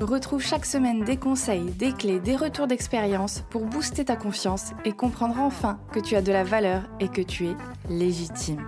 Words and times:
Retrouve 0.00 0.42
chaque 0.42 0.64
semaine 0.64 1.04
des 1.04 1.18
conseils, 1.18 1.72
des 1.72 1.92
clés, 1.92 2.20
des 2.20 2.34
retours 2.34 2.66
d'expérience 2.66 3.42
pour 3.50 3.66
booster 3.66 4.06
ta 4.06 4.16
confiance 4.16 4.72
et 4.86 4.92
comprendre 4.92 5.38
enfin 5.38 5.78
que 5.92 6.00
tu 6.00 6.16
as 6.16 6.22
de 6.22 6.32
la 6.32 6.42
valeur 6.42 6.88
et 7.00 7.08
que 7.08 7.20
tu 7.20 7.48
es 7.48 7.54
légitime. 7.90 8.66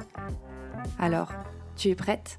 Alors, 0.98 1.32
tu 1.74 1.88
es 1.88 1.94
prête? 1.94 2.38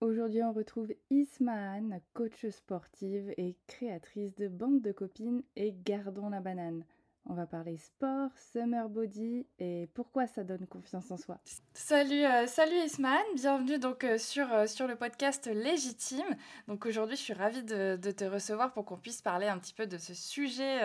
Aujourd'hui, 0.00 0.42
on 0.42 0.54
retrouve 0.54 0.94
Ismahan, 1.10 2.00
coach 2.14 2.48
sportive 2.48 3.34
et 3.36 3.54
créatrice 3.66 4.34
de 4.36 4.48
bande 4.48 4.80
de 4.80 4.92
copines 4.92 5.42
et 5.56 5.74
Gardons 5.84 6.30
la 6.30 6.40
banane. 6.40 6.84
On 7.30 7.34
va 7.34 7.44
parler 7.44 7.76
sport, 7.76 8.30
summer 8.52 8.88
body 8.88 9.46
et 9.58 9.90
pourquoi 9.92 10.26
ça 10.26 10.44
donne 10.44 10.66
confiance 10.66 11.10
en 11.10 11.18
soi. 11.18 11.38
Salut, 11.74 12.24
euh, 12.24 12.46
salut 12.46 12.76
Isman, 12.86 13.20
bienvenue 13.34 13.78
donc 13.78 14.02
euh, 14.04 14.16
sur, 14.16 14.50
euh, 14.50 14.66
sur 14.66 14.86
le 14.86 14.96
podcast 14.96 15.46
Légitime. 15.46 16.24
Donc 16.68 16.86
aujourd'hui, 16.86 17.16
je 17.16 17.20
suis 17.20 17.34
ravie 17.34 17.62
de, 17.62 17.96
te 17.96 18.24
recevoir 18.24 18.72
pour 18.72 18.86
qu'on 18.86 18.96
puisse 18.96 19.20
parler 19.20 19.46
un 19.46 19.58
petit 19.58 19.74
peu 19.74 19.86
de 19.86 19.98
ce 19.98 20.14
sujet 20.14 20.80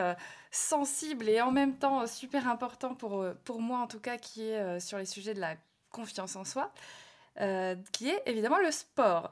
sensible 0.52 1.30
et 1.30 1.40
en 1.40 1.52
même 1.52 1.78
temps 1.78 2.06
super 2.08 2.50
important 2.50 2.94
pour, 2.94 3.26
pour 3.46 3.62
moi 3.62 3.80
en 3.80 3.88
tout 3.88 4.02
cas, 4.02 4.18
qui 4.18 4.50
est 4.50 4.82
sur 4.82 4.98
les 4.98 5.06
sujets 5.06 5.34
de 5.34 5.40
la 5.40 5.56
confiance 5.92 6.36
en 6.36 6.44
soi, 6.44 6.74
qui 7.94 8.10
est 8.10 8.22
évidemment 8.26 8.60
le 8.60 8.72
sport. 8.72 9.32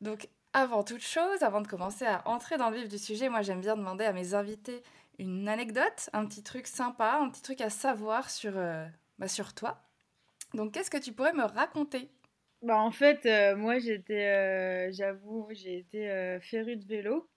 Donc 0.00 0.28
avant 0.52 0.84
toute 0.84 1.02
chose, 1.02 1.42
avant 1.42 1.60
de 1.60 1.66
commencer 1.66 2.04
à 2.04 2.22
entrer 2.28 2.56
dans 2.56 2.70
le 2.70 2.76
vif 2.76 2.88
du 2.88 2.98
sujet, 2.98 3.28
moi 3.28 3.42
j'aime 3.42 3.60
bien 3.60 3.76
demander 3.76 4.04
à 4.04 4.12
mes 4.12 4.34
invités 4.34 4.82
une 5.22 5.48
anecdote, 5.48 6.10
un 6.12 6.26
petit 6.26 6.42
truc 6.42 6.66
sympa, 6.66 7.18
un 7.20 7.30
petit 7.30 7.42
truc 7.42 7.60
à 7.60 7.70
savoir 7.70 8.30
sur, 8.30 8.56
euh, 8.56 8.86
bah, 9.18 9.28
sur 9.28 9.54
toi. 9.54 9.82
Donc, 10.54 10.74
qu'est-ce 10.74 10.90
que 10.90 10.98
tu 10.98 11.12
pourrais 11.12 11.32
me 11.32 11.44
raconter? 11.44 12.08
Bah, 12.62 12.78
En 12.78 12.90
fait, 12.90 13.24
euh, 13.26 13.56
moi, 13.56 13.78
j'étais, 13.78 14.28
euh, 14.28 14.92
j'avoue, 14.92 15.48
j'ai 15.52 15.78
été 15.78 16.38
férue 16.40 16.76
de 16.76 16.84
vélo. 16.84 17.28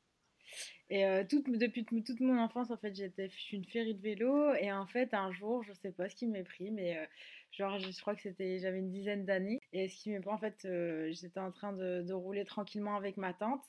Et 0.90 1.04
toute, 1.28 1.50
depuis 1.50 1.84
toute 1.84 2.20
mon 2.20 2.38
enfance, 2.38 2.70
en 2.70 2.78
fait, 2.78 2.94
j'étais, 2.94 3.28
je 3.28 3.36
suis 3.36 3.58
une 3.58 3.66
férue 3.66 3.96
de 3.96 4.02
vélo. 4.02 4.54
Et 4.56 4.72
en 4.72 4.86
fait, 4.86 5.14
un 5.14 5.32
jour, 5.32 5.64
je 5.64 5.74
sais 5.74 5.92
pas 5.92 6.10
ce 6.10 6.16
qui 6.16 6.28
m'est 6.28 6.44
pris, 6.44 6.70
mais 6.70 7.10
genre, 7.52 7.80
je 7.80 8.02
crois 8.02 8.14
que 8.16 8.22
c'était, 8.22 8.60
j'avais 8.60 8.78
une 8.80 8.92
dizaine 8.92 9.26
d'années. 9.26 9.60
Et 9.74 9.88
ce 9.88 9.96
qui 9.96 10.12
m'est 10.12 10.20
pris, 10.20 10.30
en 10.30 10.38
fait, 10.38 10.68
j'étais 11.12 11.40
en 11.40 11.52
train 11.52 11.74
de, 11.74 12.14
rouler 12.14 12.46
tranquillement 12.46 12.96
avec 12.96 13.18
ma 13.18 13.34
tante. 13.34 13.64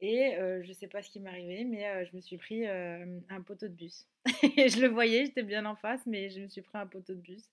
Et 0.00 0.34
je 0.36 0.68
ne 0.68 0.72
sais 0.74 0.88
pas 0.88 1.02
ce 1.02 1.10
qui 1.10 1.20
m'est 1.20 1.30
arrivé, 1.30 1.64
mais 1.64 2.04
je 2.04 2.14
me 2.14 2.20
suis 2.20 2.36
pris 2.36 2.66
un 2.66 3.42
poteau 3.44 3.68
de 3.68 3.74
bus. 3.74 4.06
et 4.56 4.68
je 4.68 4.80
le 4.80 4.88
voyais, 4.88 5.24
j'étais 5.24 5.42
bien 5.42 5.64
en 5.64 5.76
face, 5.76 6.04
mais 6.06 6.28
je 6.28 6.40
me 6.40 6.48
suis 6.48 6.62
pris 6.62 6.78
un 6.78 6.86
poteau 6.86 7.14
de 7.14 7.20
bus. 7.20 7.44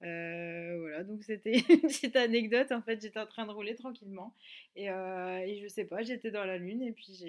voilà, 0.00 1.02
donc 1.04 1.22
c'était 1.22 1.52
une 1.68 1.80
petite 1.80 2.16
anecdote. 2.16 2.72
En 2.72 2.82
fait, 2.82 3.00
j'étais 3.00 3.20
en 3.20 3.26
train 3.26 3.46
de 3.46 3.52
rouler 3.52 3.74
tranquillement. 3.74 4.34
Et, 4.76 4.86
et 4.86 5.60
je 5.62 5.68
sais 5.68 5.84
pas, 5.84 6.02
j'étais 6.02 6.30
dans 6.30 6.44
la 6.44 6.58
lune 6.58 6.82
et 6.82 6.92
puis. 6.92 7.24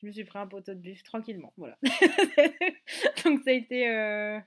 Je 0.00 0.08
me 0.08 0.12
suis 0.12 0.24
pris 0.24 0.40
un 0.40 0.48
poteau 0.48 0.74
de 0.74 0.80
bus 0.80 1.04
tranquillement, 1.04 1.52
voilà. 1.56 1.78
donc 3.24 3.40
ça 3.44 3.50
a 3.50 3.52
été. 3.52 4.40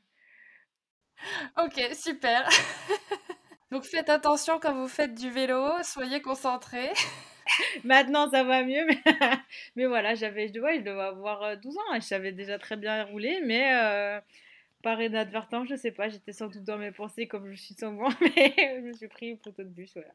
Ok, 1.57 1.81
super. 1.93 2.49
donc 3.71 3.85
faites 3.85 4.09
attention 4.09 4.59
quand 4.59 4.73
vous 4.73 4.87
faites 4.87 5.15
du 5.15 5.29
vélo, 5.29 5.71
soyez 5.83 6.21
concentrés. 6.21 6.91
Maintenant, 7.83 8.29
ça 8.29 8.43
va 8.43 8.63
mieux, 8.63 8.85
mais, 8.85 9.01
mais 9.75 9.85
voilà, 9.85 10.15
j'avais, 10.15 10.47
je 10.47 10.53
devais 10.53 11.01
avoir 11.01 11.57
12 11.57 11.75
euh, 11.75 11.79
ans 11.79 11.95
et 11.95 12.01
je 12.01 12.05
savais 12.05 12.31
déjà 12.31 12.57
très 12.57 12.77
bien 12.77 13.03
rouler, 13.03 13.41
mais 13.45 13.73
euh, 13.75 14.19
par 14.81 15.01
inadvertance, 15.01 15.67
je 15.69 15.75
sais 15.75 15.91
pas, 15.91 16.09
j'étais 16.09 16.33
sans 16.33 16.47
doute 16.47 16.63
dans 16.63 16.77
mes 16.77 16.91
pensées 16.91 17.27
comme 17.27 17.51
je 17.51 17.57
suis 17.57 17.75
souvent, 17.75 18.09
mais 18.21 18.53
je 18.57 18.81
me 18.81 18.93
suis 18.93 19.07
pris 19.07 19.35
poteau 19.35 19.63
de 19.63 19.69
bus, 19.69 19.93
voilà. 19.93 20.13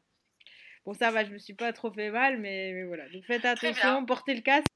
Bon, 0.85 0.93
ça 0.93 1.11
va, 1.11 1.23
je 1.23 1.31
me 1.31 1.37
suis 1.37 1.53
pas 1.53 1.73
trop 1.73 1.91
fait 1.91 2.09
mal, 2.09 2.39
mais, 2.39 2.71
mais 2.73 2.83
voilà. 2.83 3.07
Donc 3.09 3.23
faites 3.23 3.45
attention, 3.45 4.05
portez 4.05 4.33
le 4.33 4.41
casque. 4.41 4.67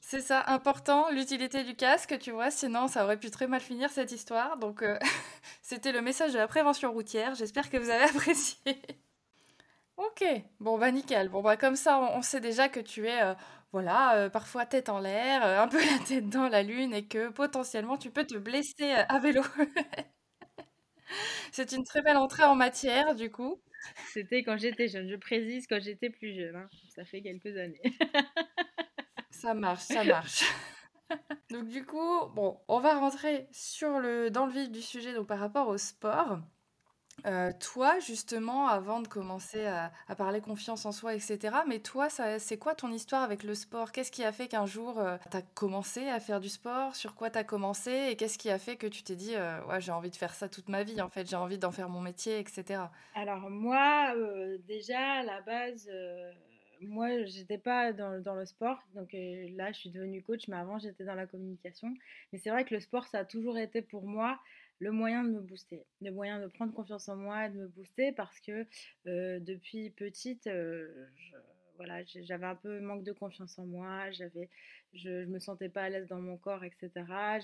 C'est 0.00 0.20
ça, 0.20 0.44
important, 0.46 1.10
l'utilité 1.10 1.64
du 1.64 1.74
casque, 1.74 2.16
tu 2.20 2.30
vois, 2.30 2.52
sinon 2.52 2.86
ça 2.86 3.02
aurait 3.04 3.18
pu 3.18 3.28
très 3.28 3.48
mal 3.48 3.60
finir 3.60 3.90
cette 3.90 4.12
histoire. 4.12 4.56
Donc 4.56 4.82
euh, 4.82 4.98
c'était 5.62 5.90
le 5.90 6.00
message 6.00 6.32
de 6.32 6.38
la 6.38 6.46
prévention 6.46 6.92
routière, 6.92 7.34
j'espère 7.34 7.70
que 7.70 7.76
vous 7.76 7.90
avez 7.90 8.04
apprécié. 8.04 8.78
Ok, 9.96 10.24
bon 10.60 10.78
bah 10.78 10.90
nickel. 10.90 11.28
Bon 11.28 11.42
bah 11.42 11.56
comme 11.56 11.76
ça, 11.76 11.98
on, 11.98 12.20
sait 12.22 12.40
déjà 12.40 12.68
que 12.68 12.80
tu 12.80 13.06
es, 13.08 13.22
euh, 13.22 13.34
voilà, 13.72 14.16
euh, 14.16 14.28
parfois 14.28 14.66
tête 14.66 14.88
en 14.90 14.98
l'air, 14.98 15.44
euh, 15.44 15.62
un 15.62 15.68
peu 15.68 15.78
la 15.98 16.04
tête 16.04 16.28
dans 16.28 16.48
la 16.48 16.62
lune 16.62 16.92
et 16.92 17.06
que 17.06 17.30
potentiellement 17.30 17.96
tu 17.96 18.10
peux 18.10 18.26
te 18.26 18.36
blesser 18.36 18.92
à 18.92 19.18
vélo. 19.18 19.42
C'est 21.52 21.72
une 21.72 21.84
très 21.84 22.02
belle 22.02 22.18
entrée 22.18 22.44
en 22.44 22.54
matière 22.54 23.14
du 23.14 23.30
coup. 23.30 23.62
C'était 24.12 24.42
quand 24.42 24.58
j'étais 24.58 24.88
jeune, 24.88 25.08
je 25.08 25.16
précise 25.16 25.66
quand 25.66 25.80
j'étais 25.80 26.10
plus 26.10 26.34
jeune, 26.34 26.56
hein. 26.56 26.68
Ça 26.94 27.04
fait 27.04 27.22
quelques 27.22 27.56
années. 27.56 27.80
Ça 29.30 29.54
marche, 29.54 29.82
ça 29.82 30.02
marche. 30.02 30.44
Donc 31.50 31.68
du 31.68 31.84
coup, 31.84 32.26
bon, 32.34 32.58
on 32.68 32.80
va 32.80 32.98
rentrer 32.98 33.46
sur 33.52 34.00
le, 34.00 34.30
dans 34.30 34.46
le 34.46 34.52
vif 34.52 34.70
du 34.70 34.80
sujet 34.80 35.12
donc 35.14 35.28
par 35.28 35.38
rapport 35.38 35.68
au 35.68 35.76
sport. 35.76 36.38
Euh, 37.24 37.50
toi, 37.58 37.98
justement, 37.98 38.68
avant 38.68 39.00
de 39.00 39.08
commencer 39.08 39.64
à, 39.66 39.90
parler 40.16 40.40
confiance 40.40 40.84
en 40.84 40.92
soi, 40.92 41.14
etc., 41.14 41.56
mais 41.66 41.80
toi, 41.80 42.08
c'est 42.10 42.58
quoi 42.58 42.74
ton 42.74 42.92
histoire 42.92 43.22
avec 43.22 43.42
le 43.42 43.54
sport? 43.54 43.90
Qu'est-ce 43.90 44.12
qui 44.12 44.22
a 44.22 44.32
fait 44.32 44.48
qu'un 44.48 44.66
jour, 44.66 45.00
euh, 45.00 45.16
tu 45.30 45.36
as 45.36 45.42
commencé 45.42 46.08
à 46.08 46.20
faire 46.20 46.40
du 46.40 46.48
sport? 46.48 46.94
Sur 46.94 47.14
quoi 47.14 47.30
tu 47.30 47.38
as 47.38 47.44
commencé? 47.44 48.08
Et 48.10 48.16
qu'est-ce 48.16 48.38
qui 48.38 48.50
a 48.50 48.58
fait 48.58 48.76
que 48.76 48.86
tu 48.86 49.02
t'es 49.02 49.16
dit, 49.16 49.34
euh, 49.34 49.64
ouais, 49.64 49.80
j'ai 49.80 49.92
envie 49.92 50.10
de 50.10 50.16
faire 50.16 50.34
ça 50.34 50.48
toute 50.48 50.68
ma 50.68 50.82
vie, 50.84 51.00
en 51.00 51.08
fait, 51.08 51.28
j'ai 51.28 51.36
envie 51.36 51.58
d'en 51.58 51.72
faire 51.72 51.88
mon 51.88 52.00
métier, 52.00 52.38
etc. 52.38 52.82
Alors 53.14 53.50
moi, 53.50 54.14
déjà, 54.68 55.00
à 55.14 55.22
la 55.22 55.40
base, 55.40 55.90
moi, 56.80 57.24
j'étais 57.24 57.58
pas 57.58 57.92
dans, 57.92 58.22
dans 58.22 58.34
le 58.34 58.44
sport, 58.44 58.78
donc 58.94 59.08
là, 59.12 59.72
je 59.72 59.78
suis 59.78 59.90
devenue 59.90 60.22
coach, 60.22 60.46
mais 60.48 60.56
avant, 60.56 60.78
j'étais 60.78 61.04
dans 61.04 61.14
la 61.14 61.26
communication. 61.26 61.92
Mais 62.32 62.38
c'est 62.38 62.50
vrai 62.50 62.64
que 62.64 62.74
le 62.74 62.80
sport, 62.80 63.06
ça 63.06 63.20
a 63.20 63.24
toujours 63.24 63.58
été 63.58 63.82
pour 63.82 64.04
moi 64.04 64.38
le 64.78 64.90
moyen 64.90 65.24
de 65.24 65.30
me 65.30 65.40
booster, 65.40 65.84
le 66.02 66.10
moyen 66.10 66.40
de 66.40 66.46
prendre 66.48 66.72
confiance 66.72 67.08
en 67.08 67.16
moi 67.16 67.48
de 67.48 67.58
me 67.58 67.68
booster 67.68 68.12
parce 68.12 68.40
que 68.40 68.66
depuis 69.04 69.90
petite, 69.90 70.48
voilà, 71.76 72.02
j'avais 72.04 72.46
un 72.46 72.54
peu 72.54 72.80
manque 72.80 73.04
de 73.04 73.12
confiance 73.12 73.58
en 73.58 73.66
moi, 73.66 74.10
j'avais, 74.10 74.48
je, 74.94 75.08
ne 75.08 75.26
me 75.26 75.38
sentais 75.38 75.68
pas 75.68 75.82
à 75.82 75.88
l'aise 75.88 76.06
dans 76.08 76.20
mon 76.20 76.36
corps, 76.36 76.64
etc. 76.64 76.90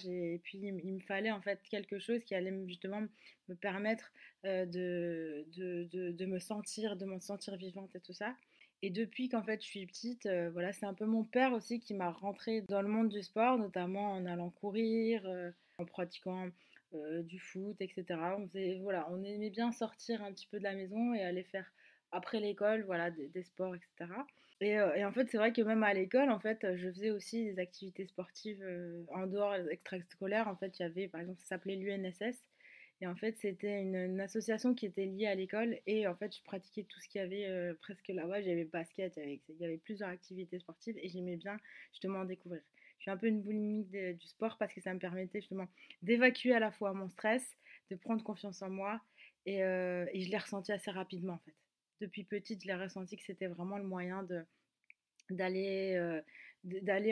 Et 0.07 0.41
puis 0.43 0.59
il, 0.59 0.95
me 0.95 1.01
fallait 1.01 1.31
en 1.31 1.41
fait 1.41 1.61
quelque 1.71 1.99
chose 1.99 2.23
qui 2.25 2.35
allait 2.35 2.55
justement 2.67 3.03
me 3.49 3.55
permettre 3.55 4.13
de, 4.45 5.47
de, 5.57 6.13
de, 6.13 6.27
me 6.27 6.39
sentir, 6.39 6.97
de 6.97 7.05
me 7.05 7.19
sentir 7.19 7.57
vivante 7.57 7.95
et 7.95 8.01
tout 8.01 8.15
ça. 8.15 8.35
Et 8.85 8.91
depuis 8.91 9.29
qu'en 9.29 9.43
fait 9.43 9.63
je 9.63 9.67
suis 9.67 9.87
petite, 9.87 10.29
voilà, 10.53 10.73
c'est 10.73 10.87
un 10.87 10.95
peu 10.95 11.07
mon 11.07 11.25
père 11.25 11.53
aussi 11.53 11.81
qui 11.81 11.95
m'a 11.95 12.11
rentré 12.11 12.63
dans 12.63 12.83
le 12.83 12.89
monde 12.89 13.09
du 13.09 13.23
sport, 13.23 13.59
notamment 13.59 14.13
en 14.13 14.27
allant 14.27 14.51
courir, 14.51 15.23
en 15.79 15.85
pratiquant 15.85 16.49
euh, 16.95 17.23
du 17.23 17.39
foot, 17.39 17.77
etc. 17.81 18.05
On, 18.39 18.49
voilà, 18.83 19.09
on 19.11 19.23
aimait 19.23 19.51
bien 19.51 19.73
sortir 19.73 20.23
un 20.23 20.33
petit 20.33 20.47
peu 20.47 20.59
de 20.59 20.65
la 20.65 20.75
maison 20.75 21.15
et 21.15 21.23
aller 21.23 21.45
faire 21.45 21.73
après 22.11 22.41
l'école, 22.41 22.85
voilà, 22.85 23.11
des, 23.11 23.43
sports, 23.43 23.75
etc. 23.75 24.13
Euh, 24.63 24.95
et, 24.95 25.05
en 25.05 25.13
fait, 25.13 25.29
c'est 25.31 25.39
vrai 25.39 25.53
que 25.53 25.63
même 25.63 25.83
à 25.83 25.95
l'école, 25.95 26.31
en 26.31 26.39
fait, 26.39 26.67
je 26.77 26.89
faisais 26.89 27.11
aussi 27.11 27.45
des 27.45 27.59
activités 27.59 28.07
sportives 28.07 28.63
euh, 28.63 29.05
en 29.15 29.27
dehors 29.27 29.55
extrascolaires. 29.71 30.49
En 30.49 30.57
fait, 30.57 30.79
il 30.79 30.83
y 30.83 30.85
avait, 30.85 31.09
par 31.09 31.21
exemple, 31.21 31.41
ça 31.41 31.57
s'appelait 31.57 31.77
l'UNSS. 31.77 32.37
Et 33.01 33.07
en 33.07 33.17
fait, 33.17 33.37
c'était 33.41 33.81
une, 33.81 34.21
association 34.21 34.75
qui 34.75 34.87
était 34.87 35.07
liée 35.07 35.27
à 35.27 35.35
l'école. 35.35 35.79
Et 35.87 36.07
en 36.07 36.15
fait, 36.15 36.37
je 36.37 36.43
pratiquais 36.45 36.85
tout 36.85 37.01
ce 37.01 37.09
qu'il 37.09 37.21
y 37.21 37.25
avait 37.25 37.75
presque 37.81 38.09
là-bas. 38.09 38.43
J'avais 38.43 38.65
basket, 38.65 39.17
il 39.17 39.41
y 39.59 39.65
avait 39.65 39.79
plusieurs 39.79 40.11
activités 40.11 40.59
sportives 40.61 40.97
et 40.99 41.09
j'aimais 41.09 41.37
bien 41.37 41.57
justement 41.91 42.25
découvrir. 42.25 42.63
Je 43.03 43.07
suis 43.07 43.11
un 43.11 43.17
peu 43.17 43.27
une 43.27 43.43
boulimique 43.43 43.91
du 43.91 44.29
sport 44.29 44.57
parce 44.59 44.73
que 44.73 44.81
ça 44.81 44.95
me 44.95 45.01
permettait 45.01 45.41
justement 45.41 45.67
d'évacuer 46.03 46.55
à 46.55 46.61
la 46.61 46.71
fois 46.71 46.93
mon 46.93 47.09
stress, 47.09 47.45
de 47.91 47.97
prendre 47.97 48.23
confiance 48.23 48.63
en 48.63 48.71
moi 48.71 49.01
et, 49.45 49.65
euh, 49.65 50.07
je 50.15 50.31
l'ai 50.31 50.39
ressenti 50.39 50.71
assez 50.71 50.93
rapidement 50.93 51.33
en 51.33 51.39
fait. 51.39 51.57
Depuis 52.01 52.23
petite, 52.23 52.63
je 52.63 52.69
l'ai 52.69 52.77
ressenti 52.77 53.17
que 53.17 53.25
c'était 53.25 53.49
vraiment 53.49 53.77
le 53.77 53.83
moyen 53.83 54.23
de 54.23 54.45
d'aller 55.31 55.95
euh, 55.97 56.23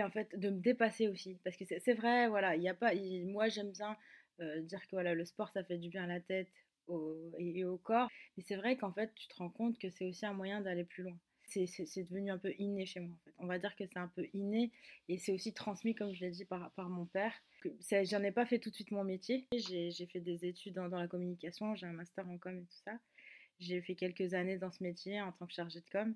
en 0.05 0.11
fait 0.13 0.39
de 0.39 0.51
me 0.51 0.61
dépasser 0.61 1.09
aussi. 1.09 1.41
Parce 1.43 1.57
que 1.57 1.65
c'est 1.65 1.95
vrai 1.95 2.29
voilà 2.29 2.55
il 2.55 2.63
y 2.63 2.69
a 2.69 2.75
pas 2.75 2.93
moi 3.25 3.49
j'aime 3.49 3.73
bien 3.73 3.97
euh, 4.39 4.61
dire 4.61 4.81
que 4.83 4.93
voilà 4.93 5.15
le 5.15 5.25
sport 5.25 5.51
ça 5.51 5.65
fait 5.65 5.79
du 5.79 5.89
bien 5.89 6.05
à 6.05 6.07
la 6.07 6.21
tête 6.21 6.53
et, 7.37 7.65
au 7.65 7.79
corps. 7.79 8.09
Mais 8.37 8.45
c'est 8.47 8.55
vrai 8.55 8.77
qu'en 8.77 8.93
fait 8.93 9.13
tu 9.17 9.27
te 9.27 9.35
rends 9.35 9.51
compte 9.51 9.77
que 9.77 9.91
c'est 9.91 10.05
aussi 10.05 10.25
un 10.25 10.35
moyen 10.35 10.61
d'aller 10.61 10.85
plus 10.85 11.03
loin 11.03 11.19
c'est 11.51 12.03
devenu 12.05 12.31
un 12.31 12.39
peu 12.39 12.53
inné 12.59 12.87
chez 12.87 13.01
moi. 13.01 13.15
En 13.15 13.25
fait. 13.25 13.35
On 13.39 13.47
va 13.47 13.59
dire 13.59 13.75
que 13.77 13.87
c'est 13.87 13.99
un 13.99 14.09
peu 14.09 14.27
inné 14.33 14.71
et 15.09 15.19
c'est 15.19 15.33
aussi 15.33 15.53
transmis, 15.53 15.95
comme 15.95 16.15
je 16.15 16.21
l'ai 16.21 16.31
dit, 16.31 16.45
par, 16.45 16.71
mon 16.77 17.07
père. 17.07 17.33
J'en 17.65 18.23
ai 18.23 18.33
pas 18.33 18.47
fait 18.47 18.59
tout 18.59 18.71
de 18.71 18.75
suite 18.75 18.91
mon 18.91 19.05
métier. 19.05 19.47
J'ai 19.53 20.07
fait 20.07 20.21
des 20.21 20.47
études 20.47 20.75
dans, 20.75 20.89
la 20.89 21.09
communication, 21.09 21.75
j'ai 21.75 21.87
un 21.87 21.93
master 21.93 22.29
en 22.29 22.39
com 22.39 22.57
et 22.57 22.63
tout 22.63 22.83
ça. 22.85 22.93
J'ai 23.59 23.81
fait 23.83 23.95
quelques 23.95 24.35
années 24.35 24.59
dans 24.59 24.71
ce 24.71 24.83
métier 24.83 25.21
en 25.21 25.33
tant 25.33 25.47
que 25.47 25.53
chargée 25.53 25.81
de 25.81 25.91
com. 25.91 26.15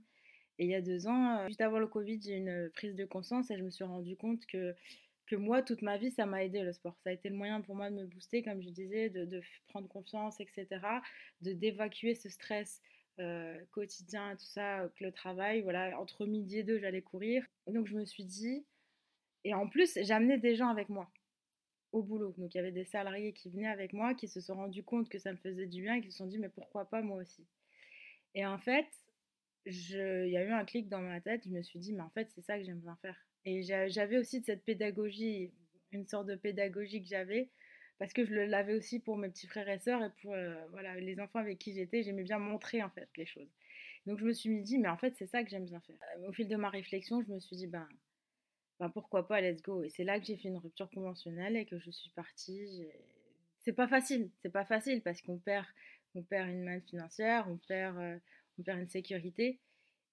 Et 0.59 0.65
il 0.67 0.71
y 0.71 0.75
a 0.75 0.81
deux 0.81 1.09
ans, 1.09 1.39
euh, 1.39 1.47
juste 1.49 1.61
avant 1.61 1.79
le 1.79 1.89
Covid, 1.89 2.21
j'ai 2.23 2.35
eu 2.35 2.37
une 2.37 2.71
prise 2.71 2.95
de 2.95 3.05
conscience 3.05 3.51
et 3.51 3.59
je 3.59 3.63
me 3.63 3.71
suis 3.71 3.85
rendu 3.85 4.17
compte 4.17 4.47
que, 4.47 4.75
que 5.27 5.35
moi, 5.35 5.63
toute 5.63 5.83
ma 5.83 5.99
vie, 5.99 6.13
ça 6.13 6.27
m'a 6.27 6.45
aidé 6.45 6.63
le 6.63 6.73
sport. 6.73 6.97
Ça 7.01 7.11
a 7.11 7.13
été 7.13 7.29
le 7.29 7.35
moyen 7.35 7.61
pour 7.61 7.75
moi 7.75 7.91
de 7.91 7.97
me 7.97 8.07
booster, 8.07 8.43
comme 8.43 8.63
je 8.63 8.71
disais, 8.71 9.11
de, 9.11 9.25
de 9.25 9.43
prendre 9.67 9.89
confiance, 9.89 10.41
etc. 10.41 10.67
De 11.41 11.53
d'évacuer 11.53 12.15
ce 12.15 12.29
stress 12.29 12.81
quotidien 13.71 14.33
et 14.33 14.37
tout 14.37 14.45
ça, 14.45 14.89
que 14.97 15.05
le 15.05 15.13
travail. 15.13 15.63
Voilà, 15.63 15.99
entre 16.01 16.27
midi 16.27 16.59
et 16.59 16.63
deux, 16.65 16.79
j'allais 16.79 17.03
courir. 17.03 17.47
Donc 17.67 17.87
je 17.87 17.97
me 17.97 18.05
suis 18.05 18.25
dit, 18.25 18.65
et 19.45 19.55
en 19.55 19.69
plus, 19.69 19.99
j'amenais 20.03 20.39
des 20.39 20.57
gens 20.57 20.69
avec 20.69 20.89
moi 20.89 21.11
au 21.93 22.03
boulot. 22.03 22.35
Donc 22.39 22.55
il 22.55 22.59
y 22.59 22.61
avait 22.61 22.73
des 22.73 22.85
salariés 22.85 23.33
qui 23.33 23.51
venaient 23.51 23.69
avec 23.69 23.93
moi, 23.93 24.15
qui 24.15 24.27
se 24.27 24.41
sont 24.41 24.55
rendus 24.55 24.83
compte 24.83 25.09
que 25.09 25.19
ça 25.19 25.33
me 25.33 25.37
faisait 25.37 25.67
du 25.67 25.83
bien 25.83 26.01
qui 26.01 26.11
se 26.11 26.19
sont 26.19 26.27
dit, 26.27 26.39
mais 26.39 26.49
pourquoi 26.49 26.89
pas 26.89 27.03
moi 27.03 27.19
aussi? 27.21 27.47
Et 28.35 28.45
en 28.45 28.59
fait, 28.59 28.89
il 29.67 30.29
y 30.29 30.37
a 30.37 30.45
eu 30.45 30.51
un 30.51 30.65
clic 30.65 30.89
dans 30.89 31.01
ma 31.01 31.21
tête, 31.21 31.43
je 31.45 31.51
me 31.51 31.63
suis 31.63 31.79
dit, 31.79 31.93
mais 31.93 32.03
en 32.03 32.11
fait, 32.11 32.29
c'est 32.35 32.43
ça 32.43 32.59
que 32.59 32.65
j'aime 32.65 32.81
bien 32.81 32.97
faire. 33.01 33.17
Et 33.45 33.63
j'avais 33.63 34.19
aussi 34.19 34.41
de 34.41 34.45
cette 34.45 34.65
pédagogie, 34.65 35.53
une 35.93 36.07
sorte 36.07 36.27
de 36.27 36.35
pédagogie 36.35 37.03
que 37.03 37.09
j'avais, 37.09 37.49
parce 37.99 38.13
que 38.13 38.25
je 38.25 38.35
l'avais 38.35 38.75
aussi 38.75 38.99
pour 38.99 39.17
mes 39.17 39.29
petits 39.29 39.47
frères 39.47 39.69
et 39.69 39.79
sœurs 39.79 40.03
et 40.03 40.11
pour 40.23 40.35
euh, 40.35 40.55
voilà, 40.71 40.95
les 40.97 41.21
enfants 41.21 41.39
avec 41.39 41.59
qui 41.59 41.73
j'étais, 41.73 42.03
j'aimais 42.03 42.25
bien 42.25 42.39
montrer 42.39 42.83
en 42.83 42.91
fait 42.91 43.09
les 43.17 43.27
choses. 43.27 43.49
Donc 44.07 44.19
je 44.19 44.25
me 44.25 44.33
suis 44.33 44.61
dit, 44.63 44.79
mais 44.79 44.89
en 44.89 44.97
fait, 44.97 45.15
c'est 45.17 45.27
ça 45.27 45.43
que 45.43 45.51
j'aime 45.51 45.65
bien 45.65 45.81
faire. 45.81 45.97
Au 46.27 46.33
fil 46.33 46.49
de 46.49 46.57
ma 46.57 46.69
réflexion, 46.69 47.23
je 47.23 47.33
me 47.33 47.41
suis 47.41 47.57
dit, 47.57 47.67
ben, 47.67 47.89
ben 48.81 48.91
pourquoi 48.91 49.27
pas, 49.27 49.41
let's 49.41 49.63
go. 49.63 49.83
Et 49.83 49.89
c'est 49.89 50.05
là 50.05 50.19
que 50.19 50.27
j'ai 50.27 50.37
fait 50.37 50.49
une 50.49 50.59
rupture 50.59 50.91
conventionnelle 50.91 51.57
et 51.57 51.65
que 51.65 51.79
je 51.79 51.91
suis 51.91 52.11
partie. 52.11 52.87
C'est 53.61 53.73
pas 53.73 53.89
facile, 53.89 54.31
c'est 54.43 54.51
pas 54.51 54.65
facile 54.65 55.01
parce 55.03 55.23
qu'on 55.23 55.39
perd, 55.39 55.65
on 56.15 56.23
perd 56.23 56.49
une 56.51 56.65
manne 56.65 56.83
financière, 56.83 57.47
on 57.49 57.57
perd, 57.57 57.97
euh, 57.99 58.19
on 58.59 58.63
perd 58.63 58.81
une 58.81 58.89
sécurité. 58.89 59.61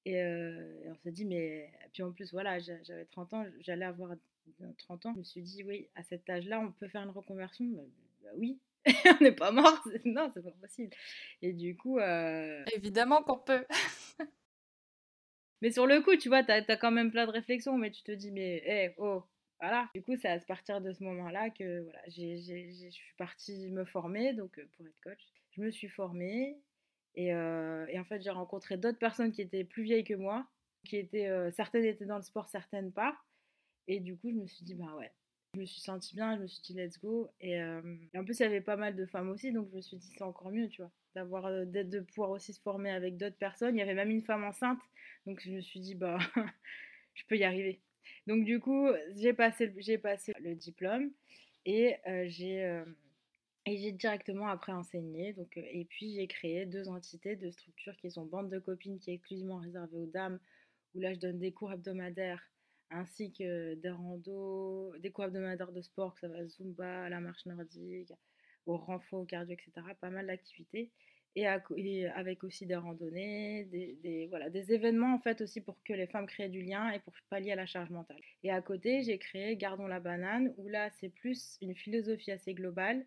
Et, 0.05 0.21
euh, 0.21 0.91
on 0.91 0.95
s'est 1.03 1.11
dit, 1.11 1.25
mais. 1.25 1.71
Puis 1.93 2.03
en 2.03 2.11
plus, 2.11 2.31
voilà, 2.31 2.59
j'avais 2.59 3.05
30 3.05 3.33
ans, 3.33 3.45
j'allais 3.59 3.85
avoir 3.85 4.15
30 4.77 5.05
ans. 5.07 5.13
Je 5.13 5.19
me 5.19 5.23
suis 5.23 5.41
dit, 5.41 5.63
oui, 5.63 5.89
à 5.95 6.03
cet 6.03 6.29
âge-là, 6.29 6.59
on 6.59 6.71
peut 6.71 6.87
faire 6.87 7.03
une 7.03 7.09
reconversion. 7.09 7.65
Bah, 7.65 7.83
bah 8.23 8.29
oui, 8.37 8.59
on 9.19 9.23
n'est 9.23 9.31
pas 9.31 9.51
mort. 9.51 9.83
Non, 10.05 10.29
c'est 10.33 10.43
pas 10.43 10.51
possible. 10.51 10.93
Et 11.41 11.53
du 11.53 11.75
coup. 11.75 11.99
Euh 11.99 12.63
Évidemment 12.73 13.23
qu'on 13.23 13.37
peut. 13.37 13.65
mais 15.61 15.71
sur 15.71 15.87
le 15.87 16.01
coup, 16.01 16.15
tu 16.15 16.29
vois, 16.29 16.43
tu 16.43 16.51
as, 16.51 16.77
quand 16.77 16.91
même 16.91 17.11
plein 17.11 17.25
de 17.25 17.31
réflexions, 17.31 17.77
mais 17.77 17.91
tu 17.91 18.03
te 18.03 18.11
dis, 18.11 18.31
mais, 18.31 18.61
hé, 18.65 18.93
oh, 18.97 19.23
voilà. 19.59 19.89
Du 19.93 20.01
coup, 20.01 20.15
c'est 20.15 20.29
à 20.29 20.39
partir 20.39 20.81
de 20.81 20.91
ce 20.91 21.03
moment-là 21.03 21.49
que 21.51 21.81
voilà, 21.81 22.01
je 22.07 22.89
suis 22.89 23.15
partie 23.17 23.69
me 23.69 23.85
former 23.85 24.33
donc, 24.33 24.57
euh, 24.57 24.67
pour 24.75 24.87
être 24.87 24.99
coach. 25.03 25.19
Je 25.51 25.61
me 25.61 25.69
suis 25.69 25.89
formée 25.89 26.57
et, 27.15 27.33
euh, 27.33 27.85
et 27.87 27.99
en 27.99 28.03
fait, 28.03 28.21
j'ai 28.21 28.29
rencontré 28.29 28.77
d'autres 28.77 28.97
personnes 28.97 29.31
qui 29.31 29.41
étaient 29.41 29.63
plus 29.63 29.83
vieilles 29.83 30.03
que 30.03 30.13
moi, 30.13 30.47
qui 30.85 30.97
étaient, 30.97 31.27
euh, 31.27 31.51
certaines 31.51 31.85
étaient 31.85 32.05
dans 32.05 32.17
le 32.17 32.23
sport, 32.23 32.47
certaines 32.47 32.91
pas. 32.91 33.15
Et 33.87 33.99
du 33.99 34.17
coup, 34.17 34.31
je 34.31 34.35
me 34.35 34.47
suis 34.47 34.63
dit, 34.63 34.75
bah 34.75 34.95
ouais, 34.97 35.11
je 35.53 35.59
me 35.59 35.65
suis 35.65 35.81
sentie 35.81 36.15
bien, 36.15 36.35
je 36.37 36.41
me 36.41 36.47
suis 36.47 36.61
dit, 36.61 36.73
let's 36.73 36.99
go. 36.99 37.29
Et, 37.39 37.61
en 37.61 38.23
plus, 38.23 38.39
il 38.39 38.43
y 38.43 38.45
avait 38.45 38.61
pas 38.61 38.77
mal 38.77 38.95
de 38.95 39.05
femmes 39.05 39.29
aussi, 39.29 39.51
donc 39.51 39.69
je 39.71 39.75
me 39.75 39.81
suis 39.81 39.97
dit, 39.97 40.11
c'est 40.17 40.23
encore 40.23 40.51
mieux, 40.51 40.69
tu 40.69 40.81
vois, 40.81 40.91
d'avoir, 41.15 41.49
de 41.49 41.99
pouvoir 41.99 42.31
aussi 42.31 42.53
se 42.53 42.61
former 42.61 42.91
avec 42.91 43.17
d'autres 43.17 43.37
personnes. 43.37 43.75
Il 43.75 43.79
y 43.79 43.83
avait 43.83 43.93
même 43.93 44.11
une 44.11 44.21
femme 44.21 44.43
enceinte, 44.43 44.81
donc 45.25 45.41
je 45.41 45.51
me 45.51 45.61
suis 45.61 45.79
dit, 45.79 45.95
bah, 45.95 46.17
je 47.13 47.23
peux 47.27 47.37
y 47.37 47.43
arriver. 47.43 47.81
Donc 48.27 48.45
du 48.45 48.59
coup, 48.59 48.87
j'ai 49.17 49.33
passé, 49.33 49.73
j'ai 49.77 49.97
passé 49.97 50.33
le 50.39 50.55
diplôme 50.55 51.11
et 51.65 51.97
j'ai 52.27 52.83
et 53.65 53.77
j'ai 53.77 53.91
directement 53.91 54.47
après 54.47 54.71
enseigné. 54.71 55.33
Donc, 55.33 55.55
et 55.57 55.85
puis 55.85 56.15
j'ai 56.15 56.27
créé 56.27 56.65
deux 56.65 56.87
entités, 56.89 57.35
deux 57.35 57.51
structures 57.51 57.95
qui 57.97 58.09
sont 58.11 58.25
Bande 58.25 58.49
de 58.49 58.59
copines 58.59 58.99
qui 58.99 59.11
est 59.11 59.15
exclusivement 59.15 59.57
réservée 59.57 59.97
aux 59.97 60.05
dames, 60.05 60.39
où 60.95 60.99
là 60.99 61.13
je 61.13 61.19
donne 61.19 61.39
des 61.39 61.51
cours 61.51 61.71
hebdomadaires 61.71 62.50
ainsi 62.91 63.31
que 63.31 63.75
des 63.75 63.89
randos, 63.89 64.93
des 64.99 65.11
cours 65.11 65.25
hebdomadaires 65.25 65.71
de 65.71 65.81
sport, 65.81 66.13
que 66.13 66.21
ça 66.21 66.27
va 66.27 66.45
Zumba, 66.47 67.09
la 67.09 67.19
marche 67.19 67.45
nordique, 67.45 68.13
au 68.65 68.77
renfort, 68.77 69.21
au 69.21 69.25
cardio, 69.25 69.53
etc. 69.53 69.87
Pas 69.99 70.09
mal 70.09 70.27
d'activités. 70.27 70.91
Et, 71.37 71.47
avec 71.47 72.43
aussi 72.43 72.65
des 72.65 72.75
randonnées, 72.75 73.63
des, 73.63 74.27
voilà, 74.29 74.49
des 74.49 74.73
événements 74.73 75.15
en 75.15 75.19
fait 75.19 75.39
aussi 75.39 75.61
pour 75.61 75.81
que 75.83 75.93
les 75.93 76.05
femmes 76.05 76.27
créent 76.27 76.49
du 76.49 76.61
lien 76.61 76.91
et 76.91 76.99
pour 76.99 77.13
pallier 77.29 77.53
à 77.53 77.55
la 77.55 77.65
charge 77.65 77.89
mentale. 77.89 78.19
Et 78.43 78.51
à 78.51 78.61
côté, 78.61 79.01
j'ai 79.03 79.17
créé 79.17 79.55
Gardons 79.55 79.87
la 79.87 80.01
banane, 80.01 80.53
où 80.57 80.67
là 80.67 80.89
c'est 80.99 81.07
plus 81.07 81.57
une 81.61 81.73
philosophie 81.73 82.31
assez 82.31 82.53
globale 82.53 83.05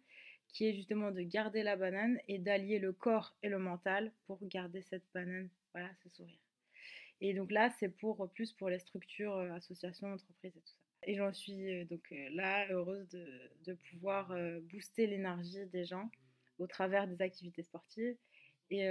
qui 0.48 0.68
est 0.68 0.72
justement 0.72 1.10
de 1.10 1.20
garder 1.20 1.62
la 1.62 1.76
banane 1.76 2.18
et 2.28 2.38
d'allier 2.38 2.78
le 2.78 2.92
corps 2.92 3.34
et 3.42 3.50
le 3.50 3.58
mental 3.58 4.10
pour 4.26 4.38
garder 4.46 4.82
cette 4.82 5.04
banane, 5.12 5.50
voilà, 5.72 5.90
ce 6.02 6.08
sourire. 6.08 6.38
Et 7.26 7.32
donc 7.32 7.50
là, 7.50 7.70
c'est 7.80 7.88
pour 7.88 8.30
plus 8.32 8.52
pour 8.52 8.68
les 8.68 8.78
structures, 8.78 9.34
euh, 9.34 9.50
associations, 9.52 10.12
entreprises 10.12 10.54
et 10.54 10.60
tout 10.60 10.66
ça. 10.66 10.76
Et 11.04 11.14
j'en 11.14 11.32
suis 11.32 11.72
euh, 11.72 11.86
donc 11.86 12.02
euh, 12.12 12.28
là 12.32 12.70
heureuse 12.70 13.08
de, 13.08 13.72
pouvoir 13.88 14.36
booster 14.70 15.06
l'énergie 15.06 15.64
des 15.72 15.86
gens 15.86 16.10
au 16.58 16.66
travers 16.66 17.08
des 17.08 17.22
activités 17.22 17.62
sportives. 17.62 18.14
Et, 18.68 18.86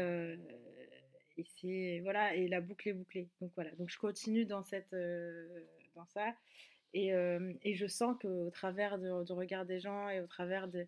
c'est 1.60 2.00
voilà, 2.02 2.34
et 2.36 2.48
la 2.48 2.60
boucle 2.60 2.90
est 2.90 2.94
bouclée. 2.94 3.30
Donc 3.40 3.52
voilà, 3.54 3.70
donc 3.76 3.90
je 3.90 4.00
continue 4.00 4.46
dans 4.46 4.64
cette 4.64 4.96
dans 5.94 6.08
ça. 6.08 6.34
Et, 6.96 7.10
et, 7.10 7.76
je 7.76 7.86
sens 7.86 8.18
qu'au 8.20 8.50
travers 8.50 8.98
de, 8.98 9.24
de 9.24 9.34
regard 9.34 9.66
des 9.66 9.80
gens 9.80 10.10
et 10.10 10.22
au 10.22 10.28
travers 10.28 10.68
de, 10.68 10.88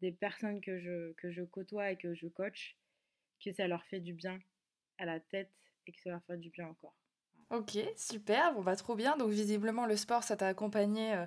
des 0.00 0.10
personnes 0.10 0.60
que 0.60 0.80
je, 0.80 1.12
que 1.12 1.30
je 1.30 1.42
côtoie 1.42 1.92
et 1.92 1.96
que 1.96 2.14
je 2.14 2.26
coach, 2.26 2.76
que 3.44 3.52
ça 3.52 3.68
leur 3.68 3.84
fait 3.84 4.00
du 4.00 4.12
bien 4.12 4.40
à 4.98 5.04
la 5.04 5.20
tête 5.20 5.69
que 5.92 6.00
ça 6.00 6.10
leur 6.10 6.22
fait 6.26 6.36
du 6.38 6.50
bien 6.50 6.68
encore. 6.68 6.94
Ok, 7.50 7.78
super, 7.96 8.52
bon 8.54 8.62
bah 8.62 8.76
trop 8.76 8.94
bien. 8.94 9.16
Donc 9.16 9.30
visiblement 9.30 9.84
le 9.86 9.96
sport, 9.96 10.22
ça 10.22 10.36
t'a 10.36 10.46
accompagné 10.46 11.14
euh, 11.14 11.26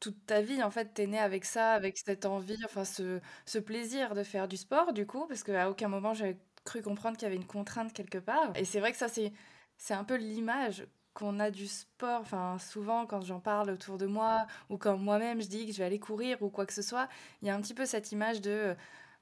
toute 0.00 0.26
ta 0.26 0.42
vie. 0.42 0.62
En 0.62 0.70
fait, 0.70 0.94
t'es 0.94 1.06
né 1.06 1.18
avec 1.18 1.44
ça, 1.46 1.72
avec 1.74 1.98
cette 1.98 2.26
envie, 2.26 2.58
enfin 2.64 2.84
ce, 2.84 3.20
ce 3.46 3.58
plaisir 3.58 4.14
de 4.14 4.22
faire 4.24 4.48
du 4.48 4.56
sport 4.58 4.92
du 4.92 5.06
coup, 5.06 5.26
parce 5.28 5.44
qu'à 5.44 5.70
aucun 5.70 5.88
moment 5.88 6.14
j'avais 6.14 6.38
cru 6.64 6.82
comprendre 6.82 7.16
qu'il 7.16 7.24
y 7.26 7.28
avait 7.28 7.36
une 7.36 7.46
contrainte 7.46 7.92
quelque 7.94 8.18
part. 8.18 8.52
Et 8.56 8.64
c'est 8.66 8.80
vrai 8.80 8.92
que 8.92 8.98
ça 8.98 9.08
c'est 9.08 9.32
c'est 9.78 9.94
un 9.94 10.04
peu 10.04 10.16
l'image 10.16 10.86
qu'on 11.14 11.40
a 11.40 11.50
du 11.50 11.66
sport, 11.68 12.20
enfin 12.20 12.58
souvent 12.58 13.06
quand 13.06 13.22
j'en 13.22 13.40
parle 13.40 13.70
autour 13.70 13.98
de 13.98 14.06
moi 14.06 14.46
ou 14.70 14.78
quand 14.78 14.98
moi-même 14.98 15.40
je 15.42 15.48
dis 15.48 15.66
que 15.66 15.72
je 15.72 15.78
vais 15.78 15.84
aller 15.84 16.00
courir 16.00 16.42
ou 16.42 16.50
quoi 16.50 16.66
que 16.66 16.72
ce 16.74 16.82
soit, 16.82 17.08
il 17.42 17.48
y 17.48 17.50
a 17.50 17.54
un 17.54 17.60
petit 17.60 17.74
peu 17.74 17.86
cette 17.86 18.12
image 18.12 18.40
de 18.42 18.50
euh, 18.50 18.74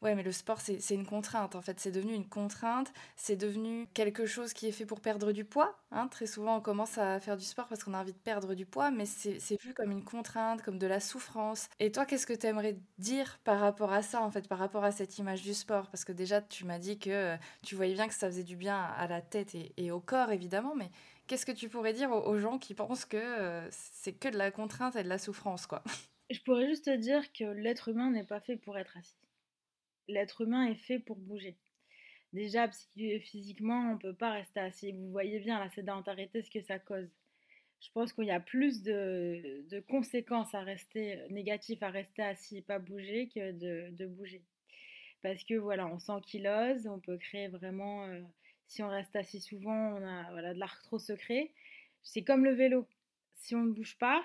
ouais 0.03 0.15
mais 0.15 0.23
le 0.23 0.33
sport 0.33 0.61
c'est 0.61 0.95
une 0.95 1.07
contrainte 1.07 1.55
en 1.55 1.63
fait, 1.63 1.81
c'est 1.81 1.93
devenu 1.93 2.13
une 2.13 2.29
contrainte, 2.29 2.93
c'est 3.17 3.37
devenu 3.37 3.87
quelque 3.95 4.27
chose 4.27 4.53
qui 4.53 4.67
est 4.67 4.73
fait 4.73 4.85
pour 4.85 5.01
perdre 5.01 5.33
du 5.33 5.45
poids. 5.45 5.79
Hein. 5.91 6.09
Très 6.09 6.27
souvent 6.27 6.57
on 6.57 6.61
commence 6.61 6.99
à 6.99 7.21
faire 7.21 7.37
du 7.37 7.45
sport 7.45 7.69
parce 7.69 7.85
qu'on 7.85 7.95
a 7.95 8.01
envie 8.01 8.13
de 8.13 8.19
perdre 8.19 8.55
du 8.55 8.67
poids, 8.67 8.91
mais 8.91 9.07
c'est 9.07 9.61
vu 9.63 9.73
comme 9.75 9.91
une 9.91 10.05
contrainte, 10.05 10.63
comme 10.63 10.79
de 10.79 10.87
la 10.87 11.01
souffrance. 11.01 11.69
Et 11.79 11.93
toi 11.93 12.05
qu'est-ce 12.05 12.27
que 12.27 12.33
tu 12.33 12.47
aimerais 12.47 12.77
dire 12.99 13.39
par 13.45 13.61
rapport 13.61 13.93
à 13.93 14.03
ça 14.03 14.21
en 14.21 14.31
fait, 14.31 14.49
par 14.49 14.59
rapport 14.59 14.85
à 14.85 14.93
cette 14.93 15.19
image 15.19 15.43
du 15.43 15.55
sport? 15.55 15.89
Parce 15.91 16.05
que 16.05 16.13
déjà 16.13 16.43
tu 16.43 16.65
m'as 16.65 16.79
dit 16.79 16.99
que 16.99 17.11
euh, 17.11 17.37
tu 17.63 17.77
voyais 17.77 17.95
bien 17.95 18.09
que 18.09 18.15
ça 18.15 18.27
faisait 18.27 18.43
du 18.43 18.57
bien 18.57 18.77
à 18.77 19.07
la 19.07 19.21
tête 19.23 19.55
et, 19.55 19.91
au 19.91 20.01
corps 20.01 20.33
évidemment, 20.33 20.75
mais 20.75 20.91
Qu'est-ce 21.29 21.47
que 21.47 21.53
tu 21.53 21.69
pourrais 21.69 21.93
dire 21.93 22.11
aux, 22.11 22.37
gens 22.37 22.59
qui 22.59 22.75
pensent 22.75 23.05
que 23.05 23.17
euh, 23.17 23.67
c'est 23.71 24.13
que 24.13 24.29
de 24.29 24.37
la 24.37 24.51
contrainte 24.51 24.97
et 24.97 25.05
de 25.05 25.09
la 25.09 25.19
souffrance, 25.19 25.67
quoi? 25.67 25.83
Je 26.31 26.41
pourrais 26.41 26.67
juste 26.67 26.87
te 26.87 26.97
dire 26.97 27.33
que 27.33 27.45
l'être 27.45 27.89
humain 27.89 28.11
n'est 28.11 28.25
pas 28.25 28.41
fait 28.41 28.57
pour 28.57 28.77
être 28.77 28.97
assis. 28.97 29.22
L'être 30.09 30.43
humain 30.43 30.67
est 30.67 30.77
fait 30.77 30.99
pour 30.99 31.17
bouger. 31.17 31.57
Déjà, 32.33 32.71
physiquement, 33.21 33.91
on 33.91 33.95
ne 33.95 33.99
peut 33.99 34.15
pas 34.15 34.31
rester 34.31 34.61
assis. 34.61 34.93
Vous 34.93 35.11
voyez 35.11 35.39
bien 35.41 35.59
la 35.59 35.71
sédentarité, 35.71 36.43
ce 36.43 36.51
que 36.51 36.63
ça 36.63 36.79
cause. 36.79 37.09
Je 37.81 37.91
pense 37.93 38.13
qu'il 38.13 38.25
y 38.25 38.31
a 38.31 38.41
plus 38.41 38.83
de, 38.83 39.85
conséquences 39.89 40.55
à 40.55 40.61
rester 40.61 41.19
négatives 41.31 41.83
à 41.83 41.91
rester 41.91 42.23
assis 42.23 42.59
et 42.59 42.63
pas 42.63 42.79
bouger 42.79 43.29
que 43.29 43.53
de, 43.91 44.07
bouger. 44.07 44.43
Parce 45.21 45.45
que 45.45 45.55
voilà, 45.55 45.87
on 45.89 45.99
s'ankylose, 45.99 46.87
on 46.87 47.01
peut 47.01 47.19
créer 47.19 47.49
vraiment 47.49 48.05
euh, 48.05 48.21
si 48.67 48.83
on 48.83 48.89
reste 48.89 49.15
assis 49.17 49.41
souvent, 49.41 49.97
on 49.97 50.03
a 50.03 50.31
voilà, 50.31 50.55
de 50.55 50.59
l'arthrose 50.59 51.05
secret. 51.05 51.53
C'est 52.03 52.23
comme 52.23 52.45
le 52.45 52.53
vélo. 52.53 52.87
Si 53.35 53.55
on 53.55 53.65
ne 53.65 53.73
bouge 53.73 53.97
pas 53.99 54.25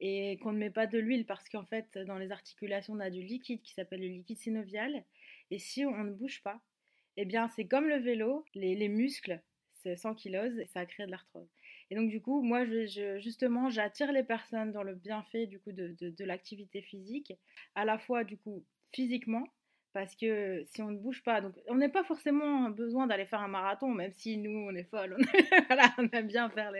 et 0.00 0.38
qu'on 0.38 0.52
ne 0.52 0.58
met 0.58 0.70
pas 0.70 0.86
de 0.86 0.98
l'huile, 0.98 1.26
parce 1.26 1.48
qu'en 1.48 1.64
fait, 1.64 1.98
dans 2.06 2.18
les 2.18 2.30
articulations, 2.30 2.94
on 2.94 3.00
a 3.00 3.10
du 3.10 3.22
liquide 3.22 3.62
qui 3.62 3.72
s'appelle 3.72 4.00
le 4.00 4.06
liquide 4.06 4.38
synovial. 4.38 5.04
Et 5.50 5.58
si 5.58 5.84
on 5.84 6.04
ne 6.04 6.12
bouge 6.12 6.42
pas, 6.42 6.60
eh 7.16 7.24
bien, 7.24 7.48
c'est 7.48 7.66
comme 7.66 7.88
le 7.88 7.96
vélo, 7.96 8.44
les, 8.54 8.88
muscles 8.88 9.40
s'ankylosent 9.96 10.58
et 10.58 10.66
ça 10.66 10.86
crée 10.86 11.06
de 11.06 11.10
l'arthrose. 11.10 11.48
Et 11.90 11.96
donc, 11.96 12.10
du 12.10 12.20
coup, 12.20 12.42
moi, 12.42 12.64
justement, 13.18 13.70
j'attire 13.70 14.12
les 14.12 14.22
personnes 14.22 14.72
dans 14.72 14.82
le 14.82 14.94
bienfait 14.94 15.46
du 15.46 15.58
coup 15.58 15.72
de, 15.72 15.96
de 15.98 16.24
l'activité 16.24 16.82
physique, 16.82 17.32
à 17.74 17.84
la 17.84 17.98
fois, 17.98 18.24
du 18.24 18.36
coup, 18.36 18.64
physiquement, 18.92 19.46
Parce 19.98 20.14
que 20.14 20.62
si 20.72 20.80
on 20.80 20.92
ne 20.92 20.96
bouge 20.96 21.24
pas, 21.24 21.40
donc 21.40 21.54
on 21.66 21.74
n'a 21.74 21.88
pas 21.88 22.04
forcément 22.04 22.70
besoin 22.70 23.08
d'aller 23.08 23.24
faire 23.24 23.40
un 23.40 23.48
marathon, 23.48 23.88
même 23.88 24.12
si 24.12 24.36
nous 24.36 24.68
on 24.70 24.72
est 24.76 24.84
folles, 24.84 25.16
on, 25.18 25.22
voilà, 25.66 25.92
on 25.98 26.08
aime 26.12 26.28
bien 26.28 26.48
faire 26.48 26.70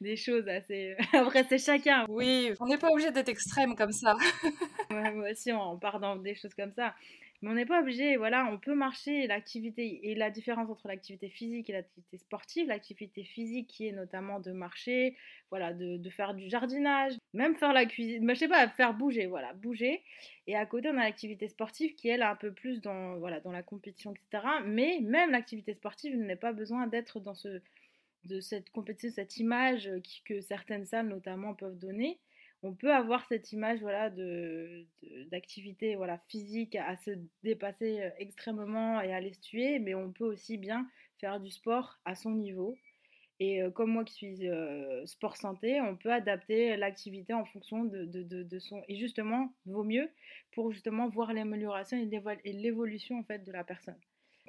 des 0.00 0.14
choses 0.14 0.46
assez. 0.46 0.94
Après 1.12 1.44
c'est 1.48 1.58
chacun. 1.58 2.06
Oui, 2.08 2.52
on 2.60 2.66
n'est 2.66 2.78
pas 2.78 2.86
obligé 2.88 3.10
d'être 3.10 3.28
extrême 3.28 3.74
comme 3.74 3.90
ça. 3.90 4.14
moi 4.88 5.32
aussi 5.32 5.52
on 5.52 5.80
part 5.80 5.98
dans 5.98 6.14
des 6.14 6.36
choses 6.36 6.54
comme 6.54 6.70
ça. 6.70 6.94
Mais 7.42 7.48
on 7.48 7.54
n'est 7.54 7.66
pas 7.66 7.80
obligé, 7.80 8.16
voilà, 8.16 8.46
on 8.52 8.58
peut 8.58 8.74
marcher 8.74 9.26
l'activité 9.26 10.10
et 10.10 10.14
la 10.14 10.30
différence 10.30 10.68
entre 10.68 10.88
l'activité 10.88 11.30
physique 11.30 11.70
et 11.70 11.72
l'activité 11.72 12.18
sportive, 12.18 12.68
l'activité 12.68 13.24
physique 13.24 13.66
qui 13.66 13.86
est 13.86 13.92
notamment 13.92 14.40
de 14.40 14.52
marcher, 14.52 15.16
voilà, 15.48 15.72
de, 15.72 16.10
faire 16.10 16.34
du 16.34 16.50
jardinage, 16.50 17.14
même 17.32 17.54
faire 17.56 17.72
la 17.72 17.86
cuisine, 17.86 18.28
je 18.28 18.34
sais 18.34 18.48
pas, 18.48 18.68
faire 18.68 18.92
bouger, 18.92 19.26
voilà, 19.26 19.54
bouger. 19.54 20.02
Et 20.46 20.54
à 20.54 20.66
côté, 20.66 20.88
on 20.90 20.98
a 20.98 21.04
l'activité 21.04 21.48
sportive 21.48 21.94
qui 21.94 22.08
elle 22.08 22.22
un 22.22 22.36
peu 22.36 22.52
plus 22.52 22.82
dans, 22.82 23.16
voilà, 23.16 23.40
dans 23.40 23.52
la 23.52 23.62
compétition, 23.62 24.12
etc. 24.12 24.46
Mais 24.66 24.98
même 25.00 25.30
l'activité 25.30 25.72
sportive 25.72 26.16
n'a 26.18 26.36
pas 26.36 26.52
besoin 26.52 26.88
d'être 26.88 27.20
dans 27.20 27.34
ce, 27.34 27.62
de 28.24 28.40
cette 28.40 28.70
compétition, 28.70 29.14
cette 29.14 29.38
image 29.38 29.90
que 30.26 30.42
certaines 30.42 30.84
salles 30.84 31.08
notamment 31.08 31.54
peuvent 31.54 31.78
donner 31.78 32.18
on 32.62 32.74
peut 32.74 32.92
avoir 32.92 33.24
cette 33.26 33.52
image 33.52 33.80
voilà, 33.80 34.10
de, 34.10 34.86
d'activité 35.30 35.96
voilà, 35.96 36.18
physique 36.28 36.76
à 36.76 36.96
se 36.96 37.10
dépasser 37.42 38.10
extrêmement 38.18 39.00
et 39.00 39.12
à 39.12 39.20
les 39.20 39.32
tuer, 39.32 39.78
mais 39.78 39.94
on 39.94 40.12
peut 40.12 40.24
aussi 40.24 40.58
bien 40.58 40.86
faire 41.18 41.40
du 41.40 41.50
sport 41.50 41.98
à 42.04 42.14
son 42.14 42.32
niveau. 42.32 42.76
Et 43.42 43.62
comme 43.74 43.90
moi 43.90 44.04
qui 44.04 44.12
suis 44.12 44.48
sport 45.06 45.38
santé, 45.38 45.80
on 45.80 45.96
peut 45.96 46.12
adapter 46.12 46.76
l'activité 46.76 47.32
en 47.32 47.46
fonction 47.46 47.84
de, 47.84 48.04
de, 48.04 48.58
son... 48.58 48.82
Et 48.86 48.96
justement, 48.96 49.54
vaut 49.64 49.82
mieux 49.82 50.10
pour 50.52 50.72
justement 50.72 51.08
voir 51.08 51.32
l'amélioration 51.32 51.96
et 51.96 52.52
l'évolution 52.52 53.18
en 53.18 53.24
fait 53.24 53.42
de 53.42 53.50
la 53.50 53.64
personne. 53.64 53.96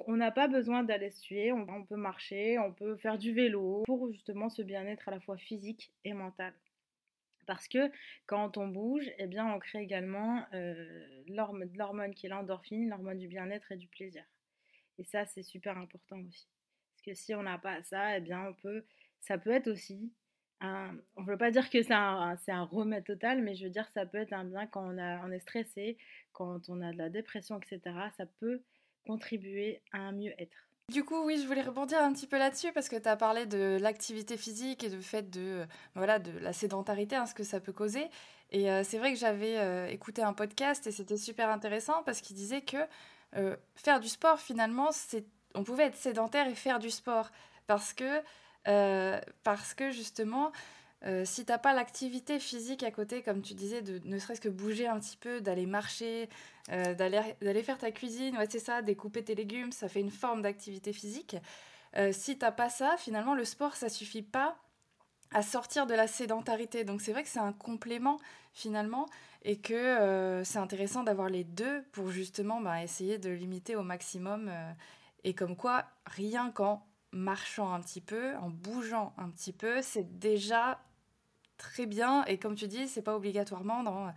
On 0.06 0.16
n'a 0.16 0.30
pas 0.30 0.48
besoin 0.48 0.82
d'aller 0.82 1.10
se 1.10 1.22
tuer, 1.22 1.52
on 1.52 1.84
peut 1.84 1.96
marcher, 1.96 2.58
on 2.58 2.72
peut 2.72 2.96
faire 2.96 3.16
du 3.16 3.32
vélo 3.32 3.82
pour 3.86 4.10
justement 4.10 4.50
ce 4.50 4.60
bien-être 4.60 5.08
à 5.08 5.12
la 5.12 5.20
fois 5.20 5.38
physique 5.38 5.90
et 6.04 6.12
mental. 6.12 6.52
Parce 7.46 7.68
que 7.68 7.90
quand 8.26 8.56
on 8.56 8.68
bouge, 8.68 9.10
eh 9.18 9.26
bien, 9.26 9.46
on 9.52 9.58
crée 9.58 9.80
également 9.80 10.44
euh, 10.54 11.22
l'hormone 11.28 12.14
qui 12.14 12.26
est 12.26 12.28
l'endorphine, 12.28 12.88
l'hormone 12.88 13.18
du 13.18 13.28
bien-être 13.28 13.72
et 13.72 13.76
du 13.76 13.88
plaisir. 13.88 14.24
Et 14.98 15.04
ça, 15.04 15.24
c'est 15.26 15.42
super 15.42 15.78
important 15.78 16.18
aussi. 16.20 16.48
Parce 16.92 17.02
que 17.02 17.14
si 17.14 17.34
on 17.34 17.42
n'a 17.42 17.58
pas 17.58 17.82
ça, 17.82 18.16
eh 18.16 18.20
bien, 18.20 18.42
on 18.48 18.54
peut, 18.54 18.84
ça 19.20 19.38
peut 19.38 19.50
être 19.50 19.68
aussi 19.68 20.12
un, 20.60 20.96
on 21.16 21.22
ne 21.22 21.26
veut 21.26 21.36
pas 21.36 21.50
dire 21.50 21.68
que 21.68 21.82
c'est 21.82 21.92
un, 21.92 22.64
remède 22.64 23.04
total, 23.04 23.42
mais 23.42 23.54
je 23.54 23.64
veux 23.64 23.70
dire 23.70 23.88
ça 23.88 24.06
peut 24.06 24.18
être 24.18 24.32
un 24.32 24.44
bien 24.44 24.66
quand 24.66 24.94
on 24.96 25.32
est 25.32 25.40
stressé, 25.40 25.98
quand 26.32 26.68
on 26.68 26.80
a 26.80 26.92
de 26.92 26.98
la 26.98 27.10
dépression, 27.10 27.58
etc. 27.58 27.80
Ça 28.16 28.26
peut 28.26 28.62
contribuer 29.04 29.82
à 29.92 29.98
un 29.98 30.12
mieux-être. 30.12 30.68
Du 30.92 31.04
coup, 31.04 31.24
oui, 31.24 31.40
je 31.40 31.46
voulais 31.46 31.62
rebondir 31.62 32.02
un 32.02 32.12
petit 32.12 32.26
peu 32.26 32.36
là-dessus 32.36 32.70
parce 32.70 32.90
que 32.90 32.96
tu 32.96 33.08
as 33.08 33.16
parlé 33.16 33.46
de 33.46 33.78
l'activité 33.80 34.36
physique 34.36 34.84
et 34.84 34.90
du 34.90 35.02
fait 35.02 35.30
de, 35.30 35.66
voilà, 35.94 36.18
de 36.18 36.38
la 36.38 36.52
sédentarité, 36.52 37.16
hein, 37.16 37.24
ce 37.24 37.32
que 37.32 37.44
ça 37.44 37.60
peut 37.60 37.72
causer. 37.72 38.10
Et 38.50 38.70
euh, 38.70 38.84
c'est 38.84 38.98
vrai 38.98 39.14
que 39.14 39.18
j'avais 39.18 39.56
euh, 39.56 39.86
écouté 39.86 40.22
un 40.22 40.34
podcast 40.34 40.86
et 40.86 40.92
c'était 40.92 41.16
super 41.16 41.48
intéressant 41.48 42.02
parce 42.04 42.20
qu'il 42.20 42.36
disait 42.36 42.60
que 42.60 42.76
euh, 43.36 43.56
faire 43.74 44.00
du 44.00 44.08
sport, 44.08 44.38
finalement, 44.38 44.92
c'est, 44.92 45.24
on 45.54 45.64
pouvait 45.64 45.84
être 45.84 45.96
sédentaire 45.96 46.46
et 46.46 46.54
faire 46.54 46.78
du 46.78 46.90
sport 46.90 47.30
parce 47.66 47.94
que, 47.94 48.20
parce 49.44 49.72
que 49.72 49.90
justement, 49.90 50.52
euh, 51.04 51.24
si 51.24 51.44
t'as 51.44 51.58
pas 51.58 51.74
l'activité 51.74 52.38
physique 52.38 52.84
à 52.84 52.92
côté, 52.92 53.22
comme 53.22 53.42
tu 53.42 53.54
disais, 53.54 53.82
de 53.82 54.00
ne 54.04 54.18
serait-ce 54.18 54.40
que 54.40 54.48
bouger 54.48 54.86
un 54.86 55.00
petit 55.00 55.16
peu, 55.16 55.40
d'aller 55.40 55.66
marcher, 55.66 56.28
euh, 56.70 56.94
d'aller 56.94 57.62
faire 57.62 57.78
ta 57.78 57.90
cuisine, 57.90 58.36
ouais, 58.36 58.46
c'est 58.48 58.60
ça, 58.60 58.82
découper 58.82 59.24
tes 59.24 59.34
légumes, 59.34 59.72
ça 59.72 59.88
fait 59.88 60.00
une 60.00 60.12
forme 60.12 60.42
d'activité 60.42 60.92
physique. 60.92 61.36
Euh, 61.96 62.12
si 62.12 62.38
t'as 62.38 62.52
pas 62.52 62.68
ça, 62.68 62.96
finalement, 62.98 63.34
le 63.34 63.44
sport, 63.44 63.74
ça 63.74 63.88
suffit 63.88 64.22
pas 64.22 64.56
à 65.32 65.42
sortir 65.42 65.86
de 65.86 65.94
la 65.94 66.06
sédentarité. 66.06 66.84
Donc 66.84 67.00
c'est 67.00 67.12
vrai 67.12 67.24
que 67.24 67.28
c'est 67.28 67.40
un 67.40 67.52
complément 67.52 68.18
finalement 68.52 69.06
et 69.44 69.58
que 69.58 70.42
c'est 70.44 70.58
intéressant 70.58 71.02
d'avoir 71.02 71.30
les 71.30 71.42
deux 71.42 71.82
pour 71.92 72.10
justement 72.10 72.60
bah, 72.60 72.82
essayer 72.82 73.18
de 73.18 73.30
limiter 73.30 73.74
au 73.74 73.82
maximum. 73.82 74.52
et 75.24 75.34
comme 75.34 75.56
quoi, 75.56 75.86
rien 76.04 76.50
qu'en 76.50 76.86
marchant 77.12 77.72
un 77.72 77.80
petit 77.80 78.02
peu, 78.02 78.36
en 78.36 78.50
bougeant 78.50 79.14
un 79.16 79.30
petit 79.30 79.54
peu, 79.54 79.80
c'est 79.80 80.18
déjà 80.18 80.78
très 81.58 81.86
bien. 81.86 82.24
Et 82.26 82.38
comme 82.38 82.54
tu 82.54 82.66
dis, 82.68 82.88
c'est 82.88 83.02
pas 83.02 83.16
obligatoirement 83.16 83.82
dans, 83.82 84.12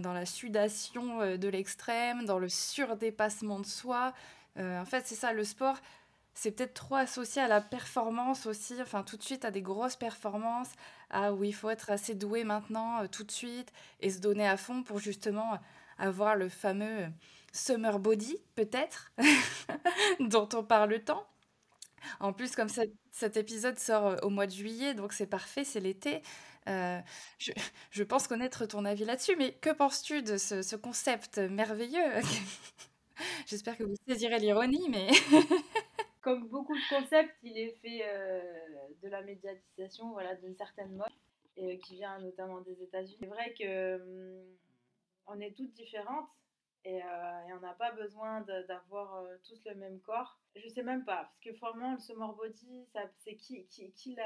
dans 0.00 0.12
la 0.12 0.26
sudation 0.26 1.20
euh, 1.22 1.36
de 1.36 1.48
l'extrême, 1.48 2.24
dans 2.26 2.38
le 2.38 2.48
surdépassement 2.48 3.60
de 3.60 3.66
soi. 3.66 4.14
Euh, 4.58 4.80
en 4.80 4.84
fait, 4.84 5.06
c'est 5.06 5.14
ça, 5.14 5.32
le 5.32 5.44
sport, 5.44 5.78
c'est 6.34 6.52
peut-être 6.52 6.74
trop 6.74 6.96
associé 6.96 7.42
à 7.42 7.48
la 7.48 7.60
performance 7.60 8.46
aussi, 8.46 8.80
enfin 8.82 9.02
tout 9.02 9.16
de 9.16 9.22
suite 9.22 9.44
à 9.44 9.50
des 9.50 9.62
grosses 9.62 9.96
performances, 9.96 10.70
à 11.10 11.32
où 11.34 11.44
il 11.44 11.54
faut 11.54 11.70
être 11.70 11.90
assez 11.90 12.14
doué 12.14 12.44
maintenant, 12.44 13.02
euh, 13.02 13.08
tout 13.08 13.24
de 13.24 13.32
suite, 13.32 13.72
et 14.00 14.10
se 14.10 14.20
donner 14.20 14.48
à 14.48 14.56
fond 14.56 14.82
pour 14.82 14.98
justement 15.00 15.58
avoir 15.98 16.36
le 16.36 16.48
fameux 16.48 17.06
summer 17.52 17.98
body, 17.98 18.36
peut-être, 18.56 19.12
dont 20.20 20.48
on 20.54 20.62
parle 20.64 21.00
tant. 21.00 21.26
En 22.20 22.32
plus, 22.32 22.54
comme 22.56 22.68
cet 23.12 23.36
épisode 23.36 23.78
sort 23.78 24.16
au 24.22 24.30
mois 24.30 24.46
de 24.46 24.52
juillet, 24.52 24.94
donc 24.94 25.12
c'est 25.12 25.26
parfait, 25.26 25.64
c'est 25.64 25.80
l'été. 25.80 26.22
Euh, 26.68 27.00
je, 27.90 28.02
pense 28.02 28.28
connaître 28.28 28.66
ton 28.66 28.84
avis 28.84 29.04
là-dessus, 29.04 29.36
mais 29.36 29.52
que 29.52 29.70
penses-tu 29.70 30.22
de 30.22 30.36
ce, 30.36 30.76
concept 30.76 31.38
merveilleux? 31.38 32.20
J'espère 33.46 33.76
que 33.76 33.84
vous 33.84 33.96
saisirez 34.06 34.38
l'ironie, 34.38 34.88
mais... 34.90 35.08
Comme 36.20 36.48
beaucoup 36.48 36.74
de 36.74 36.88
concepts, 36.90 37.34
il 37.42 37.56
est 37.56 37.74
fait 37.80 38.02
euh, 38.04 38.42
de 39.02 39.08
la 39.08 39.22
médiatisation 39.22 40.10
voilà, 40.10 40.34
d'une 40.34 40.54
certaine 40.56 40.94
mode, 40.94 41.08
et, 41.56 41.74
euh, 41.74 41.78
qui 41.78 41.94
vient 41.94 42.18
notamment 42.18 42.60
des 42.60 42.82
États-Unis. 42.82 43.16
C'est 43.20 43.26
vrai 43.26 43.54
que 43.58 43.96
hum, 43.96 44.56
on 45.26 45.40
est 45.40 45.56
toutes 45.56 45.72
différentes, 45.72 46.28
et, 46.84 47.00
on 47.56 47.60
n'a 47.60 47.72
pas 47.72 47.92
besoin 47.92 48.42
d'avoir 48.68 49.24
tous 49.44 49.60
le 49.64 49.74
même 49.74 50.00
corps. 50.00 50.38
Je 50.54 50.68
sais 50.68 50.82
même 50.82 51.04
pas, 51.04 51.24
parce 51.24 51.40
que 51.40 51.58
vraiment, 51.58 51.94
le 51.94 51.98
summer 51.98 52.34
c'est 53.16 53.36
qui, 53.36 53.66
qui, 53.66 53.90
qui 53.92 54.16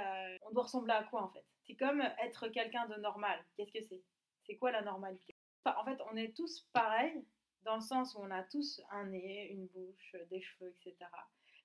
On 0.43 0.51
doit 0.51 0.65
ressembler 0.65 0.93
à 0.93 1.05
quoi 1.05 1.23
en 1.23 1.29
fait? 1.29 1.45
C'est 1.67 1.77
comme 1.77 2.01
être 2.23 2.49
quelqu'un 2.49 2.87
de 2.89 2.97
normal. 2.97 3.45
Qu'est-ce 3.57 3.73
que 3.73 3.83
c'est? 3.83 4.03
C'est 4.45 4.57
quoi 4.57 4.73
la 4.73 4.83
normalité? 4.83 5.37
En 5.65 5.85
fait, 5.85 5.99
on 6.11 6.17
est 6.17 6.35
tous 6.35 6.69
pareils 6.73 7.25
dans 7.63 7.77
le 7.77 7.81
sens 7.81 8.15
où 8.15 8.19
on 8.19 8.31
a 8.31 8.43
tous 8.43 8.81
un 8.91 9.07
nez, 9.07 9.49
une 9.53 9.67
bouche, 9.69 10.17
des 10.31 10.41
cheveux, 10.41 10.75
etc. 10.81 11.09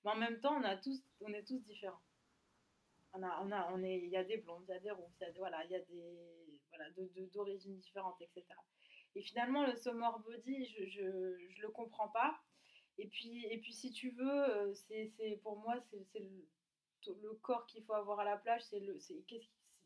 Mais 0.04 0.10
en 0.12 0.16
même 0.16 0.40
temps, 0.40 0.56
on, 0.56 0.62
a 0.62 0.76
tous, 0.76 1.02
on 1.20 1.32
est 1.32 1.42
tous 1.42 1.58
différents. 1.64 2.02
On 3.12 3.22
a, 3.22 3.40
on 3.42 3.50
a, 3.50 3.72
on 3.72 3.82
est, 3.82 3.98
il 3.98 4.10
y 4.10 4.16
a 4.16 4.22
des 4.22 4.36
blondes, 4.36 4.64
il 4.68 4.72
y 4.72 4.74
a 4.74 4.78
des 4.78 4.90
rousses, 4.90 5.16
il 5.20 5.24
y 5.24 5.26
a 5.26 5.32
voilà, 5.38 5.64
il 5.64 5.70
y 5.72 5.74
a 5.74 5.80
des, 5.80 6.60
voilà, 6.68 6.90
d'origines 7.32 7.76
de, 7.76 7.80
différentes, 7.80 8.20
etc. 8.20 8.44
Et 9.14 9.22
finalement, 9.22 9.66
le 9.66 9.74
summer 9.74 10.18
body, 10.20 10.66
je, 10.66 10.84
je, 10.84 11.48
je 11.50 11.62
le 11.62 11.70
comprends 11.70 12.08
pas. 12.08 12.38
Et 12.98 13.06
puis, 13.06 13.46
et 13.46 13.58
puis 13.58 13.72
si 13.72 13.92
tu 13.92 14.10
veux, 14.10 14.50
euh, 14.50 14.74
c'est, 14.74 15.40
pour 15.42 15.58
moi, 15.58 15.76
c'est, 15.90 16.18
le, 16.18 17.14
le, 17.22 17.34
corps 17.34 17.66
qu'il 17.66 17.84
faut 17.84 17.94
avoir 17.94 18.20
à 18.20 18.24
la 18.24 18.36
plage. 18.36 18.62
C'est 18.64 18.80
le, 18.80 18.98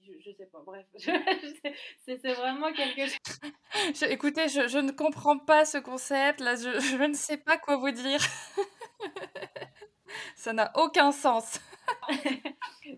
je, 0.03 0.31
sais 0.33 0.47
pas, 0.47 0.63
bref, 0.65 0.87
c'est 2.05 2.35
vraiment 2.35 2.73
quelque 2.73 3.07
chose. 3.07 4.03
écoutez, 4.11 4.49
je, 4.49 4.69
je, 4.69 4.79
ne 4.79 4.93
comprends 4.93 5.39
pas 5.39 5.65
ce 5.65 5.79
concept, 5.79 6.41
là, 6.41 6.57
je, 6.57 6.81
je 6.81 7.05
ne 7.05 7.15
sais 7.15 7.39
pas 7.39 7.59
quoi 7.59 7.77
vous 7.77 7.91
dire. 7.91 8.21
Ça 10.37 10.53
n'a 10.53 10.73
aucun 10.77 11.13
sens. 11.13 11.61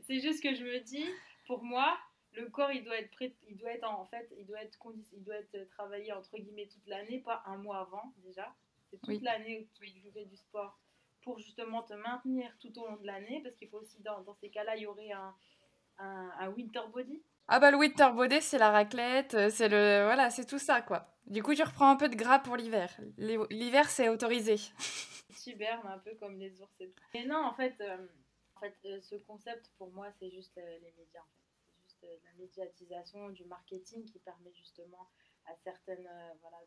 c'est 0.06 0.20
juste 0.20 0.42
que 0.42 0.54
je 0.54 0.64
me 0.64 0.80
dis, 0.80 1.06
pour 1.46 1.62
moi, 1.62 1.96
le 2.32 2.48
corps, 2.48 2.72
il 2.72 2.82
doit 2.82 2.98
être 2.98 3.10
prêt, 3.12 3.34
il 3.48 3.56
doit 3.56 3.72
être 3.72 3.88
en, 3.88 4.04
fait, 4.06 4.32
il 4.38 4.46
doit 4.46 4.62
être 4.62 4.78
il 5.12 5.22
doit 5.22 5.36
être 5.36 5.68
travaillé 5.70 6.12
entre 6.12 6.36
guillemets 6.38 6.66
toute 6.66 6.86
l'année, 6.86 7.20
pas 7.20 7.42
un 7.46 7.56
mois 7.56 7.78
avant 7.78 8.12
déjà. 8.18 8.54
C'est 8.90 9.00
toute 9.00 9.22
l'année 9.22 9.60
où 9.60 9.66
tu 9.74 10.10
fais 10.12 10.24
du 10.24 10.36
sport 10.36 10.78
pour 11.22 11.38
justement 11.38 11.82
te 11.82 11.94
maintenir 11.94 12.54
tout 12.60 12.76
au 12.78 12.86
long 12.86 12.96
de 12.96 13.06
l'année, 13.06 13.40
parce 13.42 13.56
qu'il 13.56 13.68
faut 13.68 13.78
aussi 13.78 14.02
dans, 14.02 14.20
dans 14.22 14.34
ces 14.34 14.50
cas-là, 14.50 14.76
il 14.76 14.82
y 14.82 14.86
aurait 14.86 15.10
un, 15.10 15.34
un, 15.98 16.48
winter 16.50 16.80
body? 16.92 17.22
Ah 17.48 17.60
bah 17.60 17.70
le 17.70 17.76
winter 17.76 18.10
body, 18.14 18.40
c'est 18.40 18.58
la 18.58 18.70
raclette, 18.70 19.34
euh, 19.34 19.50
c'est 19.50 19.68
le 19.68 20.04
voilà, 20.04 20.30
c'est 20.30 20.46
tout 20.46 20.58
ça 20.58 20.80
quoi. 20.82 21.08
Du 21.26 21.42
coup, 21.42 21.54
tu 21.54 21.62
reprends 21.62 21.88
un 21.88 21.96
peu 21.96 22.08
de 22.08 22.16
gras 22.16 22.38
pour 22.38 22.56
l'hiver. 22.56 22.94
L'hiver, 23.16 23.88
c'est 23.88 24.08
autorisé. 24.08 24.56
Super, 25.34 25.84
un 25.86 25.98
peu 25.98 26.14
comme 26.16 26.38
les 26.38 26.60
ours. 26.60 26.70
Et 27.14 27.24
non, 27.24 27.44
en 27.46 27.52
fait, 27.52 27.74
euh, 27.80 28.06
en 28.56 28.60
fait 28.60 28.76
euh, 28.84 29.00
ce 29.00 29.16
concept, 29.16 29.72
pour 29.78 29.90
moi, 29.92 30.08
c'est 30.18 30.30
juste 30.30 30.56
les 30.56 30.92
médias. 30.98 31.24
C'est 31.72 31.82
juste 31.82 32.06
la 32.24 32.32
médiatisation 32.38 33.30
du 33.30 33.44
marketing 33.46 34.04
qui 34.04 34.18
permet 34.18 34.52
justement 34.52 35.08
à 35.46 35.54
certaines, 35.56 36.08
voilà, 36.40 36.58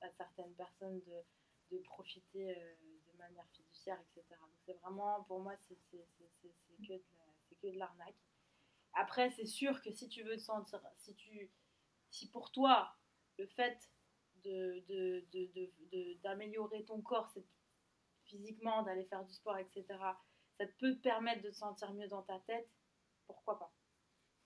à 0.00 0.10
certaines 0.16 0.52
personnes 0.54 1.00
de, 1.00 1.76
de 1.76 1.82
profiter 1.82 2.54
de 2.54 3.18
manière 3.18 3.46
fiduciaire, 3.52 3.98
etc. 4.00 4.24
Donc 4.40 4.50
c'est 4.64 4.78
vraiment, 4.80 5.22
pour 5.24 5.40
moi, 5.40 5.54
c'est 5.68 5.78
que 5.90 5.96
que 7.64 7.68
de 7.68 7.78
l'arnaque. 7.78 8.14
Après, 8.94 9.30
c'est 9.30 9.46
sûr 9.46 9.82
que 9.82 9.90
si 9.92 10.08
tu 10.08 10.22
veux 10.22 10.36
te 10.36 10.42
sentir, 10.42 10.80
si 10.98 11.14
tu, 11.14 11.50
si 12.10 12.30
pour 12.30 12.50
toi, 12.52 12.94
le 13.38 13.46
fait 13.46 13.90
d'améliorer 16.22 16.78
de, 16.78 16.82
de, 16.82 16.86
ton 16.86 17.00
corps, 17.00 17.32
physiquement, 18.24 18.82
d'aller 18.82 19.04
faire 19.04 19.24
du 19.24 19.32
sport, 19.32 19.58
etc., 19.58 19.84
ça 20.56 20.66
peut 20.78 20.94
te 20.94 21.00
permettre 21.00 21.42
de 21.42 21.50
te 21.50 21.56
sentir 21.56 21.92
mieux 21.92 22.08
dans 22.08 22.22
ta 22.22 22.38
tête, 22.40 22.68
pourquoi 23.26 23.58
pas? 23.58 23.72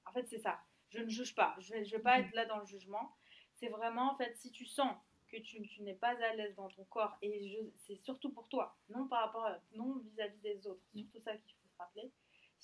En 0.06 0.12
fait, 0.12 0.26
c'est 0.28 0.38
ça. 0.38 0.60
Je 0.88 1.00
ne 1.00 1.08
juge 1.08 1.34
pas. 1.34 1.54
Je 1.58 1.74
ne 1.74 1.84
vais, 1.84 1.98
pas 1.98 2.20
être 2.20 2.32
là 2.34 2.46
dans 2.46 2.58
le 2.58 2.66
jugement. 2.66 3.14
C'est 3.56 3.68
vraiment, 3.68 4.12
en 4.12 4.16
fait, 4.16 4.34
si 4.36 4.50
tu 4.50 4.64
sens 4.64 4.96
que 5.28 5.36
tu, 5.36 5.60
tu 5.68 5.82
n'es 5.82 5.94
pas 5.94 6.16
à 6.24 6.34
l'aise 6.34 6.54
dans 6.54 6.68
ton 6.68 6.84
corps, 6.84 7.18
et 7.20 7.70
c'est 7.86 7.96
surtout 7.96 8.32
pour 8.32 8.48
toi, 8.48 8.78
non 8.88 9.06
par 9.08 9.26
rapport 9.26 9.44
à, 9.44 9.60
non 9.72 9.98
vis-à-vis 9.98 10.38
des 10.38 10.66
autres, 10.66 10.80
c'est 10.86 11.00
surtout 11.00 11.20
ça 11.20 11.36
qu'il 11.36 11.54
faut 11.56 11.68
se 11.68 11.76
rappeler. 11.76 12.10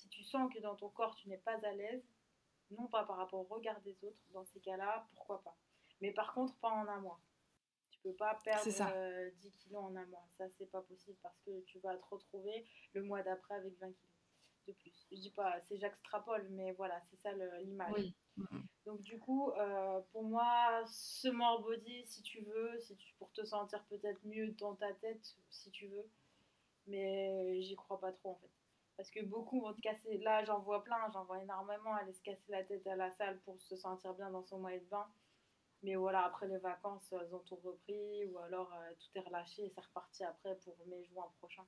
Si 0.05 0.09
tu 0.09 0.23
sens 0.23 0.53
que 0.53 0.59
dans 0.59 0.75
ton 0.75 0.89
corps, 0.89 1.15
tu 1.15 1.29
n'es 1.29 1.39
pas 1.39 1.65
à 1.65 1.71
l'aise, 1.71 2.05
non 2.69 2.87
pas 2.87 3.03
par 3.05 3.17
rapport 3.17 3.39
au 3.39 3.55
regard 3.55 3.81
des 3.81 3.97
autres, 4.03 4.21
dans 4.29 4.45
ces 4.45 4.59
cas-là, 4.59 5.07
pourquoi 5.15 5.41
pas. 5.43 5.57
Mais 5.99 6.11
par 6.11 6.33
contre, 6.33 6.55
pas 6.57 6.69
en 6.69 6.87
un 6.87 6.99
mois. 6.99 7.19
Tu 7.89 7.99
peux 8.01 8.13
pas 8.13 8.39
perdre 8.43 8.63
10 8.63 8.81
euh, 8.81 9.31
kilos 9.57 9.83
en 9.83 9.95
un 9.95 10.05
mois. 10.05 10.27
Ça, 10.37 10.47
c'est 10.51 10.69
pas 10.69 10.81
possible 10.81 11.17
parce 11.23 11.39
que 11.45 11.61
tu 11.61 11.79
vas 11.79 11.97
te 11.97 12.05
retrouver 12.05 12.67
le 12.93 13.01
mois 13.01 13.23
d'après 13.23 13.55
avec 13.55 13.75
20 13.79 13.87
kilos 13.93 14.13
de 14.67 14.73
plus. 14.73 15.07
Je 15.11 15.17
dis 15.17 15.31
pas, 15.31 15.59
c'est 15.61 15.77
j'extrapole, 15.77 16.47
mais 16.51 16.73
voilà, 16.73 16.99
c'est 17.09 17.17
ça 17.17 17.31
l'image. 17.63 18.13
Donc 18.85 19.01
du 19.01 19.17
coup, 19.17 19.51
euh, 19.51 20.01
pour 20.11 20.23
moi, 20.23 20.83
ce 20.85 21.29
more 21.29 21.61
body, 21.63 22.05
si 22.05 22.21
tu 22.21 22.41
veux, 22.41 22.79
si 22.79 22.95
tu, 22.95 23.15
pour 23.15 23.31
te 23.31 23.43
sentir 23.43 23.83
peut-être 23.85 24.23
mieux 24.25 24.49
dans 24.51 24.75
ta 24.75 24.93
tête, 24.93 25.35
si 25.49 25.71
tu 25.71 25.87
veux, 25.87 26.07
mais 26.87 27.61
j'y 27.61 27.75
crois 27.75 27.99
pas 27.99 28.11
trop 28.11 28.31
en 28.31 28.35
fait. 28.35 28.51
Parce 28.97 29.11
que 29.11 29.23
beaucoup 29.25 29.61
vont 29.61 29.73
te 29.73 29.81
casser, 29.81 30.17
là 30.19 30.43
j'en 30.45 30.59
vois 30.59 30.83
plein, 30.83 31.09
j'en 31.11 31.25
vois 31.25 31.41
énormément 31.41 31.93
aller 31.95 32.13
se 32.13 32.21
casser 32.21 32.49
la 32.49 32.63
tête 32.63 32.87
à 32.87 32.95
la 32.95 33.11
salle 33.11 33.39
pour 33.41 33.59
se 33.61 33.75
sentir 33.75 34.13
bien 34.13 34.29
dans 34.29 34.43
son 34.43 34.59
moyen 34.59 34.79
de 34.79 34.85
bain. 34.85 35.07
Mais 35.83 35.95
voilà, 35.95 36.25
après 36.25 36.47
les 36.47 36.57
vacances, 36.57 37.11
elles 37.11 37.35
ont 37.35 37.39
tout 37.39 37.57
repris, 37.57 38.25
ou 38.25 38.39
alors 38.39 38.73
euh, 38.73 38.93
tout 38.99 39.19
est 39.19 39.21
relâché 39.21 39.65
et 39.65 39.69
c'est 39.69 39.81
reparti 39.81 40.23
après 40.23 40.55
pour 40.63 40.75
mai-juin 40.87 41.29
prochain. 41.39 41.65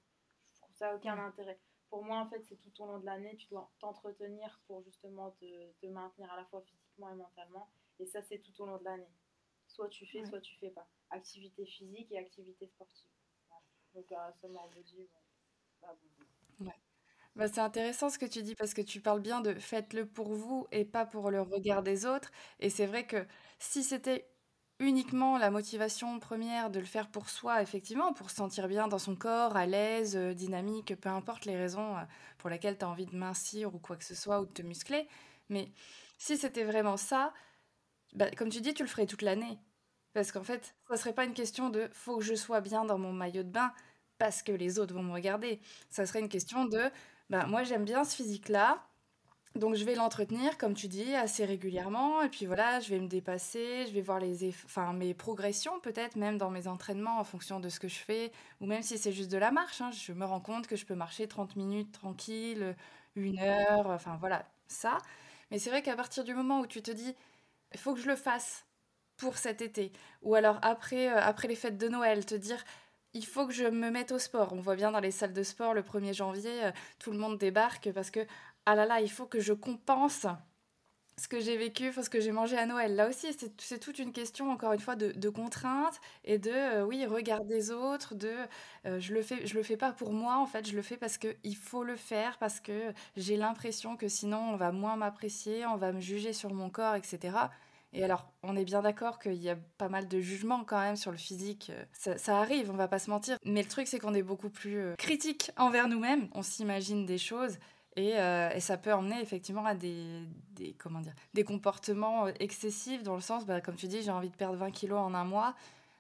Je 0.54 0.62
trouve 0.62 0.76
ça 0.76 0.96
aucun 0.96 1.18
intérêt 1.20 1.60
pour 1.90 2.04
moi, 2.04 2.20
en 2.20 2.30
fait, 2.30 2.44
c'est 2.48 2.58
tout 2.58 2.84
au 2.84 2.86
long 2.86 3.00
de 3.00 3.06
l'année, 3.06 3.36
tu 3.38 3.48
dois 3.48 3.70
t'entretenir 3.80 4.60
pour 4.68 4.84
justement 4.84 5.32
te, 5.32 5.88
maintenir 5.88 6.32
à 6.32 6.38
la 6.38 6.46
fois 6.46 6.62
physiquement 6.62 7.10
et 7.10 7.16
mentalement. 7.16 7.70
Et 8.00 8.06
ça, 8.06 8.22
c'est 8.24 8.40
tout 8.40 8.62
au 8.62 8.66
long 8.66 8.78
de 8.78 8.84
l'année. 8.84 9.12
Soit 9.68 9.90
tu 9.90 10.06
fais, 10.06 10.26
soit 10.26 10.42
tu 10.42 10.56
fais 10.58 10.70
pas. 10.70 10.88
Activité 11.10 11.66
physique 11.66 12.12
et 12.12 12.18
activité 12.18 12.68
sportive. 12.68 13.10
Donc, 13.94 14.12
euh, 14.12 14.34
summer 14.34 14.68
body, 14.68 15.08
bah, 15.82 15.94
ouais. 15.94 16.17
Bah, 17.38 17.48
c'est 17.48 17.62
intéressant 17.62 18.10
ce 18.10 18.18
que 18.18 18.26
tu 18.26 18.42
dis 18.44 18.56
parce 18.56 18.74
que 18.74 18.82
tu 18.82 19.00
parles 19.02 19.22
bien 19.22 19.42
de 19.42 19.54
faites-le 19.54 20.08
pour 20.08 20.34
vous 20.34 20.68
et 20.72 20.86
pas 20.86 21.06
pour 21.06 21.30
le 21.32 21.42
regard 21.42 21.84
des 21.84 22.06
autres. 22.08 22.32
Et 22.60 22.70
c'est 22.72 22.88
vrai 22.88 23.06
que 23.06 23.26
si 23.60 23.84
c'était 23.84 24.28
uniquement 24.80 25.38
la 25.38 25.52
motivation 25.52 26.20
première 26.20 26.72
de 26.72 26.80
le 26.80 26.86
faire 26.86 27.10
pour 27.10 27.30
soi, 27.30 27.62
effectivement, 27.62 28.14
pour 28.14 28.30
se 28.32 28.36
sentir 28.38 28.68
bien 28.68 28.88
dans 28.88 28.98
son 29.00 29.16
corps, 29.16 29.56
à 29.56 29.66
l'aise, 29.68 30.16
euh, 30.16 30.34
dynamique, 30.34 30.96
peu 31.00 31.10
importe 31.10 31.46
les 31.46 31.56
raisons 31.58 31.96
euh, 31.98 32.02
pour 32.40 32.50
lesquelles 32.50 32.78
tu 32.78 32.86
as 32.86 32.90
envie 32.90 33.06
de 33.08 33.16
mincir 33.16 33.74
ou 33.76 33.80
quoi 33.80 33.98
que 33.98 34.04
ce 34.06 34.16
soit, 34.16 34.42
ou 34.42 34.46
de 34.46 34.52
te 34.54 34.62
muscler. 34.64 35.08
Mais 35.50 35.72
si 36.20 36.38
c'était 36.38 36.64
vraiment 36.64 36.98
ça, 36.98 37.34
bah, 38.14 38.30
comme 38.32 38.50
tu 38.50 38.62
dis, 38.62 38.74
tu 38.74 38.84
le 38.84 38.90
ferais 38.90 39.06
toute 39.06 39.22
l'année. 39.22 39.60
Parce 40.14 40.32
qu'en 40.32 40.44
fait, 40.44 40.76
ça 40.90 40.98
serait 40.98 41.14
pas 41.14 41.26
une 41.26 41.34
question 41.34 41.70
de 41.70 41.90
faut 41.94 42.18
que 42.18 42.24
je 42.24 42.36
sois 42.36 42.62
bien 42.62 42.86
dans 42.86 42.98
mon 42.98 43.14
maillot 43.14 43.44
de 43.44 43.50
bain 43.50 43.72
parce 44.18 44.42
que 44.42 44.52
les 44.52 44.80
autres 44.80 44.94
vont 44.96 45.04
me 45.04 45.14
regarder. 45.14 45.60
Ça 45.90 46.06
serait 46.06 46.20
une 46.22 46.30
question 46.30 46.66
de 46.66 46.90
bah, 47.30 47.46
moi 47.48 47.64
j'aime 47.64 47.86
bien 47.86 48.04
ce 48.04 48.16
physique-là, 48.16 48.88
donc 49.58 49.76
je 49.76 49.84
vais 49.86 49.96
l'entretenir, 49.96 50.58
comme 50.58 50.76
tu 50.76 50.88
dis, 50.88 51.16
assez 51.16 51.44
régulièrement. 51.44 52.22
Et 52.22 52.30
puis 52.30 52.46
voilà, 52.46 52.80
je 52.80 52.90
vais 52.90 53.00
me 53.00 53.08
dépasser, 53.08 53.86
je 53.88 53.94
vais 53.94 54.02
voir 54.02 54.20
les 54.20 54.50
enfin, 54.66 54.94
mes 54.94 55.14
progressions 55.14 55.80
peut-être, 55.80 56.16
même 56.16 56.38
dans 56.38 56.52
mes 56.52 56.68
entraînements 56.68 57.20
en 57.20 57.24
fonction 57.24 57.60
de 57.60 57.70
ce 57.70 57.80
que 57.80 57.88
je 57.88 57.98
fais. 57.98 58.32
Ou 58.62 58.68
même 58.68 58.84
si 58.84 58.98
c'est 58.98 59.12
juste 59.12 59.32
de 59.32 59.38
la 59.38 59.52
marche, 59.52 59.82
hein, 59.82 59.90
je 59.92 60.14
me 60.14 60.26
rends 60.26 60.42
compte 60.42 60.68
que 60.68 60.76
je 60.76 60.86
peux 60.86 60.96
marcher 60.96 61.28
30 61.28 61.56
minutes 61.56 61.92
tranquille, 61.92 62.76
une 63.16 63.40
heure, 63.40 63.88
enfin 63.88 64.18
voilà, 64.20 64.46
ça. 64.68 65.00
Mais 65.50 65.60
c'est 65.60 65.70
vrai 65.70 65.82
qu'à 65.82 65.96
partir 65.96 66.24
du 66.24 66.36
moment 66.36 66.60
où 66.60 66.68
tu 66.68 66.82
te 66.82 66.92
dis, 66.92 67.16
il 67.74 67.80
faut 67.80 67.94
que 67.94 68.00
je 68.00 68.08
le 68.08 68.16
fasse 68.16 68.66
pour 69.18 69.38
cet 69.38 69.62
été. 69.62 69.92
Ou 70.22 70.36
alors 70.36 70.60
après, 70.62 71.10
euh, 71.12 71.20
après 71.20 71.48
les 71.48 71.56
fêtes 71.56 71.78
de 71.78 71.88
Noël, 71.88 72.26
te 72.26 72.36
dire, 72.36 72.64
il 73.18 73.26
faut 73.26 73.48
que 73.48 73.54
je 73.54 73.66
me 73.66 73.90
mette 73.90 74.12
au 74.12 74.20
sport. 74.20 74.54
On 74.54 74.62
voit 74.62 74.76
bien 74.76 74.92
dans 74.92 75.00
les 75.00 75.12
salles 75.12 75.34
de 75.34 75.44
sport 75.44 75.74
le 75.74 75.82
1er 75.82 76.14
janvier, 76.14 76.66
euh, 76.66 76.72
tout 77.00 77.12
le 77.12 77.18
monde 77.18 77.38
débarque 77.38 77.92
parce 77.94 78.12
que 78.12 78.22
ah 78.66 78.76
là 78.76 78.86
là, 78.86 79.02
il 79.02 79.10
faut 79.10 79.26
que 79.26 79.40
je 79.40 79.54
compense 79.54 80.28
ce 81.20 81.28
que 81.28 81.40
j'ai 81.40 81.58
vécu, 81.58 81.92
ce 81.94 82.10
que 82.10 82.20
j'ai 82.20 82.32
mangé 82.32 82.58
à 82.58 82.68
Noël. 82.68 82.96
Là 82.96 83.10
aussi, 83.10 83.28
c'est 83.58 83.80
toute 83.80 83.98
une 83.98 84.12
question, 84.12 84.52
encore 84.52 84.74
une 84.74 84.80
fois, 84.80 84.96
de, 84.96 85.12
de 85.14 85.30
contraintes 85.30 86.00
et 86.26 86.38
de, 86.38 86.52
euh, 86.52 86.86
oui, 86.86 87.06
regard 87.08 87.44
des 87.44 87.72
autres, 87.72 88.14
de, 88.14 88.32
euh, 88.86 89.00
je 89.00 89.14
le 89.14 89.24
fais, 89.24 89.48
je 89.48 89.56
le 89.56 89.64
fais 89.64 89.78
pas 89.78 89.94
pour 89.94 90.14
moi, 90.14 90.38
en 90.38 90.46
fait, 90.46 90.68
je 90.68 90.76
le 90.76 90.84
fais 90.84 90.98
parce 90.98 91.18
qu'il 91.18 91.56
faut 91.56 91.84
le 91.84 91.96
faire, 91.96 92.38
parce 92.38 92.60
que 92.60 92.94
j'ai 93.16 93.36
l'impression 93.36 93.98
que 93.98 94.08
sinon, 94.08 94.52
on 94.52 94.58
va 94.58 94.72
moins 94.72 94.96
m'apprécier, 94.96 95.66
on 95.66 95.78
va 95.78 95.92
me 95.92 96.02
juger 96.02 96.34
sur 96.34 96.54
mon 96.54 96.70
corps, 96.70 96.94
etc. 96.96 97.36
Et 97.98 98.04
alors, 98.04 98.32
on 98.44 98.56
est 98.56 98.64
bien 98.64 98.84
d'accord 98.84 99.18
qu'il 99.18 99.42
y 99.42 99.50
a 99.50 99.56
pas 99.80 99.90
mal 99.90 100.08
de 100.08 100.20
jugements 100.20 100.64
quand 100.64 100.80
même 100.80 100.96
sur 100.96 101.10
le 101.10 101.18
physique. 101.18 101.72
Ça, 101.94 102.16
ça 102.20 102.38
arrive, 102.38 102.70
on 102.70 102.76
va 102.76 102.88
pas 102.88 103.00
se 103.00 103.10
mentir. 103.10 103.40
Mais 103.44 103.64
le 103.64 103.68
truc, 103.68 103.88
c'est 103.88 103.98
qu'on 103.98 104.14
est 104.14 104.22
beaucoup 104.22 104.52
plus 104.52 104.78
euh, 104.78 104.96
critique 104.98 105.50
envers 105.58 105.88
nous-mêmes. 105.88 106.30
On 106.34 106.44
s'imagine 106.44 107.08
des 107.08 107.18
choses 107.18 107.58
euh, 107.98 108.52
et, 108.52 108.60
ça 108.60 108.78
peut 108.78 108.94
emmener 108.94 109.20
effectivement 109.20 109.66
à 109.66 109.74
des, 109.74 110.06
des, 110.52 110.74
comment 110.74 111.00
dire, 111.00 111.16
des 111.34 111.44
comportements 111.44 112.28
euh, 112.28 112.32
excessifs 112.40 113.02
dans 113.02 113.16
le 113.16 113.22
sens, 113.22 113.48
bah, 113.48 113.62
comme 113.62 113.76
tu 113.76 113.88
dis, 113.88 114.04
j'ai 114.04 114.12
envie 114.12 114.30
de 114.30 114.36
perdre 114.36 114.58
20 114.58 114.70
kilos 114.70 115.00
en 115.00 115.16
un 115.16 115.26
mois. 115.26 115.56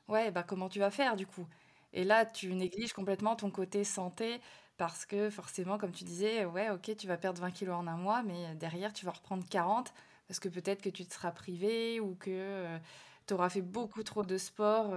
Ouais, 0.07 0.29
bah, 0.29 0.43
comment 0.43 0.69
tu 0.69 0.77
vas 0.77 0.91
faire 0.91 1.15
du 1.15 1.25
coup? 1.25 1.47
Et 1.93 2.03
là, 2.03 2.27
tu 2.27 2.53
négliges 2.53 2.93
complètement 2.93 3.35
ton 3.35 3.49
côté 3.49 3.83
santé 3.83 4.39
parce 4.77 5.07
que 5.07 5.31
forcément, 5.31 5.79
comme 5.79 5.91
tu 5.91 6.03
disais, 6.03 6.45
ouais, 6.45 6.69
ok, 6.69 6.95
tu 6.95 7.07
vas 7.07 7.17
perdre 7.17 7.41
20 7.41 7.49
kilos 7.49 7.75
en 7.75 7.87
un 7.87 7.97
mois, 7.97 8.21
mais 8.21 8.53
derrière, 8.55 8.93
tu 8.93 9.03
vas 9.05 9.13
reprendre 9.13 9.43
40 9.49 9.91
parce 10.27 10.39
que 10.39 10.49
peut-être 10.49 10.81
que 10.81 10.89
tu 10.89 11.05
te 11.05 11.13
seras 11.13 11.31
privé 11.31 11.99
ou 11.99 12.15
que 12.15 12.29
euh, 12.31 12.77
tu 13.25 13.33
auras 13.33 13.49
fait 13.49 13.61
beaucoup 13.61 14.03
trop 14.03 14.23
de 14.23 14.37
sport 14.37 14.95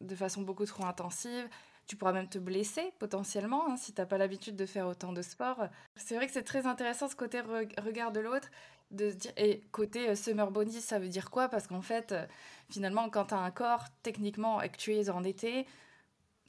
de 0.00 0.14
façon 0.14 0.42
beaucoup 0.42 0.64
trop 0.64 0.84
intensive 0.84 1.48
tu 1.88 1.96
pourras 1.96 2.12
même 2.12 2.28
te 2.28 2.38
blesser 2.38 2.92
potentiellement 2.98 3.68
hein, 3.68 3.76
si 3.76 3.92
tu 3.92 4.00
n'as 4.00 4.06
pas 4.06 4.18
l'habitude 4.18 4.54
de 4.54 4.66
faire 4.66 4.86
autant 4.86 5.12
de 5.12 5.22
sport. 5.22 5.68
C'est 5.96 6.14
vrai 6.14 6.26
que 6.26 6.32
c'est 6.32 6.44
très 6.44 6.66
intéressant 6.66 7.08
ce 7.08 7.16
côté 7.16 7.40
regard 7.40 8.12
de 8.12 8.20
l'autre. 8.20 8.48
De 8.90 9.10
dire, 9.10 9.32
et 9.36 9.62
côté 9.70 10.08
euh, 10.08 10.14
summer 10.14 10.50
body, 10.50 10.80
ça 10.80 10.98
veut 10.98 11.08
dire 11.08 11.30
quoi? 11.30 11.48
Parce 11.48 11.66
qu'en 11.66 11.82
fait, 11.82 12.12
euh, 12.12 12.24
finalement, 12.70 13.10
quand 13.10 13.26
tu 13.26 13.34
as 13.34 13.38
un 13.38 13.50
corps 13.50 13.84
techniquement 14.02 14.62
et 14.62 14.70
que 14.70 14.78
tu 14.78 14.94
es 14.94 15.10
en 15.10 15.24
été, 15.24 15.66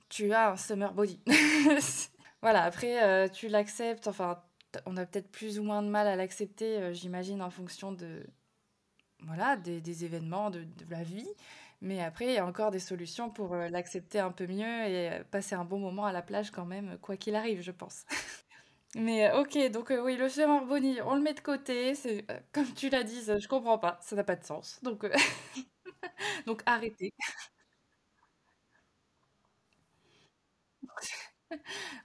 tu 0.07 0.31
as 0.31 0.51
un 0.51 0.57
summer 0.57 0.93
body. 0.93 1.19
voilà, 2.41 2.63
après, 2.63 3.03
euh, 3.03 3.27
tu 3.27 3.49
l'acceptes. 3.49 4.07
Enfin, 4.07 4.41
on 4.85 4.97
a 4.97 5.05
peut-être 5.05 5.31
plus 5.31 5.59
ou 5.59 5.63
moins 5.63 5.81
de 5.83 5.89
mal 5.89 6.07
à 6.07 6.15
l'accepter, 6.15 6.93
j'imagine, 6.93 7.41
en 7.41 7.49
fonction 7.49 7.91
de, 7.91 8.25
voilà, 9.23 9.57
des, 9.57 10.05
événements 10.05 10.49
de, 10.49 10.63
de, 10.63 10.85
la 10.89 11.03
vie. 11.03 11.27
Mais 11.81 12.01
après, 12.01 12.25
il 12.27 12.33
y 12.33 12.37
a 12.37 12.45
encore 12.45 12.71
des 12.71 12.79
solutions 12.79 13.29
pour 13.29 13.53
euh, 13.53 13.69
l'accepter 13.69 14.19
un 14.19 14.31
peu 14.31 14.47
mieux 14.47 14.65
et 14.87 15.09
euh, 15.11 15.23
passer 15.31 15.55
un 15.55 15.65
bon 15.65 15.79
moment 15.79 16.05
à 16.05 16.11
la 16.11 16.21
plage 16.21 16.51
quand 16.51 16.65
même, 16.65 16.97
quoi 17.01 17.15
qu'il 17.17 17.35
arrive, 17.35 17.61
je 17.61 17.71
pense. 17.71 18.05
Mais 18.95 19.29
euh, 19.29 19.41
ok, 19.41 19.71
donc 19.71 19.93
oui, 20.03 20.17
le 20.17 20.29
summer 20.29 20.65
body, 20.65 20.99
on 21.05 21.15
le 21.15 21.21
met 21.21 21.33
de 21.33 21.39
côté. 21.41 21.95
C'est 21.95 22.25
comme 22.51 22.73
tu 22.73 22.89
l'as 22.89 23.03
dit, 23.03 23.21
je 23.25 23.47
comprends 23.47 23.77
pas, 23.77 23.99
ça 24.01 24.15
n'a 24.15 24.23
pas 24.23 24.35
de 24.35 24.43
sens. 24.45 24.79
Donc, 24.83 25.05
donc 26.47 26.63
arrêtez. 26.65 27.13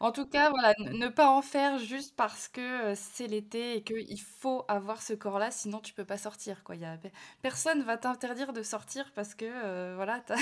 En 0.00 0.12
tout 0.12 0.26
cas, 0.26 0.50
voilà, 0.50 0.74
ne 0.78 1.09
pas 1.09 1.28
en 1.30 1.42
faire 1.42 1.78
juste 1.78 2.14
parce 2.16 2.48
que, 2.48 2.94
c'est 2.94 3.26
l'été 3.26 3.76
et 3.76 3.83
qu'il 3.85 4.20
faut 4.20 4.64
avoir 4.68 5.02
ce 5.02 5.12
corps-là, 5.14 5.50
sinon 5.50 5.80
tu 5.80 5.94
peux 5.94 6.04
pas 6.04 6.18
sortir, 6.18 6.62
quoi. 6.64 6.76
Y 6.76 6.85
a 6.85 6.98
personne 7.42 7.83
va 7.83 7.96
t'interdire 7.98 8.52
de 8.52 8.62
sortir 8.62 9.12
parce 9.14 9.35
que, 9.35 9.94
voilà, 9.96 10.20
tu 10.22 10.33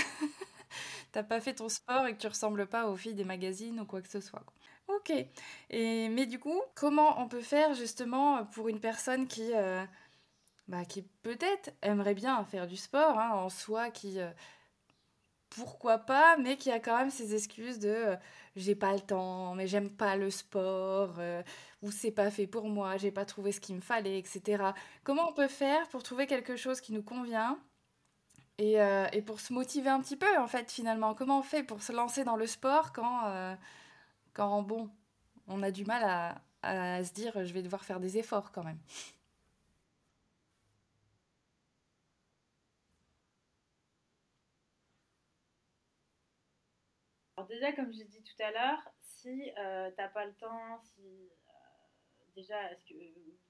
as 1.19 1.23
pas 1.25 1.41
fait 1.41 1.55
ton 1.55 1.69
sport 1.69 2.07
et 2.07 2.15
que 2.15 2.21
tu 2.21 2.27
ressembles 2.29 2.67
pas 2.67 2.87
aux 2.89 2.97
filles 2.97 3.15
des 3.15 3.25
magazines 3.25 3.81
ou 3.81 3.85
quoi 3.87 4.03
que 4.03 4.09
ce 4.09 4.21
soit, 4.21 4.45
OK 4.89 5.13
et 5.71 6.09
mais 6.09 6.27
du 6.27 6.39
coup, 6.39 6.61
comment 6.75 7.21
on 7.21 7.29
peut 7.29 7.41
faire 7.43 7.75
justement, 7.75 8.45
pour 8.47 8.69
une 8.69 8.81
personne 8.81 9.27
qui, 9.29 9.51
bah, 10.69 10.85
qui 10.85 11.03
peut-être 11.23 11.73
aimerait 11.83 12.15
bien 12.15 12.45
faire 12.45 12.67
du 12.67 12.77
sport, 12.77 13.19
hein, 13.19 13.31
en 13.35 13.49
soi, 13.51 13.91
qui, 13.91 14.19
pourquoi 15.55 15.99
pas, 15.99 16.37
mais 16.39 16.57
qui 16.57 16.71
a 16.71 16.81
quand 16.81 16.97
même 16.97 17.11
ces 17.11 17.35
excuses 17.35 17.79
de 17.79 17.89
euh, 17.89 18.17
j'ai 18.57 18.75
pas 18.75 18.93
le 18.93 19.01
temps, 19.01 19.55
mais 19.55 19.67
j'aime 19.67 19.91
pas 19.91 20.17
le 20.17 20.31
sport, 20.31 21.15
euh, 21.19 21.43
ou 21.83 21.91
c'est 21.91 22.11
pas 22.11 22.31
fait 22.31 22.47
pour 22.47 22.69
moi, 22.69 22.97
j'ai 22.97 23.11
pas 23.11 23.25
trouvé 23.25 23.53
ce 23.53 23.61
qu'il 23.61 23.75
me 23.77 23.81
fallait, 23.81 24.19
etc. 24.19 24.73
Comment 25.05 25.29
on 25.31 25.33
peut 25.33 25.49
faire 25.49 25.89
pour 25.89 26.03
trouver 26.03 26.27
quelque 26.27 26.57
chose 26.57 26.81
qui 26.81 26.93
nous 26.93 27.03
convient 27.03 27.59
et, 28.59 28.81
euh, 28.81 29.07
et 29.13 29.23
pour 29.23 29.41
se 29.41 29.53
motiver 29.53 29.91
un 29.91 30.01
petit 30.01 30.17
peu, 30.17 30.39
en 30.39 30.47
fait, 30.47 30.71
finalement? 30.71 31.15
Comment 31.15 31.41
on 31.41 31.43
fait 31.43 31.63
pour 31.63 31.83
se 31.83 31.93
lancer 31.93 32.25
dans 32.25 32.37
le 32.37 32.47
sport 32.47 32.93
quand, 32.93 33.57
quand 34.35 34.63
bon, 34.63 34.91
on 35.49 35.63
a 35.63 35.71
du 35.71 35.85
mal 35.85 36.39
à 36.63 37.05
se 37.05 37.13
dire 37.13 37.45
je 37.45 37.53
vais 37.53 37.63
devoir 37.63 37.85
faire 37.85 38.01
des 38.01 38.19
efforts 38.19 38.53
quand 38.53 38.65
même? 38.65 38.79
Alors 47.43 47.51
déjà, 47.51 47.73
comme 47.73 47.93
j'ai 47.93 48.05
dit 48.05 48.23
tout 48.23 48.41
à 48.41 48.53
l'heure, 48.53 48.79
si 49.01 49.51
euh, 49.59 49.91
t'as 49.97 50.07
pas 50.11 50.27
le 50.27 50.35
temps, 50.35 50.81
si 50.81 51.03
euh, 51.03 52.25
déjà, 52.37 52.71
est-ce 52.71 52.85
que 52.85 52.95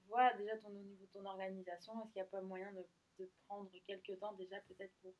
vois 0.07 0.33
déjà 0.33 0.57
ton, 0.57 0.69
au 0.69 0.81
niveau 0.81 1.05
de 1.05 1.11
ton 1.11 1.23
organisation, 1.23 1.93
est-ce 2.01 2.11
qu'il 2.11 2.23
n'y 2.23 2.27
a 2.27 2.31
pas 2.31 2.41
moyen 2.41 2.73
de, 2.73 2.83
de, 3.19 3.29
prendre 3.45 3.69
quelques 3.85 4.17
temps 4.17 4.33
déjà 4.33 4.59
peut-être 4.61 4.95
pour 5.03 5.13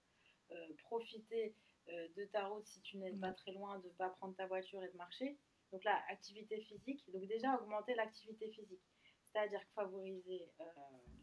euh, 0.53 0.73
profiter 0.85 1.55
euh, 1.89 2.07
de 2.17 2.25
ta 2.25 2.47
route 2.47 2.65
si 2.65 2.81
tu 2.81 2.97
n'es 2.97 3.11
pas 3.11 3.31
très 3.33 3.51
loin, 3.51 3.77
de 3.77 3.89
ne 3.89 3.93
pas 3.93 4.09
prendre 4.09 4.35
ta 4.35 4.47
voiture 4.47 4.83
et 4.83 4.89
de 4.89 4.97
marcher? 4.97 5.37
Donc 5.71 5.83
là, 5.83 6.01
activité 6.09 6.59
physique. 6.61 7.03
Donc 7.11 7.27
déjà, 7.27 7.55
augmenter 7.61 7.93
l'activité 7.93 8.49
physique. 8.49 8.81
C'est-à-dire 9.25 9.61
favoriser 9.75 10.49
euh, 10.59 10.63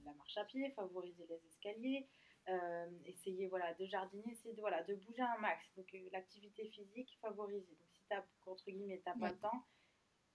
la 0.05 0.15
marche 0.15 0.37
à 0.37 0.45
pied, 0.45 0.71
favoriser 0.71 1.27
les 1.29 1.45
escaliers, 1.47 2.09
euh, 2.49 2.91
essayer 3.07 3.47
voilà, 3.49 3.75
de 3.75 3.87
jardiner, 3.87 4.33
essayer 4.33 4.55
de, 4.55 4.61
voilà, 4.61 4.83
de 4.85 4.95
bouger 4.95 5.23
un 5.23 5.39
max. 5.39 5.65
Donc 5.77 5.93
euh, 5.95 6.09
l'activité 6.13 6.69
physique, 6.69 7.17
favoriser. 7.21 7.75
Donc 7.77 7.89
si 7.93 8.03
tu 8.03 8.15
n'as, 8.15 8.25
entre 8.47 8.71
guillemets, 8.71 9.01
t'as 9.05 9.15
pas 9.15 9.27
Ouais. 9.27 9.33
le 9.33 9.39
temps, 9.39 9.67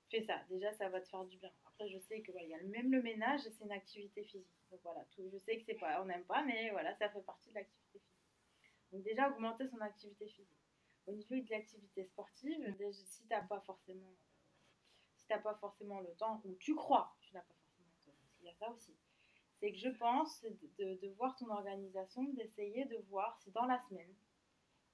fais 0.10 0.22
ça. 0.24 0.44
Déjà, 0.50 0.72
ça 0.74 0.89
va 0.89 1.02
te 1.02 1.10
faire 1.10 1.26
du 1.26 1.38
bien. 1.38 1.52
Après, 1.65 1.89
je 1.89 2.00
sais 2.00 2.22
que 2.22 2.32
voilà, 2.32 2.48
il 2.48 2.52
y 2.52 2.56
a 2.56 2.62
même 2.63 2.91
le 2.91 3.02
ménage, 3.02 3.41
c'est 3.41 3.63
une 3.63 3.72
activité 3.72 4.24
physique. 4.24 4.48
Donc 4.72 4.80
voilà, 4.84 5.06
tout, 5.12 5.30
je 5.32 5.38
sais 5.39 5.58
que 5.58 5.63
c'est 5.65 5.76
pas, 5.76 6.02
on 6.02 6.06
n'aime 6.06 6.24
pas, 6.26 6.44
mais 6.44 6.70
voilà, 6.72 6.96
ça 6.96 7.10
fait 7.10 7.22
partie 7.24 7.50
de 7.50 7.56
l'activité 7.56 8.00
physique. 8.00 8.32
Donc 8.91 9.04
déjà, 9.04 9.30
augmenter 9.30 9.68
son 9.68 9.82
activité 9.82 10.28
physique. 10.28 10.60
Au 11.08 11.12
niveau 11.12 11.36
de 11.36 11.50
l'activité 11.50 12.06
sportive, 12.06 12.76
déjà, 12.78 12.91
si 12.91 13.28
t'as 13.28 13.41
pas 13.41 13.60
forcément, 13.62 14.15
si 15.18 15.28
t'as 15.28 15.39
pas 15.39 15.56
forcément 15.56 16.00
le 16.00 16.13
temps, 16.15 16.41
ou 16.46 16.56
tu 16.56 16.74
crois 16.76 17.13
que 17.20 17.26
tu 17.28 17.34
n'as 17.34 17.41
pas 17.41 17.54
forcément 17.54 17.89
le 18.06 18.12
temps, 18.12 18.18
qu'il 18.38 18.46
y 18.46 18.50
a 18.50 18.56
ça 18.56 18.70
aussi, 18.72 18.96
c'est 19.60 19.72
que 19.72 19.78
je 19.78 19.89
pense 19.89 20.41
de, 20.44 20.50
de- 20.78 21.00
de 21.02 21.08
voir 21.15 21.36
ton 21.36 21.50
organisation, 21.50 22.24
d'essayer 22.34 22.86
de 22.86 22.98
voir 23.10 23.38
si 23.41 23.52
dans 23.52 23.65
la 23.65 23.80
semaine, 23.80 24.13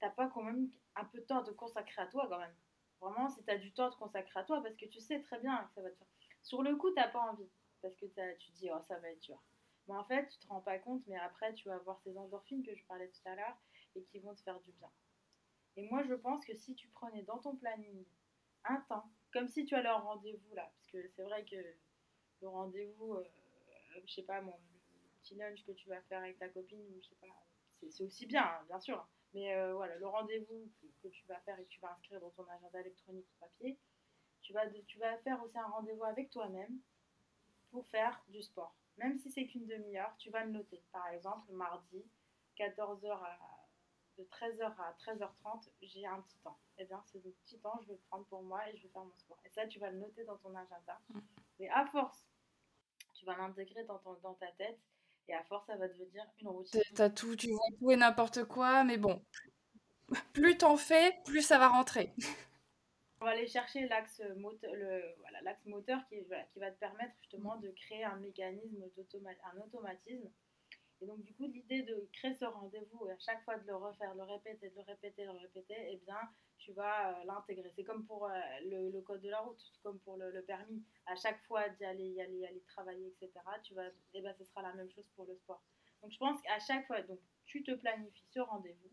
t'as 0.00 0.10
pas 0.10 0.28
quand 0.28 0.42
même 0.42 0.70
un 0.96 1.04
peu 1.04 1.18
de 1.18 1.24
temps 1.24 1.40
à 1.40 1.44
te 1.44 1.50
consacrer 1.50 2.02
à 2.02 2.06
toi 2.06 2.26
quand 2.28 2.38
même. 2.38 2.54
Vraiment, 3.00 3.28
si 3.28 3.42
t'as 3.44 3.58
du 3.58 3.72
temps 3.72 3.90
te 3.90 3.96
consacrer 3.96 4.40
à 4.40 4.44
toi, 4.44 4.62
parce 4.62 4.76
que 4.76 4.86
tu 4.86 5.00
sais 5.00 5.20
très 5.20 5.38
bien 5.40 5.64
que 5.64 5.74
ça 5.74 5.82
va 5.82 5.90
te 5.90 5.96
faire. 5.96 6.06
Sur 6.42 6.62
le 6.62 6.76
coup, 6.76 6.90
t'as 6.92 7.08
pas 7.08 7.20
envie, 7.32 7.50
parce 7.80 7.96
que 7.96 8.06
tu 8.36 8.50
dis, 8.52 8.70
oh, 8.72 8.80
ça 8.82 8.98
va 8.98 9.10
être 9.10 9.20
dur. 9.22 9.42
Mais 9.88 9.94
en 9.94 10.04
fait, 10.04 10.28
tu 10.28 10.38
te 10.38 10.46
rends 10.46 10.60
pas 10.60 10.78
compte, 10.78 11.02
mais 11.08 11.16
après, 11.16 11.52
tu 11.54 11.68
vas 11.68 11.74
avoir 11.74 12.00
ces 12.00 12.16
endorphines 12.16 12.64
que 12.64 12.74
je 12.74 12.84
parlais 12.86 13.08
tout 13.08 13.28
à 13.28 13.34
l'heure 13.34 13.56
et 13.96 14.02
qui 14.04 14.20
vont 14.20 14.34
te 14.34 14.42
faire 14.42 14.60
du 14.60 14.70
bien. 14.72 14.90
Et 15.76 15.88
moi, 15.88 16.02
je 16.04 16.14
pense 16.14 16.44
que 16.44 16.54
si 16.54 16.74
tu 16.74 16.88
prenais 16.88 17.22
dans 17.22 17.38
ton 17.38 17.56
planning 17.56 18.04
un 18.64 18.76
temps, 18.82 19.10
comme 19.32 19.48
si 19.48 19.64
tu 19.64 19.74
allais 19.74 19.88
en 19.88 20.00
rendez-vous 20.02 20.54
là, 20.54 20.70
parce 20.74 20.86
que 20.88 21.08
c'est 21.08 21.22
vrai 21.24 21.44
que 21.44 21.56
le 22.42 22.48
rendez-vous, 22.48 23.14
euh, 23.14 23.24
je 24.06 24.12
sais 24.14 24.22
pas, 24.22 24.40
le 24.40 24.50
petit 25.22 25.34
lunch 25.36 25.64
que 25.64 25.72
tu 25.72 25.88
vas 25.88 26.00
faire 26.02 26.20
avec 26.20 26.38
ta 26.38 26.48
copine, 26.48 26.80
ou 26.80 27.00
je 27.02 27.08
sais 27.08 27.14
pas, 27.16 27.26
c'est 27.80 27.90
c'est 27.90 28.04
aussi 28.04 28.26
bien, 28.26 28.44
hein, 28.44 28.64
bien 28.68 28.80
sûr. 28.80 29.06
Mais 29.34 29.54
euh, 29.54 29.74
voilà, 29.74 29.96
le 29.96 30.06
rendez-vous 30.06 30.70
que, 30.80 30.86
que 31.02 31.08
tu 31.08 31.26
vas 31.26 31.40
faire 31.40 31.58
et 31.58 31.64
que 31.64 31.68
tu 31.68 31.80
vas 31.80 31.92
inscrire 31.92 32.20
dans 32.20 32.30
ton 32.30 32.46
agenda 32.48 32.80
électronique 32.80 33.26
ou 33.36 33.40
papier, 33.40 33.78
tu 34.42 34.52
vas, 34.52 34.66
de- 34.66 34.80
tu 34.82 34.98
vas 34.98 35.16
faire 35.18 35.42
aussi 35.42 35.58
un 35.58 35.66
rendez-vous 35.68 36.04
avec 36.04 36.30
toi-même 36.30 36.78
pour 37.70 37.86
faire 37.88 38.22
du 38.28 38.42
sport. 38.42 38.74
Même 38.98 39.16
si 39.16 39.30
c'est 39.30 39.46
qu'une 39.46 39.66
demi-heure, 39.66 40.14
tu 40.18 40.30
vas 40.30 40.44
le 40.44 40.50
noter. 40.52 40.82
Par 40.92 41.08
exemple, 41.08 41.50
mardi, 41.52 42.04
14h 42.58 43.10
à, 43.10 43.38
de 44.18 44.24
13h 44.24 44.74
à 44.78 44.92
13h30, 44.98 45.70
j'ai 45.80 46.04
un 46.04 46.20
petit 46.20 46.38
temps. 46.40 46.58
Eh 46.76 46.84
bien, 46.84 47.02
ce 47.06 47.16
petit 47.18 47.58
temps, 47.60 47.78
je 47.82 47.88
vais 47.88 47.94
le 47.94 48.00
prendre 48.10 48.26
pour 48.26 48.42
moi 48.42 48.68
et 48.68 48.76
je 48.76 48.82
vais 48.82 48.88
faire 48.90 49.04
mon 49.04 49.16
sport. 49.16 49.38
Et 49.46 49.50
ça, 49.50 49.66
tu 49.66 49.78
vas 49.78 49.90
le 49.90 49.98
noter 49.98 50.24
dans 50.24 50.36
ton 50.36 50.54
agenda. 50.54 51.00
Mais 51.58 51.68
à 51.70 51.86
force, 51.86 52.22
tu 53.22 53.26
vas 53.26 53.36
l'intégrer 53.36 53.84
dans, 53.84 53.98
ton- 53.98 54.18
dans 54.22 54.34
ta 54.34 54.48
tête 54.58 54.78
et 55.28 55.34
à 55.34 55.42
force, 55.44 55.66
ça 55.66 55.76
va 55.76 55.86
devenir 55.86 56.24
une 56.40 56.48
routine. 56.48 56.80
T'as 56.94 57.08
tout, 57.08 57.36
tu 57.36 57.48
vois 57.50 57.60
tout 57.78 57.90
et 57.92 57.96
n'importe 57.96 58.44
quoi, 58.44 58.82
mais 58.82 58.98
bon, 58.98 59.22
plus 60.32 60.58
t'en 60.58 60.76
fais, 60.76 61.16
plus 61.24 61.42
ça 61.42 61.58
va 61.58 61.68
rentrer. 61.68 62.12
On 63.20 63.24
va 63.24 63.30
aller 63.30 63.46
chercher 63.46 63.86
l'axe 63.86 64.20
moteur, 64.36 64.74
le, 64.74 65.14
voilà, 65.20 65.40
l'axe 65.42 65.64
moteur 65.66 66.00
qui, 66.08 66.20
voilà, 66.22 66.42
qui 66.44 66.58
va 66.58 66.72
te 66.72 66.78
permettre 66.80 67.14
justement 67.20 67.56
de 67.56 67.70
créer 67.70 68.02
un 68.02 68.16
mécanisme, 68.16 68.82
d'automa- 68.96 69.30
un 69.54 69.60
automatisme. 69.60 70.28
Et 71.02 71.06
donc, 71.06 71.20
du 71.24 71.34
coup, 71.34 71.48
l'idée 71.48 71.82
de 71.82 72.08
créer 72.12 72.32
ce 72.32 72.44
rendez-vous 72.44 73.08
et 73.08 73.10
à 73.10 73.18
chaque 73.18 73.42
fois 73.42 73.58
de 73.58 73.66
le 73.66 73.74
refaire, 73.74 74.14
le 74.14 74.22
répéter, 74.22 74.70
de 74.70 74.76
le 74.76 74.82
répéter, 74.82 75.24
le 75.24 75.32
répéter, 75.32 75.74
eh 75.90 75.96
bien, 75.96 76.20
tu 76.58 76.72
vas 76.72 77.10
euh, 77.10 77.24
l'intégrer. 77.24 77.72
C'est 77.74 77.82
comme 77.82 78.06
pour 78.06 78.26
euh, 78.26 78.30
le, 78.64 79.00
code 79.00 79.20
de 79.20 79.28
la 79.28 79.40
route, 79.40 79.60
comme 79.82 79.98
pour 79.98 80.16
le, 80.16 80.42
permis. 80.42 80.80
À 81.06 81.16
chaque 81.16 81.42
fois 81.42 81.68
d'y 81.70 81.84
aller, 81.84 82.08
y 82.08 82.22
aller, 82.22 82.36
y 82.36 82.46
aller 82.46 82.62
travailler, 82.68 83.08
etc., 83.08 83.32
tu 83.64 83.74
vas, 83.74 83.90
eh 84.14 84.20
ben, 84.20 84.32
ce 84.38 84.44
sera 84.44 84.62
la 84.62 84.72
même 84.74 84.88
chose 84.92 85.08
pour 85.16 85.26
le 85.26 85.34
sport. 85.34 85.60
Donc, 86.02 86.12
je 86.12 86.18
pense 86.18 86.40
qu'à 86.42 86.60
chaque 86.60 86.86
fois, 86.86 87.02
donc, 87.02 87.18
tu 87.46 87.64
te 87.64 87.72
planifies 87.72 88.28
ce 88.30 88.38
rendez-vous. 88.38 88.90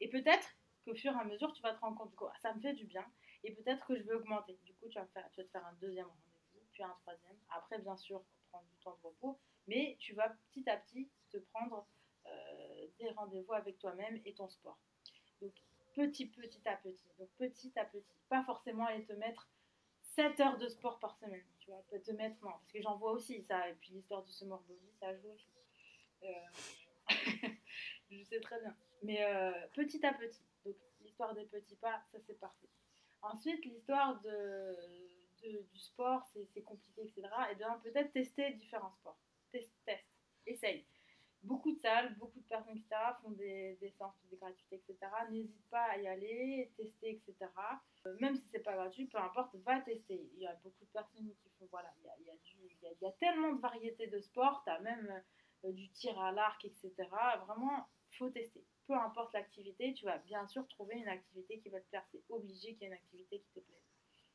Et 0.00 0.08
peut-être 0.08 0.48
qu'au 0.86 0.94
fur 0.94 1.12
et 1.12 1.20
à 1.20 1.24
mesure, 1.24 1.52
tu 1.52 1.60
vas 1.60 1.74
te 1.74 1.80
rendre 1.80 1.98
compte 1.98 2.16
que 2.16 2.24
ah, 2.24 2.38
ça 2.40 2.54
me 2.54 2.60
fait 2.60 2.72
du 2.72 2.86
bien 2.86 3.04
et 3.44 3.52
peut-être 3.52 3.86
que 3.86 3.96
je 3.98 4.04
vais 4.04 4.14
augmenter. 4.14 4.58
Du 4.64 4.74
coup, 4.76 4.88
tu 4.88 4.98
vas, 4.98 5.06
faire, 5.08 5.28
tu 5.32 5.40
vas 5.40 5.46
te 5.46 5.50
faire 5.50 5.66
un 5.66 5.74
deuxième 5.82 6.06
rendez-vous, 6.06 6.31
puis 6.72 6.82
un 6.82 6.94
troisième. 7.02 7.36
Après, 7.50 7.78
bien 7.78 7.96
sûr, 7.96 8.22
prendre 8.50 8.66
du 8.66 8.76
temps 8.78 8.96
de 9.02 9.06
repos, 9.06 9.38
mais 9.66 9.96
tu 10.00 10.14
vas 10.14 10.28
petit 10.28 10.68
à 10.68 10.76
petit 10.76 11.08
te 11.30 11.38
prendre 11.38 11.86
euh, 12.26 12.86
des 12.98 13.10
rendez-vous 13.10 13.52
avec 13.52 13.78
toi-même 13.78 14.20
et 14.24 14.34
ton 14.34 14.48
sport. 14.48 14.78
Donc, 15.40 15.52
petit, 15.94 16.26
petit 16.26 16.68
à 16.68 16.76
petit. 16.76 17.08
Donc, 17.18 17.28
petit 17.38 17.72
à 17.78 17.84
petit. 17.84 18.14
Pas 18.28 18.42
forcément 18.44 18.86
aller 18.86 19.04
te 19.04 19.12
mettre 19.12 19.48
7 20.14 20.38
heures 20.40 20.58
de 20.58 20.68
sport 20.68 20.98
par 20.98 21.16
semaine. 21.16 21.44
Tu 21.60 21.70
vois, 21.70 21.82
peut 21.88 22.00
te 22.00 22.10
mettre, 22.12 22.36
non, 22.42 22.50
parce 22.50 22.72
que 22.72 22.82
j'en 22.82 22.96
vois 22.96 23.12
aussi 23.12 23.42
ça. 23.42 23.68
Et 23.68 23.74
puis, 23.74 23.92
l'histoire 23.92 24.22
du 24.22 24.30
summer 24.30 24.60
body, 24.60 24.92
ça 25.00 25.14
joue 25.16 25.28
aussi. 25.28 25.46
Euh, 26.22 27.08
je 28.10 28.22
sais 28.24 28.40
très 28.40 28.60
bien. 28.60 28.76
Mais 29.02 29.24
euh, 29.24 29.52
petit 29.74 30.04
à 30.04 30.12
petit. 30.12 30.42
Donc, 30.64 30.76
l'histoire 31.00 31.34
des 31.34 31.44
petits 31.44 31.76
pas, 31.76 32.02
ça 32.12 32.18
c'est 32.26 32.38
parfait. 32.38 32.68
Ensuite, 33.22 33.64
l'histoire 33.64 34.20
de, 34.22 34.76
du 35.50 35.78
sport, 35.78 36.26
c'est 36.54 36.62
compliqué, 36.62 37.02
etc. 37.02 37.28
Et 37.50 37.54
bien, 37.56 37.78
peut-être 37.82 38.12
tester 38.12 38.52
différents 38.54 38.92
sports. 38.92 39.18
Test, 39.50 39.72
test, 39.84 40.06
essaye. 40.46 40.84
Beaucoup 41.42 41.72
de 41.72 41.80
salles, 41.80 42.14
beaucoup 42.18 42.38
de 42.40 42.44
personnes, 42.46 42.76
etc., 42.78 43.16
font 43.20 43.30
des, 43.32 43.76
des 43.80 43.90
séances 43.90 44.14
de 44.30 44.36
gratuité, 44.36 44.76
etc. 44.76 45.10
N'hésite 45.30 45.68
pas 45.70 45.82
à 45.90 45.98
y 45.98 46.06
aller, 46.06 46.70
tester, 46.76 47.10
etc. 47.26 47.50
Euh, 48.06 48.16
même 48.20 48.36
si 48.36 48.46
c'est 48.48 48.60
pas 48.60 48.74
gratuit, 48.74 49.06
peu 49.06 49.18
importe, 49.18 49.54
va 49.56 49.80
tester. 49.80 50.30
Il 50.34 50.38
y 50.40 50.46
a 50.46 50.54
beaucoup 50.62 50.84
de 50.84 50.90
personnes 50.90 51.34
qui 51.42 51.48
font, 51.58 51.66
voilà, 51.70 51.92
il 51.98 52.06
y 52.06 52.08
a, 52.08 52.14
il 52.20 52.26
y 52.26 52.30
a- 52.30 52.92
il 52.92 53.02
y 53.02 53.06
a 53.06 53.12
tellement 53.12 53.52
de 53.52 53.60
variétés 53.60 54.06
de 54.06 54.20
sports, 54.20 54.62
tu 54.64 54.70
as 54.70 54.78
même 54.80 55.22
euh, 55.64 55.72
du 55.72 55.88
tir 55.90 56.18
à 56.20 56.32
l'arc, 56.32 56.64
etc. 56.64 56.92
Vraiment, 57.46 57.86
faut 58.18 58.30
tester. 58.30 58.64
Peu 58.86 58.94
importe 58.94 59.32
l'activité, 59.34 59.94
tu 59.94 60.04
vas 60.04 60.18
bien 60.18 60.46
sûr 60.46 60.66
trouver 60.68 60.96
une 60.96 61.08
activité 61.08 61.58
qui 61.60 61.68
va 61.70 61.80
te 61.80 61.88
plaire. 61.88 62.04
C'est 62.12 62.22
obligé 62.28 62.74
qu'il 62.74 62.82
y 62.82 62.84
ait 62.84 62.88
une 62.88 62.92
activité 62.94 63.40
qui 63.40 63.50
te 63.52 63.60
plaise. 63.60 63.91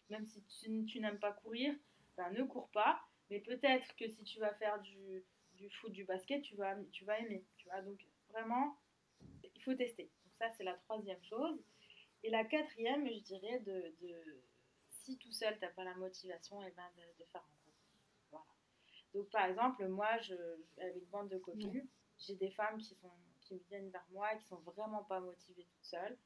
Même 0.09 0.25
si 0.25 0.41
tu, 0.43 0.85
tu 0.85 0.99
n'aimes 0.99 1.19
pas 1.19 1.33
courir, 1.33 1.73
ben, 2.17 2.31
ne 2.31 2.43
cours 2.43 2.69
pas. 2.69 3.01
Mais 3.29 3.39
peut-être 3.39 3.95
que 3.97 4.07
si 4.09 4.23
tu 4.23 4.39
vas 4.39 4.53
faire 4.55 4.81
du, 4.81 5.23
du 5.55 5.69
foot, 5.69 5.91
du 5.91 6.05
basket, 6.05 6.41
tu 6.43 6.55
vas, 6.55 6.75
tu 6.91 7.05
vas 7.05 7.19
aimer. 7.19 7.45
Tu 7.57 7.67
vois 7.69 7.81
Donc 7.81 8.05
vraiment, 8.29 8.77
il 9.55 9.61
faut 9.63 9.73
tester. 9.75 10.03
Donc 10.25 10.33
ça, 10.39 10.51
c'est 10.57 10.63
la 10.63 10.75
troisième 10.75 11.23
chose. 11.23 11.59
Et 12.23 12.29
la 12.29 12.45
quatrième, 12.45 13.07
je 13.07 13.19
dirais, 13.19 13.59
de, 13.59 13.93
de 14.01 14.41
si 14.89 15.17
tout 15.17 15.31
seul, 15.31 15.55
tu 15.55 15.61
n'as 15.61 15.71
pas 15.71 15.83
la 15.83 15.95
motivation, 15.95 16.63
et 16.63 16.71
ben 16.71 16.89
de, 16.97 17.03
de 17.23 17.25
faire 17.31 17.41
un 17.41 17.55
groupe. 17.63 17.75
Voilà. 18.31 18.45
Donc 19.13 19.29
par 19.29 19.45
exemple, 19.45 19.87
moi, 19.87 20.17
je, 20.19 20.35
je- 20.35 20.81
avec 20.81 20.97
une 20.97 21.05
bande 21.05 21.29
de 21.29 21.37
copines, 21.37 21.87
j'ai 22.19 22.35
des 22.35 22.51
femmes 22.51 22.77
qui, 22.79 22.95
sont, 22.95 23.11
qui 23.41 23.59
viennent 23.69 23.89
vers 23.91 24.05
moi 24.11 24.33
et 24.33 24.39
qui 24.39 24.45
sont 24.45 24.59
vraiment 24.61 25.03
pas 25.05 25.19
motivées 25.19 25.65
toutes 25.65 25.85
seules. 25.85 26.17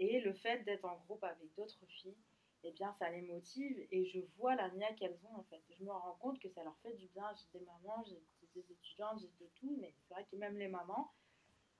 Et 0.00 0.20
le 0.20 0.32
fait 0.34 0.64
d'être 0.64 0.84
en 0.84 0.96
groupe 1.06 1.24
avec 1.24 1.54
d'autres 1.56 1.86
filles, 1.86 2.16
eh 2.64 2.72
bien, 2.72 2.92
ça 2.94 3.10
les 3.10 3.22
motive 3.22 3.86
et 3.90 4.04
je 4.06 4.20
vois 4.36 4.54
la 4.54 4.68
nia 4.70 4.92
qu'elles 4.94 5.18
ont 5.24 5.36
en 5.36 5.44
fait. 5.44 5.62
Je 5.70 5.84
me 5.84 5.92
rends 5.92 6.16
compte 6.20 6.38
que 6.40 6.48
ça 6.48 6.64
leur 6.64 6.76
fait 6.78 6.94
du 6.94 7.06
bien. 7.08 7.30
J'ai 7.34 7.58
des 7.58 7.64
mamans, 7.64 8.02
j'ai 8.04 8.20
des 8.54 8.72
étudiantes, 8.72 9.20
j'ai 9.20 9.30
de 9.44 9.50
tout, 9.54 9.76
mais 9.80 9.94
c'est 9.96 10.14
vrai 10.14 10.26
que 10.30 10.36
même 10.36 10.58
les 10.58 10.68
mamans, 10.68 11.12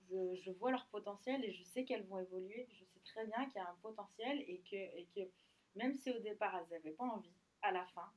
je, 0.09 0.37
je 0.37 0.51
vois 0.53 0.71
leur 0.71 0.87
potentiel 0.87 1.45
et 1.45 1.53
je 1.53 1.65
sais 1.65 1.85
qu'elles 1.85 2.07
vont 2.07 2.21
évoluer. 2.21 2.69
Je 2.71 2.85
sais 2.85 3.01
très 3.05 3.27
bien 3.27 3.45
qu'il 3.47 3.57
y 3.57 3.65
a 3.65 3.69
un 3.69 3.79
potentiel 3.83 4.41
et 4.43 4.61
que, 4.71 4.77
et 4.77 5.09
que 5.15 5.29
même 5.75 5.95
si 5.95 6.11
au 6.11 6.19
départ 6.21 6.57
elles 6.57 6.69
n'avaient 6.71 6.97
pas 6.97 7.05
envie, 7.05 7.35
à 7.63 7.73
la 7.73 7.85
fin, 7.87 8.11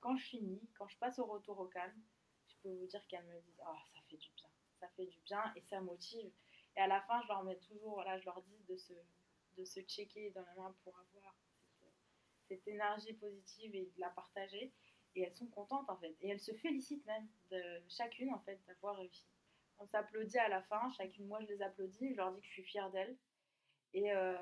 quand 0.00 0.16
je 0.16 0.24
finis, 0.24 0.62
quand 0.78 0.88
je 0.88 0.96
passe 0.98 1.18
au 1.18 1.26
retour 1.26 1.58
au 1.58 1.66
calme, 1.66 2.00
je 2.48 2.54
peux 2.62 2.70
vous 2.70 2.86
dire 2.86 3.06
qu'elles 3.08 3.26
me 3.26 3.40
disent 3.40 3.60
Oh, 3.66 3.78
ça 3.92 4.00
fait 4.08 4.16
du 4.16 4.30
bien, 4.36 4.48
ça 4.78 4.88
fait 4.96 5.06
du 5.06 5.20
bien 5.20 5.52
et 5.56 5.62
ça 5.62 5.80
motive. 5.80 6.30
Et 6.76 6.80
à 6.80 6.86
la 6.86 7.00
fin, 7.02 7.20
je 7.22 7.28
leur 7.28 7.42
mets 7.42 7.58
toujours, 7.58 8.02
là, 8.02 8.18
je 8.18 8.24
leur 8.24 8.40
dis 8.42 8.62
de 8.68 8.76
se, 8.76 8.92
de 9.56 9.64
se 9.64 9.80
checker 9.80 10.30
dans 10.30 10.42
la 10.42 10.54
main 10.54 10.74
pour 10.84 10.96
avoir 10.98 11.34
cette 12.50 12.66
énergie 12.66 13.12
positive 13.14 13.74
et 13.74 13.84
de 13.94 14.00
la 14.00 14.10
partager. 14.10 14.72
Et 15.14 15.22
elles 15.22 15.34
sont 15.34 15.46
contentes 15.46 15.88
en 15.88 15.96
fait. 15.96 16.14
Et 16.20 16.28
elles 16.28 16.40
se 16.40 16.52
félicitent 16.52 17.06
même 17.06 17.28
de 17.50 17.62
chacune 17.88 18.32
en 18.32 18.40
fait 18.40 18.60
d'avoir 18.66 18.96
réussi. 18.96 19.26
On 19.78 19.86
s'applaudit 19.86 20.38
à 20.38 20.48
la 20.48 20.62
fin, 20.62 20.90
chacune, 20.90 21.26
moi 21.26 21.40
je 21.40 21.46
les 21.46 21.62
applaudis, 21.62 22.10
je 22.10 22.16
leur 22.16 22.32
dis 22.32 22.40
que 22.40 22.46
je 22.46 22.52
suis 22.52 22.62
fière 22.64 22.90
d'elles. 22.90 23.16
Et, 23.94 24.12
euh, 24.12 24.36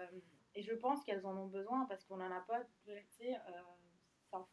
et 0.55 0.63
je 0.63 0.75
pense 0.75 1.03
qu'elles 1.05 1.25
en 1.25 1.37
ont 1.37 1.47
besoin 1.47 1.87
parce 1.87 2.05
qu'on 2.05 2.17
n'en 2.17 2.31
a 2.31 2.41
pas, 2.41 2.65
tu 2.85 2.91
euh, 2.91 2.97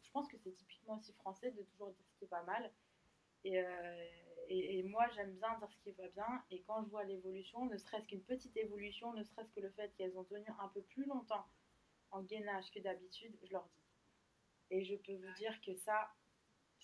je 0.02 0.12
pense 0.12 0.28
que 0.30 0.38
c'est 0.38 0.54
typiquement 0.54 0.98
aussi 0.98 1.12
français 1.14 1.52
de 1.52 1.64
toujours 1.64 1.92
dire 1.92 2.06
ce 2.08 2.20
qui 2.20 2.26
va 2.28 2.44
mal. 2.44 2.72
Et, 3.44 3.60
euh, 3.60 4.08
et, 4.48 4.80
et 4.80 4.84
moi, 4.84 5.08
j'aime 5.16 5.34
bien 5.34 5.58
dire 5.58 5.70
ce 5.70 5.78
qui 5.84 5.92
va 5.92 6.08
bien. 6.10 6.44
Et 6.52 6.62
quand 6.62 6.84
je 6.84 6.90
vois 6.90 7.04
l'évolution, 7.04 7.66
ne 7.66 7.78
serait-ce 7.78 8.08
qu'une 8.08 8.24
petite 8.24 8.56
évolution, 8.56 9.12
ne 9.14 9.24
serait-ce 9.24 9.52
que 9.52 9.60
le 9.60 9.70
fait 9.72 9.94
qu'elles 9.98 10.18
ont 10.18 10.24
tenu 10.24 10.48
un 10.60 10.68
peu 10.70 10.82
plus 10.82 11.06
longtemps 11.06 11.46
en 12.12 12.22
gainage 12.24 12.72
que 12.72 12.80
d'habitude, 12.80 13.38
je 13.44 13.52
leur 13.52 13.66
dis. 13.66 13.84
Et 14.72 14.84
je 14.84 14.96
peux 14.96 15.14
vous 15.14 15.34
dire 15.34 15.60
que 15.62 15.76
ça, 15.76 16.10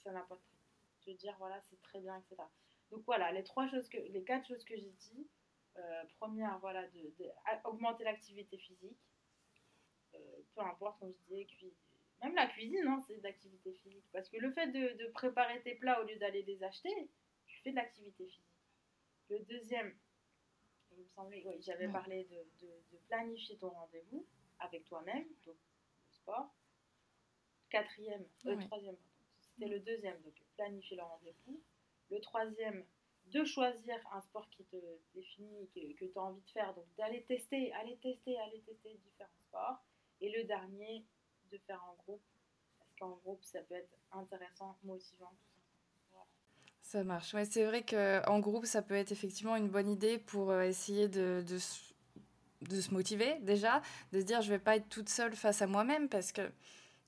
ça 0.03 0.11
n'a 0.11 0.21
pas 0.21 0.35
de 0.35 0.41
prix. 0.41 0.57
Je 1.05 1.11
veux 1.11 1.17
dire, 1.17 1.35
voilà, 1.39 1.59
c'est 1.61 1.81
très 1.81 1.99
bien, 1.99 2.17
etc. 2.17 2.43
Donc 2.91 3.03
voilà, 3.05 3.31
les 3.31 3.43
trois 3.43 3.67
choses 3.69 3.87
que, 3.89 3.97
les 3.97 4.23
quatre 4.23 4.47
choses 4.47 4.63
que 4.63 4.75
j'ai 4.75 4.91
dit. 4.91 5.27
Euh, 5.77 6.03
première, 6.19 6.59
voilà, 6.59 6.85
de, 6.89 7.13
augmenter 7.63 8.03
l'activité 8.03 8.57
physique. 8.57 8.99
Euh, 10.15 10.41
peu 10.53 10.61
importe, 10.61 10.99
comme 10.99 11.13
je 11.13 11.35
disais, 11.35 11.47
même 12.21 12.35
la 12.35 12.47
cuisine, 12.47 12.85
hein, 12.87 13.03
c'est 13.07 13.17
de 13.17 13.23
l'activité 13.23 13.73
physique. 13.73 14.05
Parce 14.11 14.29
que 14.29 14.37
le 14.37 14.51
fait 14.51 14.67
de, 14.67 15.07
préparer 15.11 15.61
tes 15.61 15.75
plats 15.75 16.01
au 16.01 16.05
lieu 16.05 16.17
d'aller 16.17 16.43
les 16.43 16.61
acheter, 16.63 17.09
tu 17.47 17.61
fais 17.61 17.71
de 17.71 17.77
l'activité 17.77 18.25
physique. 18.25 18.45
Le 19.29 19.39
deuxième, 19.39 19.95
il 20.91 20.99
me 20.99 21.07
semblait, 21.15 21.43
oui, 21.45 21.61
j'avais 21.61 21.87
parlé 21.87 22.25
de, 22.25 22.65
de, 22.65 22.97
planifier 23.07 23.57
ton 23.57 23.69
rendez-vous 23.69 24.25
avec 24.61 24.85
toi-même, 24.85 25.25
donc 25.45 25.55
le 25.55 26.13
sport. 26.13 26.53
Quatrième, 27.69 28.25
le 28.43 28.51
euh, 28.51 28.57
troisième, 28.57 28.97
c'était 29.39 29.67
le 29.67 29.79
deuxième, 29.79 30.19
donc 30.21 30.33
planifier 30.55 30.97
le 30.97 31.03
rendez-vous. 31.03 31.61
Le 32.09 32.19
troisième, 32.19 32.83
de 33.27 33.43
choisir 33.45 33.95
un 34.11 34.21
sport 34.21 34.49
qui 34.49 34.63
te 34.65 34.75
définit, 35.13 35.69
que, 35.73 35.93
que 35.93 36.05
tu 36.05 36.17
as 36.17 36.21
envie 36.21 36.41
de 36.41 36.49
faire, 36.49 36.73
donc 36.73 36.85
d'aller 36.97 37.23
tester, 37.23 37.71
aller 37.73 37.97
tester, 37.97 38.37
aller 38.39 38.61
tester 38.61 38.93
différents 39.05 39.29
sports. 39.47 39.83
Et 40.19 40.29
le 40.29 40.43
dernier, 40.43 41.05
de 41.51 41.57
faire 41.59 41.83
en 41.83 41.95
groupe, 42.03 42.21
parce 42.77 42.93
qu'en 42.95 43.15
groupe, 43.23 43.43
ça 43.43 43.61
peut 43.61 43.75
être 43.75 43.97
intéressant, 44.11 44.77
motivant, 44.83 45.33
Ça 46.81 47.03
marche. 47.03 47.33
Ouais, 47.33 47.45
c'est 47.45 47.65
vrai 47.65 47.83
qu'en 47.83 48.39
groupe, 48.39 48.65
ça 48.65 48.81
peut 48.81 48.95
être 48.95 49.11
effectivement 49.11 49.55
une 49.55 49.69
bonne 49.69 49.89
idée 49.89 50.17
pour 50.17 50.51
euh, 50.51 50.63
essayer 50.63 51.07
de, 51.07 51.43
de, 51.47 51.57
de 52.61 52.81
se 52.81 52.93
motiver 52.93 53.37
déjà, 53.41 53.81
de 54.11 54.19
se 54.19 54.25
dire 54.25 54.41
je 54.41 54.49
vais 54.49 54.59
pas 54.59 54.75
être 54.75 54.89
toute 54.89 55.09
seule 55.09 55.35
face 55.35 55.61
à 55.61 55.67
moi-même 55.67 56.09
parce 56.09 56.31
que 56.31 56.51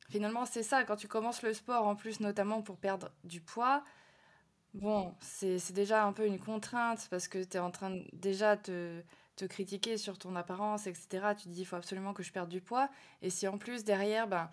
finalement 0.10 0.46
c'est 0.46 0.64
ça, 0.64 0.84
quand 0.84 0.96
tu 0.96 1.08
commences 1.08 1.42
le 1.44 1.54
sport 1.54 1.88
en 1.88 1.96
plus 1.96 2.20
notamment 2.20 2.62
pour 2.62 2.78
perdre 2.78 3.12
du 3.24 3.42
poids, 3.42 3.84
bon 4.74 5.14
c'est 5.20 5.72
déjà 5.74 6.06
un 6.06 6.14
peu 6.14 6.26
une 6.26 6.40
contrainte 6.40 7.08
parce 7.10 7.28
que 7.28 7.44
tu 7.44 7.58
es 7.58 7.60
en 7.60 7.72
train 7.72 7.92
de 7.92 8.04
déjà 8.14 8.58
te, 8.58 9.02
te 9.36 9.46
critiquer 9.46 9.98
sur 9.98 10.18
ton 10.18 10.36
apparence, 10.36 10.88
etc. 10.88 11.08
Tu 11.38 11.44
te 11.44 11.50
dis 11.50 11.62
il 11.62 11.66
faut 11.66 11.76
absolument 11.76 12.14
que 12.14 12.24
je 12.24 12.32
perde 12.32 12.50
du 12.50 12.62
poids 12.62 12.90
et 13.22 13.30
si 13.30 13.48
en 13.48 13.58
plus 13.58 13.84
derrière 13.84 14.28
ben, 14.28 14.50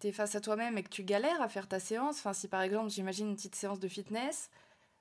tu 0.00 0.08
es 0.08 0.12
face 0.12 0.34
à 0.34 0.40
toi-même 0.40 0.78
et 0.78 0.82
que 0.82 0.90
tu 0.90 1.04
galères 1.04 1.40
à 1.40 1.48
faire 1.48 1.68
ta 1.68 1.78
séance, 1.78 2.18
enfin 2.18 2.32
si 2.32 2.48
par 2.48 2.62
exemple 2.62 2.90
j'imagine 2.90 3.28
une 3.28 3.36
petite 3.36 3.54
séance 3.54 3.78
de 3.78 3.88
fitness, 3.88 4.50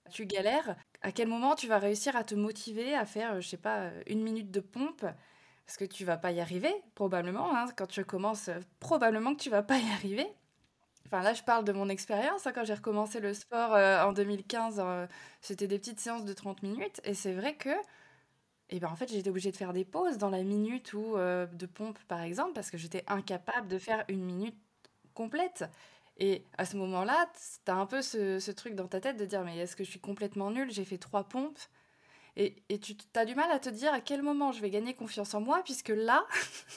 tu 0.10 0.26
galères, 0.26 0.76
à 1.02 1.12
quel 1.12 1.28
moment 1.28 1.56
tu 1.56 1.68
vas 1.68 1.80
réussir 1.80 2.16
à 2.16 2.24
te 2.24 2.36
motiver 2.36 2.96
à 2.96 3.06
faire, 3.06 3.40
je 3.42 3.48
sais 3.48 3.58
pas, 3.58 3.92
une 4.08 4.22
minute 4.22 4.52
de 4.52 4.60
pompe 4.60 5.06
parce 5.72 5.78
que 5.78 5.86
tu 5.86 6.04
vas 6.04 6.18
pas 6.18 6.34
y 6.34 6.42
arriver, 6.42 6.74
probablement. 6.96 7.56
Hein, 7.56 7.68
quand 7.78 7.88
tu 7.88 8.04
commences, 8.04 8.50
euh, 8.50 8.60
probablement 8.82 9.34
que 9.34 9.40
tu 9.40 9.50
vas 9.50 9.64
pas 9.64 9.78
y 9.78 9.90
arriver. 9.94 10.28
Enfin, 11.06 11.22
là, 11.22 11.34
je 11.34 11.44
parle 11.44 11.64
de 11.64 11.72
mon 11.72 11.88
expérience. 11.88 12.46
Hein, 12.46 12.52
quand 12.54 12.66
j'ai 12.66 12.74
recommencé 12.74 13.22
le 13.22 13.34
sport 13.34 13.74
euh, 13.74 14.04
en 14.04 14.12
2015, 14.12 14.82
euh, 14.84 15.08
c'était 15.40 15.68
des 15.68 15.80
petites 15.80 16.02
séances 16.02 16.26
de 16.26 16.34
30 16.34 16.62
minutes. 16.62 17.00
Et 17.06 17.14
c'est 17.14 17.32
vrai 17.32 17.56
que, 17.56 17.70
eh 18.70 18.82
ben, 18.82 18.90
en 18.90 18.98
fait, 18.98 19.10
j'étais 19.10 19.30
obligée 19.30 19.50
de 19.52 19.56
faire 19.56 19.72
des 19.72 19.86
pauses 19.86 20.18
dans 20.18 20.30
la 20.30 20.44
minute 20.44 20.92
ou 20.92 21.16
de 21.16 21.66
pompe, 21.68 22.00
par 22.10 22.20
exemple, 22.20 22.52
parce 22.52 22.70
que 22.70 22.78
j'étais 22.78 23.06
incapable 23.08 23.70
de 23.70 23.80
faire 23.80 24.04
une 24.10 24.26
minute 24.26 24.58
complète. 25.14 25.64
Et 26.18 26.44
à 26.58 26.66
ce 26.66 26.76
moment-là, 26.76 27.32
tu 27.64 27.72
as 27.72 27.76
un 27.76 27.86
peu 27.86 28.02
ce, 28.02 28.40
ce, 28.40 28.52
truc 28.52 28.76
dans 28.76 28.90
ta 28.90 29.00
tête 29.00 29.16
de 29.16 29.26
dire, 29.26 29.46
mais 29.46 29.58
est-ce 29.58 29.78
que 29.78 29.86
je 29.86 29.90
suis 29.90 30.02
complètement 30.02 30.52
nulle? 30.52 30.70
J'ai 30.70 30.84
fait 30.84 30.98
trois 30.98 31.24
pompes. 31.24 31.60
Et, 32.70 32.80
tu 32.80 32.96
as 33.16 33.26
du 33.26 33.36
mal 33.36 33.52
à 33.52 33.60
te 33.60 33.70
dire 33.70 33.94
à 33.94 34.02
quel 34.02 34.24
moment 34.24 34.52
je 34.52 34.62
vais 34.62 34.70
gagner 34.70 34.96
confiance 34.96 35.34
en 35.34 35.42
moi, 35.42 35.62
puisque 35.64 35.90
là, 35.90 36.26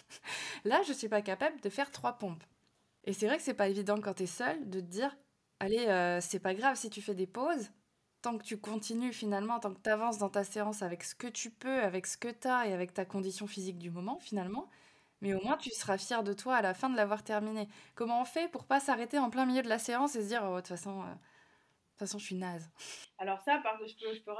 là, 0.65 0.83
je 0.85 0.91
ne 0.91 0.97
suis 0.97 1.09
pas 1.09 1.23
capable 1.23 1.61
de 1.61 1.69
faire 1.71 1.91
trois 1.91 2.19
pompes. 2.19 2.45
Et 3.05 3.13
c'est 3.13 3.27
vrai 3.27 3.37
que 3.37 3.43
c'est 3.43 3.55
pas 3.55 3.69
évident 3.69 4.01
quand 4.01 4.15
tu 4.15 4.25
es 4.25 4.27
seul 4.27 4.69
de 4.69 4.81
te 4.81 4.87
dire, 4.87 5.17
allez, 5.61 5.87
euh, 5.87 6.21
c'est 6.21 6.39
pas 6.39 6.55
grave 6.55 6.77
si 6.77 6.91
tu 6.91 7.01
fais 7.01 7.15
des 7.15 7.27
pauses, 7.27 7.71
tant 8.23 8.37
que 8.39 8.45
tu 8.45 8.59
continues 8.59 9.13
finalement, 9.13 9.61
tant 9.61 9.73
que 9.75 9.81
tu 9.83 9.91
avances 9.91 10.19
dans 10.19 10.31
ta 10.31 10.45
séance 10.45 10.83
avec 10.83 11.05
ce 11.05 11.15
que 11.15 11.27
tu 11.27 11.51
peux, 11.51 11.83
avec 11.83 12.07
ce 12.07 12.17
que 12.17 12.29
tu 12.29 12.49
as 12.49 12.67
et 12.67 12.73
avec 12.73 12.95
ta 12.95 13.05
condition 13.05 13.47
physique 13.47 13.79
du 13.79 13.91
moment 13.91 14.19
finalement, 14.21 14.69
mais 15.21 15.35
au 15.35 15.43
moins 15.43 15.57
tu 15.57 15.71
seras 15.71 15.99
fier 15.99 16.23
de 16.23 16.33
toi 16.33 16.57
à 16.57 16.63
la 16.63 16.75
fin 16.75 16.89
de 16.89 16.97
l'avoir 16.97 17.23
terminé. 17.23 17.69
Comment 17.95 18.23
on 18.23 18.25
fait 18.25 18.51
pour 18.51 18.65
pas 18.65 18.81
s'arrêter 18.81 19.19
en 19.19 19.31
plein 19.31 19.47
milieu 19.47 19.63
de 19.63 19.69
la 19.69 19.79
séance 19.79 20.17
et 20.17 20.23
se 20.23 20.29
dire, 20.29 20.43
oh, 20.45 20.57
de 20.57 20.61
toute 20.61 20.69
façon, 20.69 21.03
euh, 21.03 21.15
de 21.95 21.99
toute 21.99 22.09
façon, 22.09 22.19
je 22.19 22.25
suis 22.25 22.35
naze. 22.35 22.69
Alors 23.19 23.41
ça, 23.43 23.59
par 23.59 23.79
je 23.79 23.95
peux, 23.97 24.13
je 24.13 24.21
peux 24.23 24.33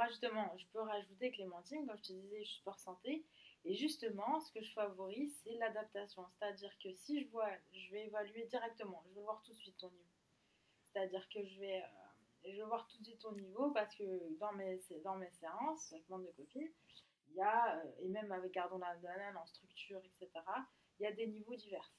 rajouter 0.81 1.31
Clémentine, 1.31 1.87
comme 1.87 1.97
je 1.97 2.03
te 2.03 2.11
disais, 2.11 2.43
je 2.43 2.49
suis 2.49 2.59
sport 2.59 2.77
santé. 2.77 3.25
Et 3.63 3.73
justement, 3.75 4.41
ce 4.41 4.51
que 4.51 4.61
je 4.61 4.73
favorise, 4.73 5.33
c'est 5.41 5.55
l'adaptation. 5.55 6.25
C'est-à-dire 6.33 6.77
que 6.83 6.93
si 6.93 7.23
je 7.23 7.29
vois, 7.29 7.49
je 7.71 7.91
vais 7.91 8.07
évaluer 8.07 8.45
directement, 8.47 9.01
je 9.07 9.15
vais 9.15 9.21
voir 9.21 9.41
tout 9.43 9.53
de 9.53 9.57
suite 9.57 9.77
ton 9.77 9.89
niveau. 9.89 10.11
C'est-à-dire 10.83 11.27
que 11.29 11.45
je 11.45 11.59
vais, 11.61 11.81
euh, 12.45 12.65
voir 12.65 12.85
tout 12.87 12.99
de 12.99 13.05
suite 13.05 13.21
ton 13.21 13.31
niveau 13.31 13.71
parce 13.71 13.95
que 13.95 14.37
dans 14.37 14.51
mes, 14.51 14.77
séances, 15.31 15.93
avec 15.93 16.09
monde 16.09 16.25
de 16.25 16.31
copines, 16.31 16.69
il 17.29 17.35
y 17.35 17.41
a, 17.41 17.77
euh, 17.77 17.91
et 18.01 18.09
même 18.09 18.33
avec 18.33 18.51
Gardons 18.51 18.79
la 18.79 18.95
banane 18.95 19.37
en 19.37 19.45
structure, 19.45 20.01
etc., 20.03 20.43
il 20.99 21.03
y 21.03 21.07
a 21.07 21.13
des 21.13 21.27
niveaux 21.27 21.55
divers. 21.55 21.89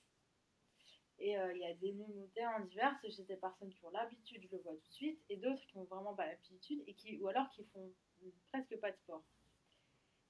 Et 1.18 1.38
euh, 1.38 1.54
il 1.54 1.60
y 1.60 1.64
a 1.64 1.74
des 1.74 1.92
numérotés 1.92 2.46
en 2.46 2.60
divers 2.60 2.94
j'ai 3.08 3.24
des 3.24 3.36
personnes 3.36 3.72
qui 3.72 3.84
ont 3.84 3.90
l'habitude, 3.90 4.42
je 4.42 4.56
le 4.56 4.62
vois 4.62 4.74
tout 4.74 4.88
de 4.88 4.92
suite, 4.92 5.20
et 5.30 5.36
d'autres 5.36 5.64
qui 5.66 5.78
n'ont 5.78 5.84
vraiment 5.84 6.14
pas 6.14 6.26
l'habitude, 6.26 6.82
et 6.86 6.94
qui, 6.94 7.18
ou 7.18 7.28
alors 7.28 7.48
qui 7.50 7.64
font 7.64 7.92
presque 8.52 8.76
pas 8.78 8.90
de 8.90 8.96
sport. 8.98 9.24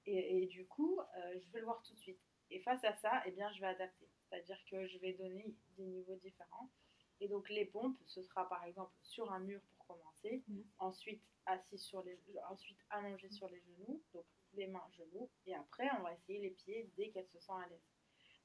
Et, 0.05 0.43
et 0.43 0.47
du 0.47 0.65
coup, 0.65 0.99
euh, 0.99 1.39
je 1.39 1.51
vais 1.51 1.59
le 1.59 1.65
voir 1.65 1.81
tout 1.83 1.93
de 1.93 1.99
suite. 1.99 2.21
Et 2.49 2.61
face 2.61 2.83
à 2.85 2.95
ça, 2.95 3.21
eh 3.25 3.31
bien, 3.31 3.51
je 3.51 3.59
vais 3.59 3.67
adapter. 3.67 4.07
C'est-à-dire 4.29 4.57
que 4.69 4.87
je 4.87 4.97
vais 4.99 5.13
donner 5.13 5.53
des 5.77 5.83
niveaux 5.83 6.15
différents. 6.15 6.71
Et 7.19 7.27
donc 7.27 7.49
les 7.49 7.65
pompes, 7.65 7.97
ce 8.05 8.21
sera 8.21 8.47
par 8.47 8.63
exemple 8.65 8.93
sur 9.01 9.31
un 9.31 9.39
mur 9.39 9.59
pour 9.75 9.87
commencer, 9.87 10.43
mmh. 10.47 10.59
ensuite 10.79 11.23
assis 11.45 11.79
sur 11.79 12.03
les, 12.03 12.19
ensuite 12.49 12.77
allongé 12.89 13.29
sur 13.29 13.49
les 13.49 13.61
genoux, 13.61 14.03
donc 14.13 14.25
les 14.53 14.67
mains 14.67 14.87
genoux, 14.91 15.29
et 15.45 15.55
après 15.55 15.89
on 15.97 16.03
va 16.03 16.13
essayer 16.13 16.39
les 16.41 16.51
pieds 16.51 16.91
dès 16.95 17.09
qu'elles 17.09 17.27
se 17.29 17.39
sentent 17.39 17.63
à 17.63 17.67
l'aise. 17.69 17.96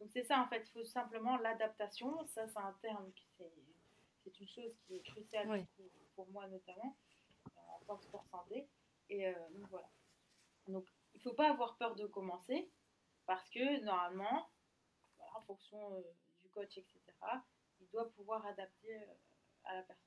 Donc 0.02 0.10
c'est 0.12 0.24
ça 0.24 0.40
en 0.40 0.48
fait, 0.48 0.64
il 0.66 0.72
faut 0.72 0.84
simplement 0.84 1.36
l'adaptation. 1.36 2.24
Ça 2.24 2.48
c'est 2.48 2.58
un 2.58 2.76
terme 2.82 3.12
qui 3.12 3.24
c'est 4.24 4.40
une 4.40 4.48
chose 4.48 4.76
qui 4.84 4.96
est 4.96 5.02
cruciale 5.02 5.64
pour 6.16 6.28
moi 6.30 6.48
notamment 6.48 6.96
en 7.56 7.84
tant 7.86 7.96
que 7.98 8.02
sport 8.02 8.26
santé. 8.26 8.66
Et 9.10 9.28
euh, 9.28 9.32
donc 9.50 9.68
voilà. 9.70 9.88
Donc 10.66 10.88
il 11.14 11.18
ne 11.18 11.22
faut 11.22 11.34
pas 11.34 11.50
avoir 11.50 11.76
peur 11.76 11.94
de 11.94 12.04
commencer 12.08 12.68
parce 13.26 13.48
que 13.50 13.80
normalement, 13.84 14.50
en 15.36 15.40
fonction 15.42 15.94
euh, 15.94 16.02
du 16.42 16.48
coach, 16.48 16.76
etc., 16.78 17.00
il 17.80 17.88
doit 17.90 18.10
pouvoir 18.10 18.44
adapter 18.44 18.96
euh, 18.96 19.14
à 19.66 19.74
la 19.76 19.82
personne. 19.82 20.06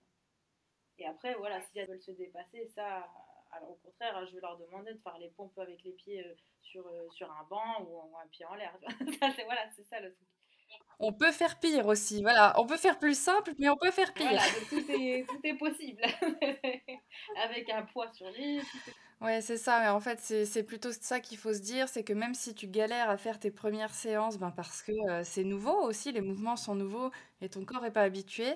Et 0.98 1.06
après, 1.06 1.36
voilà, 1.36 1.62
si 1.62 1.80
elles 1.80 1.88
veulent 1.88 2.02
se 2.02 2.12
dépasser, 2.12 2.68
ça, 2.76 3.10
alors 3.56 3.72
au 3.72 3.80
contraire, 3.84 4.26
je 4.26 4.36
vais 4.36 4.42
leur 4.42 4.58
demander 4.58 4.94
de 4.94 5.00
faire 5.00 5.18
les 5.20 5.30
pompes 5.30 5.58
avec 5.58 5.84
les 5.84 5.92
pieds 5.94 6.26
euh, 6.26 6.36
sur, 6.62 6.86
euh, 6.88 7.08
sur 7.12 7.32
un 7.32 7.44
banc 7.50 7.84
ou, 7.84 8.18
un 8.18 8.28
pied 8.28 8.46
en 8.46 8.56
l'air. 8.56 8.78
voilà, 9.46 9.70
c'est 9.76 9.88
ça 9.88 10.00
le 10.00 10.14
truc. 10.14 10.28
On 11.00 11.14
peut 11.14 11.32
faire 11.32 11.60
pire 11.60 11.86
aussi, 11.88 12.22
voilà. 12.22 12.54
On 12.60 12.66
peut 12.66 12.78
faire 12.78 12.98
plus 12.98 13.18
simple, 13.18 13.54
mais 13.60 13.70
on 13.70 13.78
peut 13.78 13.92
faire 13.92 14.14
pire. 14.14 14.30
Voilà, 14.30 14.44
tout, 14.70 14.92
est, 14.92 15.26
tout 15.28 15.40
est 15.44 15.58
possible. 15.58 16.02
avec 17.44 17.70
un 17.70 17.84
poids 17.84 18.12
sur 18.12 18.30
lui. 18.32 18.62
Ouais, 19.22 19.42
c'est 19.42 19.58
ça. 19.58 19.80
Mais 19.80 19.90
en 19.90 20.00
fait, 20.00 20.20
c'est 20.20 20.64
plutôt 20.64 20.92
ça 20.92 21.20
qu'il 21.20 21.38
faut 21.38 21.54
se 21.54 21.60
dire, 21.60 21.88
c'est 21.90 22.04
que 22.04 22.14
même 22.14 22.34
si 22.34 22.54
tu 22.54 22.68
galères 22.68 23.10
à 23.10 23.18
faire 23.18 23.40
tes 23.40 23.52
premières 23.52 23.94
séances, 23.94 24.38
ben 24.38 24.52
parce 24.52 24.82
que 24.82 24.92
euh, 25.10 25.24
c'est 25.24 25.44
nouveau 25.44 25.82
aussi, 25.82 26.12
les 26.12 26.22
mouvements 26.22 26.56
sont 26.58 26.76
nouveaux 26.76 27.12
et 27.42 27.50
ton 27.50 27.66
corps 27.66 27.82
n'est 27.82 27.92
pas 27.92 28.04
habitué, 28.04 28.54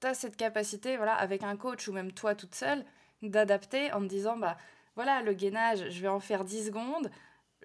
tu 0.00 0.06
as 0.06 0.14
cette 0.14 0.36
capacité, 0.36 0.96
voilà, 0.96 1.14
avec 1.14 1.42
un 1.42 1.56
coach 1.56 1.88
ou 1.88 1.92
même 1.92 2.12
toi 2.12 2.34
toute 2.34 2.54
seule, 2.54 2.84
d'adapter 3.30 3.92
en 3.92 4.00
me 4.00 4.08
disant, 4.08 4.36
bah 4.36 4.56
voilà, 4.94 5.22
le 5.22 5.32
gainage, 5.32 5.90
je 5.90 6.00
vais 6.00 6.08
en 6.08 6.20
faire 6.20 6.44
10 6.44 6.66
secondes, 6.66 7.10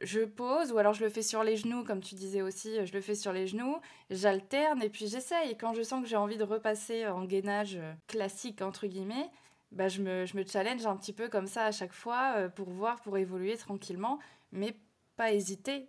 je 0.01 0.21
pose, 0.21 0.71
ou 0.71 0.77
alors 0.77 0.93
je 0.93 1.03
le 1.03 1.09
fais 1.09 1.21
sur 1.21 1.43
les 1.43 1.57
genoux, 1.57 1.83
comme 1.83 2.01
tu 2.01 2.15
disais 2.15 2.41
aussi, 2.41 2.85
je 2.85 2.93
le 2.93 3.01
fais 3.01 3.15
sur 3.15 3.33
les 3.33 3.47
genoux, 3.47 3.77
j'alterne 4.09 4.81
et 4.81 4.89
puis 4.89 5.07
j'essaye. 5.07 5.57
Quand 5.57 5.73
je 5.73 5.83
sens 5.83 6.01
que 6.01 6.09
j'ai 6.09 6.15
envie 6.15 6.37
de 6.37 6.43
repasser 6.43 7.07
en 7.07 7.23
gainage 7.23 7.79
classique, 8.07 8.61
entre 8.61 8.87
guillemets, 8.87 9.29
bah 9.71 9.87
je, 9.87 10.01
me, 10.01 10.25
je 10.25 10.35
me 10.35 10.45
challenge 10.45 10.85
un 10.85 10.97
petit 10.97 11.13
peu 11.13 11.29
comme 11.29 11.47
ça 11.47 11.65
à 11.65 11.71
chaque 11.71 11.93
fois 11.93 12.33
euh, 12.37 12.49
pour 12.49 12.69
voir, 12.69 13.01
pour 13.01 13.17
évoluer 13.17 13.55
tranquillement, 13.57 14.19
mais 14.51 14.75
pas 15.15 15.31
hésiter 15.31 15.87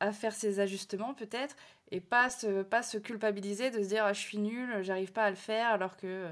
à 0.00 0.12
faire 0.12 0.32
ces 0.32 0.60
ajustements 0.60 1.14
peut-être 1.14 1.56
et 1.90 2.00
pas 2.00 2.28
se, 2.28 2.62
pas 2.62 2.82
se 2.82 2.98
culpabiliser 2.98 3.70
de 3.70 3.82
se 3.82 3.88
dire 3.88 4.04
ah, 4.04 4.12
je 4.12 4.20
suis 4.20 4.38
nulle, 4.38 4.82
j'arrive 4.82 5.12
pas 5.12 5.24
à 5.24 5.30
le 5.30 5.36
faire 5.36 5.68
alors 5.68 5.96
que 5.96 6.28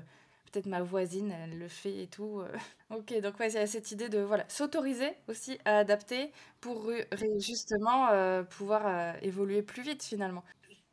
peut-être 0.50 0.66
ma 0.66 0.82
voisine, 0.82 1.32
elle 1.32 1.58
le 1.58 1.68
fait 1.68 2.02
et 2.02 2.06
tout. 2.06 2.40
Euh. 2.40 2.52
ok, 2.90 3.20
donc 3.20 3.38
ouais, 3.38 3.50
il 3.50 3.54
y 3.54 3.58
a 3.58 3.66
cette 3.66 3.90
idée 3.90 4.08
de 4.08 4.18
voilà, 4.18 4.48
s'autoriser 4.48 5.10
aussi 5.28 5.58
à 5.64 5.78
adapter 5.78 6.32
pour 6.60 6.90
justement 7.38 8.08
euh, 8.10 8.42
pouvoir 8.42 8.86
euh, 8.86 9.12
évoluer 9.22 9.62
plus 9.62 9.82
vite 9.82 10.02
finalement. 10.02 10.44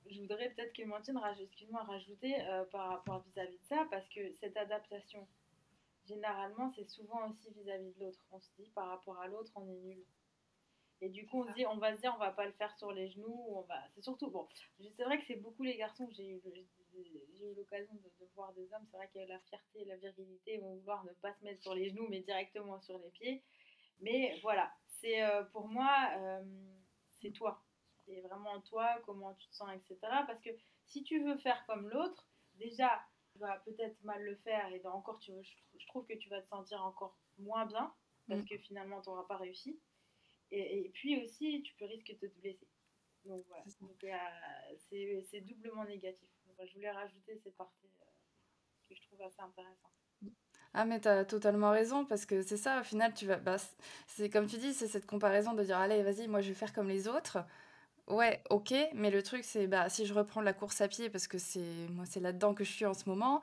Je 0.09 0.21
voudrais 0.21 0.49
peut-être 0.49 0.73
que 0.73 0.83
Mantine 0.83 1.19
moi 1.69 1.83
rajouter 1.83 2.35
par 2.71 2.89
rapport 2.89 3.23
vis-à-vis 3.27 3.57
de 3.57 3.65
ça, 3.67 3.85
parce 3.91 4.07
que 4.07 4.31
cette 4.39 4.55
adaptation, 4.55 5.27
généralement, 6.07 6.69
c'est 6.69 6.89
souvent 6.89 7.29
aussi 7.29 7.51
vis-à-vis 7.51 7.91
de 7.93 7.99
l'autre. 7.99 8.19
On 8.31 8.39
se 8.39 8.49
dit 8.57 8.69
par 8.73 8.87
rapport 8.87 9.19
à 9.19 9.27
l'autre, 9.27 9.51
on 9.55 9.67
est 9.67 9.79
nul. 9.83 10.03
Et 11.01 11.09
du 11.09 11.27
coup, 11.27 11.41
on, 11.41 11.47
se 11.47 11.53
dit, 11.53 11.65
on 11.65 11.77
va 11.77 11.95
se 11.95 12.01
dire, 12.01 12.13
on 12.15 12.19
va 12.19 12.31
pas 12.31 12.45
le 12.45 12.53
faire 12.53 12.75
sur 12.77 12.91
les 12.91 13.09
genoux. 13.09 13.45
On 13.49 13.61
va... 13.61 13.75
C'est 13.93 14.01
surtout, 14.01 14.31
bon, 14.31 14.47
c'est 14.95 15.03
vrai 15.03 15.19
que 15.19 15.25
c'est 15.25 15.35
beaucoup 15.35 15.63
les 15.63 15.77
garçons 15.77 16.07
que 16.07 16.13
j'ai 16.13 16.27
eu, 16.29 16.41
eu 17.01 17.53
l'occasion 17.55 17.93
de, 17.93 18.25
voir 18.35 18.53
des 18.53 18.71
hommes. 18.73 18.85
C'est 18.85 18.97
vrai 18.97 19.09
que 19.13 19.19
la 19.19 19.39
fierté 19.39 19.81
et 19.81 19.85
la 19.85 19.97
virilité 19.97 20.57
vont 20.59 20.75
vouloir 20.75 21.03
ne 21.05 21.13
pas 21.13 21.33
se 21.33 21.43
mettre 21.43 21.61
sur 21.61 21.73
les 21.73 21.89
genoux, 21.89 22.07
mais 22.09 22.21
directement 22.21 22.79
sur 22.81 22.99
les 22.99 23.09
pieds. 23.09 23.43
Mais 23.99 24.39
voilà, 24.41 24.71
c'est 24.99 25.23
euh, 25.23 25.43
pour 25.45 25.67
moi, 25.67 26.09
euh, 26.17 26.43
c'est 27.19 27.31
toi. 27.31 27.63
C'est 28.05 28.21
vraiment 28.21 28.61
toi, 28.61 29.01
comment 29.05 29.33
tu 29.35 29.47
te 29.49 29.55
sens, 29.55 29.69
etc. 29.75 29.97
Parce 30.27 30.41
que 30.41 30.49
si 30.85 31.03
tu 31.03 31.23
veux 31.23 31.37
faire 31.37 31.65
comme 31.65 31.89
l'autre, 31.89 32.27
déjà, 32.55 33.01
tu 33.31 33.39
vas 33.39 33.59
peut-être 33.59 34.01
mal 34.03 34.23
le 34.23 34.35
faire 34.37 34.71
et 34.73 34.85
encore, 34.85 35.19
tu, 35.19 35.31
je, 35.43 35.87
trouve 35.87 36.05
que 36.05 36.13
tu 36.13 36.29
vas 36.29 36.41
te 36.41 36.47
sentir 36.47 36.83
encore 36.83 37.17
moins 37.37 37.65
bien 37.65 37.93
parce 38.27 38.41
mm. 38.41 38.45
que 38.45 38.57
finalement, 38.57 39.01
tu 39.01 39.09
n'auras 39.09 39.25
pas 39.25 39.37
réussi. 39.37 39.79
Et, 40.51 40.89
puis 40.93 41.21
aussi, 41.21 41.61
tu 41.63 41.75
peux 41.75 41.85
risquer 41.85 42.15
de 42.15 42.27
te 42.27 42.39
blesser. 42.39 42.67
Donc 43.25 43.45
voilà, 43.47 43.65
euh, 44.93 45.21
c'est 45.29 45.41
doublement 45.41 45.83
négatif. 45.83 46.29
Je 46.65 46.73
voulais 46.73 46.91
rajouter 46.91 47.39
cette 47.43 47.55
partie 47.55 47.87
que 48.89 48.95
je 48.95 49.01
trouve 49.01 49.21
assez 49.21 49.41
intéressante. 49.41 49.91
Ah 50.73 50.85
mais 50.85 50.99
tu 50.99 51.07
as 51.07 51.25
totalement 51.25 51.71
raison 51.71 52.05
parce 52.05 52.25
que 52.25 52.41
c'est 52.41 52.57
ça 52.57 52.81
au 52.81 52.83
final 52.83 53.13
tu 53.13 53.25
vas 53.25 53.37
bah, 53.37 53.57
c'est 54.07 54.29
comme 54.29 54.47
tu 54.47 54.57
dis 54.57 54.73
c'est 54.73 54.87
cette 54.87 55.05
comparaison 55.05 55.53
de 55.53 55.63
dire 55.63 55.77
allez 55.77 56.03
vas-y 56.03 56.27
moi 56.27 56.41
je 56.41 56.49
vais 56.49 56.55
faire 56.55 56.73
comme 56.73 56.87
les 56.87 57.07
autres. 57.07 57.39
Ouais, 58.07 58.41
OK, 58.49 58.73
mais 58.93 59.11
le 59.11 59.21
truc 59.21 59.43
c'est 59.43 59.67
bah 59.67 59.89
si 59.89 60.05
je 60.05 60.13
reprends 60.13 60.41
la 60.41 60.53
course 60.53 60.81
à 60.81 60.87
pied 60.87 61.09
parce 61.09 61.27
que 61.27 61.37
c'est 61.37 61.87
moi 61.89 62.05
c'est 62.05 62.19
là-dedans 62.19 62.53
que 62.53 62.63
je 62.63 62.71
suis 62.71 62.85
en 62.85 62.93
ce 62.93 63.09
moment, 63.09 63.41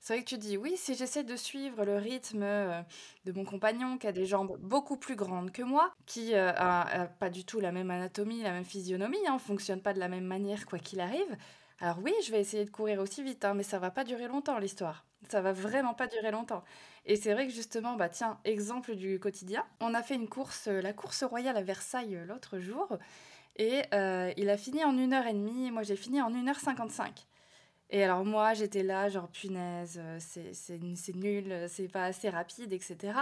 c'est 0.00 0.14
vrai 0.14 0.22
que 0.22 0.28
tu 0.28 0.38
dis 0.38 0.56
oui, 0.56 0.74
si 0.76 0.94
j'essaie 0.94 1.24
de 1.24 1.36
suivre 1.36 1.84
le 1.84 1.96
rythme 1.96 2.42
euh, 2.42 2.80
de 3.24 3.32
mon 3.32 3.44
compagnon 3.44 3.98
qui 3.98 4.06
a 4.06 4.12
des 4.12 4.26
jambes 4.26 4.56
beaucoup 4.60 4.96
plus 4.96 5.16
grandes 5.16 5.50
que 5.50 5.62
moi, 5.62 5.92
qui 6.06 6.34
euh, 6.34 6.52
a, 6.56 7.06
pas 7.18 7.30
du 7.30 7.44
tout 7.44 7.60
la 7.60 7.72
même 7.72 7.90
anatomie, 7.90 8.42
la 8.42 8.52
même 8.52 8.64
physionomie, 8.64 9.26
hein, 9.26 9.38
fonctionne 9.38 9.80
pas 9.80 9.92
de 9.94 9.98
la 9.98 10.08
même 10.08 10.24
manière 10.24 10.66
quoi 10.66 10.78
qu'il 10.78 11.00
arrive. 11.00 11.36
Alors 11.78 11.98
oui, 12.02 12.14
je 12.24 12.30
vais 12.30 12.40
essayer 12.40 12.64
de 12.64 12.70
courir 12.70 13.00
aussi 13.00 13.22
vite, 13.22 13.44
hein, 13.44 13.54
mais 13.54 13.62
ça 13.62 13.78
va 13.78 13.90
pas 13.90 14.04
durer 14.04 14.28
longtemps 14.28 14.58
l'histoire. 14.58 15.04
Ça 15.28 15.42
va 15.42 15.52
vraiment 15.52 15.92
pas 15.92 16.06
durer 16.06 16.30
longtemps. 16.30 16.64
Et 17.04 17.16
c'est 17.16 17.34
vrai 17.34 17.46
que 17.46 17.52
justement, 17.52 17.96
bah 17.96 18.08
tiens, 18.08 18.38
exemple 18.44 18.94
du 18.94 19.20
quotidien, 19.20 19.64
on 19.80 19.92
a 19.92 20.02
fait 20.02 20.14
une 20.14 20.28
course, 20.28 20.68
euh, 20.68 20.80
la 20.80 20.92
course 20.92 21.22
royale 21.22 21.56
à 21.56 21.62
Versailles 21.62 22.16
euh, 22.16 22.24
l'autre 22.24 22.58
jour, 22.58 22.98
et 23.56 23.82
euh, 23.92 24.32
il 24.36 24.48
a 24.50 24.56
fini 24.56 24.84
en 24.84 24.94
1h30, 24.94 25.70
moi 25.70 25.82
j'ai 25.82 25.96
fini 25.96 26.20
en 26.22 26.30
1h55. 26.32 27.26
Et 27.90 28.02
alors 28.02 28.24
moi 28.24 28.54
j'étais 28.54 28.82
là, 28.82 29.08
genre 29.08 29.28
punaise, 29.28 30.00
c'est 30.18 31.14
nul, 31.14 31.66
c'est 31.68 31.88
pas 31.88 32.04
assez 32.06 32.28
rapide, 32.30 32.72
etc. 32.72 33.18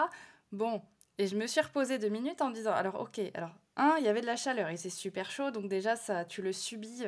Bon, 0.52 0.82
et 1.18 1.26
je 1.26 1.36
me 1.36 1.46
suis 1.46 1.60
reposée 1.60 1.98
deux 1.98 2.08
minutes 2.08 2.42
en 2.42 2.48
me 2.48 2.54
disant, 2.54 2.72
alors 2.72 3.00
ok, 3.00 3.20
alors 3.34 3.50
un, 3.76 3.96
il 3.98 4.04
y 4.04 4.08
avait 4.08 4.20
de 4.20 4.26
la 4.26 4.36
chaleur 4.36 4.68
et 4.68 4.76
c'est 4.76 4.90
super 4.90 5.30
chaud, 5.30 5.50
donc 5.50 5.68
déjà 5.68 5.96
ça, 5.96 6.24
tu 6.24 6.42
le 6.42 6.52
subis, 6.52 7.04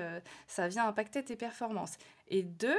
ça 0.46 0.68
vient 0.68 0.86
impacter 0.86 1.24
tes 1.24 1.36
performances. 1.36 1.96
Et 2.28 2.42
deux, 2.42 2.78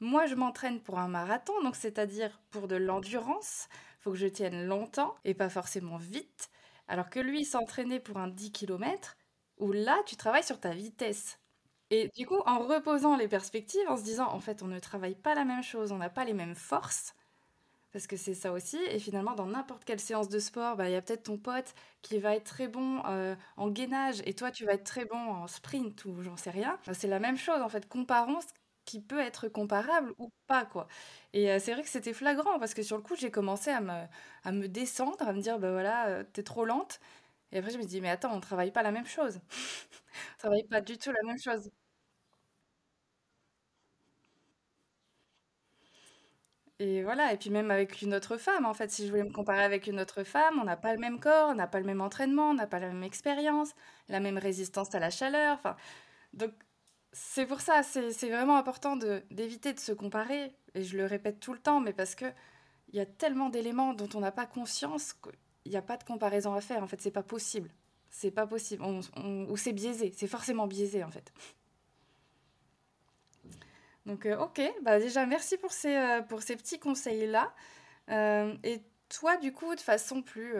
moi, 0.00 0.26
je 0.26 0.34
m'entraîne 0.34 0.80
pour 0.80 0.98
un 0.98 1.08
marathon, 1.08 1.52
donc 1.62 1.76
c'est-à-dire 1.76 2.40
pour 2.50 2.68
de 2.68 2.76
l'endurance. 2.76 3.68
Faut 4.00 4.10
que 4.10 4.18
je 4.18 4.26
tienne 4.26 4.66
longtemps 4.66 5.14
et 5.24 5.34
pas 5.34 5.48
forcément 5.48 5.96
vite. 5.96 6.50
Alors 6.88 7.08
que 7.10 7.20
lui, 7.20 7.44
s'entraînait 7.44 8.00
pour 8.00 8.18
un 8.18 8.28
10 8.28 8.52
km, 8.52 9.16
où 9.58 9.72
là, 9.72 9.96
tu 10.06 10.16
travailles 10.16 10.44
sur 10.44 10.60
ta 10.60 10.70
vitesse. 10.70 11.38
Et 11.90 12.10
du 12.16 12.26
coup, 12.26 12.40
en 12.46 12.58
reposant 12.58 13.16
les 13.16 13.28
perspectives, 13.28 13.88
en 13.88 13.96
se 13.96 14.02
disant, 14.02 14.28
en 14.30 14.40
fait, 14.40 14.62
on 14.62 14.66
ne 14.66 14.78
travaille 14.78 15.14
pas 15.14 15.34
la 15.34 15.44
même 15.44 15.62
chose, 15.62 15.92
on 15.92 15.98
n'a 15.98 16.10
pas 16.10 16.24
les 16.24 16.34
mêmes 16.34 16.56
forces, 16.56 17.14
parce 17.94 18.08
que 18.08 18.18
c'est 18.18 18.34
ça 18.34 18.52
aussi. 18.52 18.78
Et 18.90 19.00
finalement, 19.00 19.34
dans 19.34 19.46
n'importe 19.46 19.86
quelle 19.86 20.00
séance 20.00 20.28
de 20.28 20.40
sport, 20.40 20.76
bah, 20.76 20.90
il 20.90 20.92
y 20.92 20.96
a 20.96 21.02
peut-être 21.02 21.24
ton 21.24 21.38
pote 21.38 21.74
qui 22.02 22.18
va 22.20 22.36
être 22.36 22.44
très 22.44 22.68
bon 22.68 23.02
euh, 23.06 23.36
en 23.56 23.70
gainage, 23.70 24.22
et 24.26 24.34
toi, 24.34 24.52
tu 24.52 24.66
vas 24.66 24.74
être 24.74 24.84
très 24.84 25.06
bon 25.06 25.16
en 25.18 25.46
sprint, 25.48 26.04
ou 26.06 26.22
j'en 26.22 26.36
sais 26.36 26.50
rien. 26.50 26.78
Bah, 26.86 26.94
c'est 26.94 27.08
la 27.08 27.20
même 27.20 27.38
chose, 27.38 27.62
en 27.62 27.70
fait. 27.70 27.88
Comparons 27.88 28.40
qui 28.84 29.00
peut 29.00 29.20
être 29.20 29.48
comparable 29.48 30.12
ou 30.18 30.30
pas, 30.46 30.66
quoi. 30.66 30.88
Et 31.32 31.50
euh, 31.50 31.58
c'est 31.60 31.72
vrai 31.74 31.82
que 31.82 31.88
c'était 31.88 32.12
flagrant 32.12 32.58
parce 32.58 32.74
que 32.74 32.82
sur 32.82 32.96
le 32.98 33.02
coup, 33.02 33.16
j'ai 33.16 33.30
commencé 33.30 33.70
à 33.70 33.80
me, 33.80 33.92
à 34.44 34.52
me 34.52 34.68
descendre, 34.68 35.16
à 35.26 35.32
me 35.32 35.40
dire, 35.40 35.58
ben 35.58 35.72
voilà, 35.72 36.08
euh, 36.08 36.24
t'es 36.32 36.42
trop 36.42 36.64
lente. 36.66 37.00
Et 37.52 37.58
après, 37.58 37.70
je 37.72 37.78
me 37.78 37.84
dis, 37.84 38.00
mais 38.00 38.10
attends, 38.10 38.34
on 38.36 38.40
travaille 38.40 38.72
pas 38.72 38.82
la 38.84 38.92
même 38.92 39.06
chose. 39.06 39.40
on 40.36 40.38
travaille 40.38 40.64
pas 40.68 40.80
du 40.82 40.98
tout 40.98 41.12
la 41.12 41.22
même 41.24 41.38
chose. 41.40 41.70
Et 46.84 47.02
voilà, 47.02 47.32
et 47.32 47.38
puis 47.38 47.48
même 47.48 47.70
avec 47.70 48.02
une 48.02 48.12
autre 48.12 48.36
femme, 48.36 48.66
en 48.66 48.74
fait, 48.74 48.90
si 48.90 49.06
je 49.06 49.10
voulais 49.10 49.24
me 49.24 49.32
comparer 49.32 49.62
avec 49.62 49.86
une 49.86 49.98
autre 50.00 50.22
femme, 50.22 50.58
on 50.60 50.64
n'a 50.64 50.76
pas 50.76 50.92
le 50.92 51.00
même 51.00 51.18
corps, 51.18 51.48
on 51.48 51.54
n'a 51.54 51.66
pas 51.66 51.80
le 51.80 51.86
même 51.86 52.02
entraînement, 52.02 52.50
on 52.50 52.54
n'a 52.54 52.66
pas 52.66 52.78
la 52.78 52.88
même 52.88 53.02
expérience, 53.02 53.70
la 54.10 54.20
même 54.20 54.36
résistance 54.36 54.94
à 54.94 54.98
la 54.98 55.08
chaleur. 55.08 55.58
Donc 56.34 56.52
c'est 57.12 57.46
pour 57.46 57.62
ça, 57.62 57.82
c'est 57.82 58.28
vraiment 58.28 58.58
important 58.58 58.96
d'éviter 59.30 59.72
de, 59.72 59.80
se 59.80 59.92
comparer, 59.92 60.54
et 60.74 60.82
je 60.84 60.98
le 60.98 61.06
répète 61.06 61.40
tout 61.40 61.54
le 61.54 61.58
temps, 61.58 61.80
mais 61.80 61.94
parce 61.94 62.14
que 62.14 62.26
il 62.88 62.96
y 62.96 63.00
a 63.00 63.06
tellement 63.06 63.48
d'éléments 63.48 63.94
dont 63.94 64.10
on 64.14 64.20
n'a 64.20 64.32
pas 64.32 64.44
conscience 64.44 65.14
qu'il 65.14 65.72
n'y 65.72 65.78
a 65.78 65.82
pas 65.82 65.96
de 65.96 66.04
comparaison 66.04 66.52
à 66.52 66.60
faire. 66.60 66.82
En 66.82 66.86
fait, 66.86 67.00
c'est 67.00 67.10
pas 67.10 67.22
possible. 67.22 67.70
C'est 68.10 68.30
pas 68.30 68.46
possible. 68.46 68.84
ou 68.84 69.56
c'est 69.56 69.72
biaisé. 69.72 70.12
C'est 70.14 70.28
forcément 70.28 70.66
biaisé, 70.66 71.02
en 71.02 71.10
fait. 71.10 71.32
Donc, 74.06 74.26
euh, 74.26 74.36
ok. 74.38 74.60
Bah, 74.82 74.98
déjà, 74.98 75.26
merci 75.26 75.56
pour 75.56 75.72
ces, 75.72 75.94
euh, 75.94 76.22
pour 76.22 76.42
ces 76.42 76.56
petits 76.56 76.78
conseils-là. 76.78 77.52
Euh, 78.10 78.54
et 78.64 78.82
toi, 79.08 79.36
du 79.36 79.52
coup, 79.52 79.74
de 79.74 79.80
façon 79.80 80.22
plus, 80.22 80.54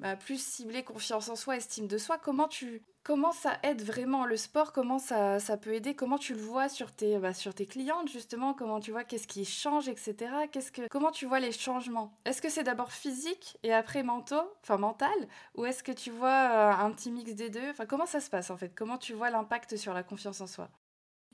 bah, 0.00 0.16
plus 0.16 0.40
ciblée, 0.44 0.82
confiance 0.82 1.28
en 1.28 1.36
soi, 1.36 1.56
estime 1.56 1.86
de 1.86 1.98
soi, 1.98 2.18
comment 2.18 2.48
tu, 2.48 2.82
Comment 3.04 3.32
ça 3.32 3.58
aide 3.62 3.82
vraiment 3.82 4.24
le 4.24 4.38
sport? 4.38 4.72
Comment 4.72 4.98
ça, 4.98 5.38
ça 5.38 5.58
peut 5.58 5.74
aider? 5.74 5.94
Comment 5.94 6.16
tu 6.16 6.32
le 6.32 6.40
vois 6.40 6.70
sur 6.70 6.90
tes, 6.90 7.18
bah, 7.18 7.34
sur 7.34 7.54
tes 7.54 7.66
clientes 7.66 8.08
justement? 8.08 8.54
Comment 8.54 8.80
tu 8.80 8.92
vois 8.92 9.04
qu'est-ce 9.04 9.26
qui 9.28 9.44
change, 9.44 9.90
etc. 9.90 10.14
Qu'est-ce 10.50 10.72
que, 10.72 10.88
comment 10.88 11.10
tu 11.10 11.26
vois 11.26 11.38
les 11.38 11.52
changements? 11.52 12.16
Est-ce 12.24 12.40
que 12.40 12.48
c'est 12.48 12.62
d'abord 12.64 12.92
physique 12.92 13.58
et 13.62 13.74
après 13.74 14.02
mental, 14.02 14.42
enfin 14.62 14.78
mental? 14.78 15.12
Ou 15.54 15.66
est-ce 15.66 15.82
que 15.82 15.92
tu 15.92 16.10
vois 16.10 16.74
un 16.76 16.90
petit 16.92 17.10
mix 17.10 17.34
des 17.34 17.50
deux? 17.50 17.68
Enfin, 17.68 17.84
comment 17.84 18.06
ça 18.06 18.20
se 18.20 18.30
passe 18.30 18.48
en 18.50 18.56
fait? 18.56 18.74
Comment 18.74 18.96
tu 18.96 19.12
vois 19.12 19.28
l'impact 19.28 19.76
sur 19.76 19.92
la 19.92 20.02
confiance 20.02 20.40
en 20.40 20.46
soi? 20.46 20.70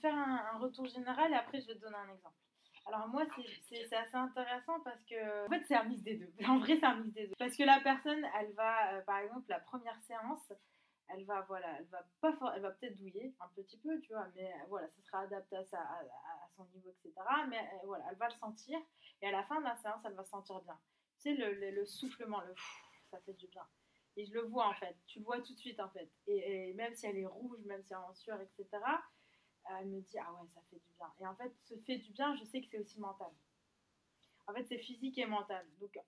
Faire 0.00 0.14
un, 0.14 0.54
un, 0.54 0.58
retour 0.58 0.86
général 0.86 1.32
et 1.32 1.36
après 1.36 1.60
je 1.60 1.66
vais 1.66 1.74
te 1.74 1.80
donner 1.80 1.96
un 1.96 2.12
exemple. 2.12 2.34
Alors 2.86 3.08
moi, 3.08 3.24
c'est 3.68 3.94
assez 3.94 4.16
intéressant 4.16 4.80
parce 4.80 5.04
que, 5.04 5.46
en 5.46 5.48
fait, 5.48 5.62
c'est 5.68 5.76
un 5.76 5.84
mix 5.84 6.02
des 6.02 6.16
deux. 6.16 6.32
En 6.48 6.58
vrai, 6.58 6.76
c'est 6.80 6.86
un 6.86 6.96
mix 6.96 7.12
des 7.12 7.26
deux. 7.28 7.34
Parce 7.38 7.54
que 7.56 7.62
la 7.62 7.78
personne, 7.80 8.26
elle 8.38 8.52
va, 8.54 8.94
euh, 8.94 9.02
par 9.02 9.18
exemple, 9.18 9.44
la 9.48 9.60
première 9.60 10.00
séance, 10.02 10.52
elle 11.12 11.24
va 11.24 11.42
voilà 11.42 11.78
elle 11.78 11.86
va 11.86 12.04
pas 12.20 12.52
elle 12.54 12.62
va 12.62 12.70
peut-être 12.70 12.96
douiller 12.96 13.34
un 13.40 13.48
petit 13.48 13.78
peu 13.78 14.00
tu 14.00 14.12
vois 14.12 14.28
mais 14.34 14.52
euh, 14.52 14.66
voilà 14.68 14.88
ça 14.88 15.02
sera 15.02 15.20
adapté 15.20 15.56
à, 15.56 15.60
à, 15.60 16.48
son 16.56 16.64
niveau 16.74 16.90
etc 16.90 17.12
mais 17.48 17.58
euh, 17.58 17.86
voilà 17.86 18.04
elle 18.10 18.16
va 18.16 18.28
le 18.28 18.34
sentir 18.34 18.78
et 19.22 19.26
à 19.26 19.32
la 19.32 19.42
fin 19.44 19.60
de 19.60 19.64
la 19.64 19.76
séance 19.76 20.00
elle 20.04 20.14
va 20.14 20.24
se 20.24 20.30
sentir 20.30 20.60
bien 20.62 20.78
tu 21.18 21.22
sais 21.22 21.34
le, 21.34 21.70
le, 21.70 21.86
soufflement 21.86 22.40
le 22.40 22.54
ça 23.10 23.18
fait 23.20 23.34
du 23.34 23.48
bien 23.48 23.66
et 24.16 24.24
je 24.24 24.32
le 24.32 24.42
vois 24.42 24.68
en 24.68 24.74
fait 24.74 24.96
tu 25.06 25.18
le 25.18 25.24
vois 25.24 25.40
tout 25.40 25.52
de 25.52 25.58
suite 25.58 25.80
en 25.80 25.90
fait 25.90 26.10
et, 26.26 26.72
même 26.74 26.94
si 26.94 27.06
elle 27.06 27.16
est 27.16 27.26
rouge 27.26 27.60
même 27.64 27.82
si 27.84 27.92
elle 27.92 27.98
est 27.98 28.02
en 28.02 28.14
sueur 28.14 28.40
etc 28.40 28.68
elle 29.78 29.88
me 29.88 30.00
dit 30.00 30.18
ah 30.18 30.33
ouais 30.33 30.48
ça 30.54 30.61
fait 30.70 30.76
du 30.76 30.92
bien 30.96 31.12
et 31.20 31.26
en 31.26 31.35
fait 31.35 31.52
ce 31.64 31.76
fait 31.76 31.98
du 31.98 32.12
bien 32.12 32.35
je 32.37 32.44
sais 32.44 32.61
que 32.61 32.66
c'est 32.70 32.78
aussi 32.78 32.98
mental 33.00 33.30
en 34.46 34.52
fait 34.52 34.64
c'est 34.64 34.78
physique 34.78 35.18
et 35.18 35.26
mental 35.26 35.66
donc 35.80 35.98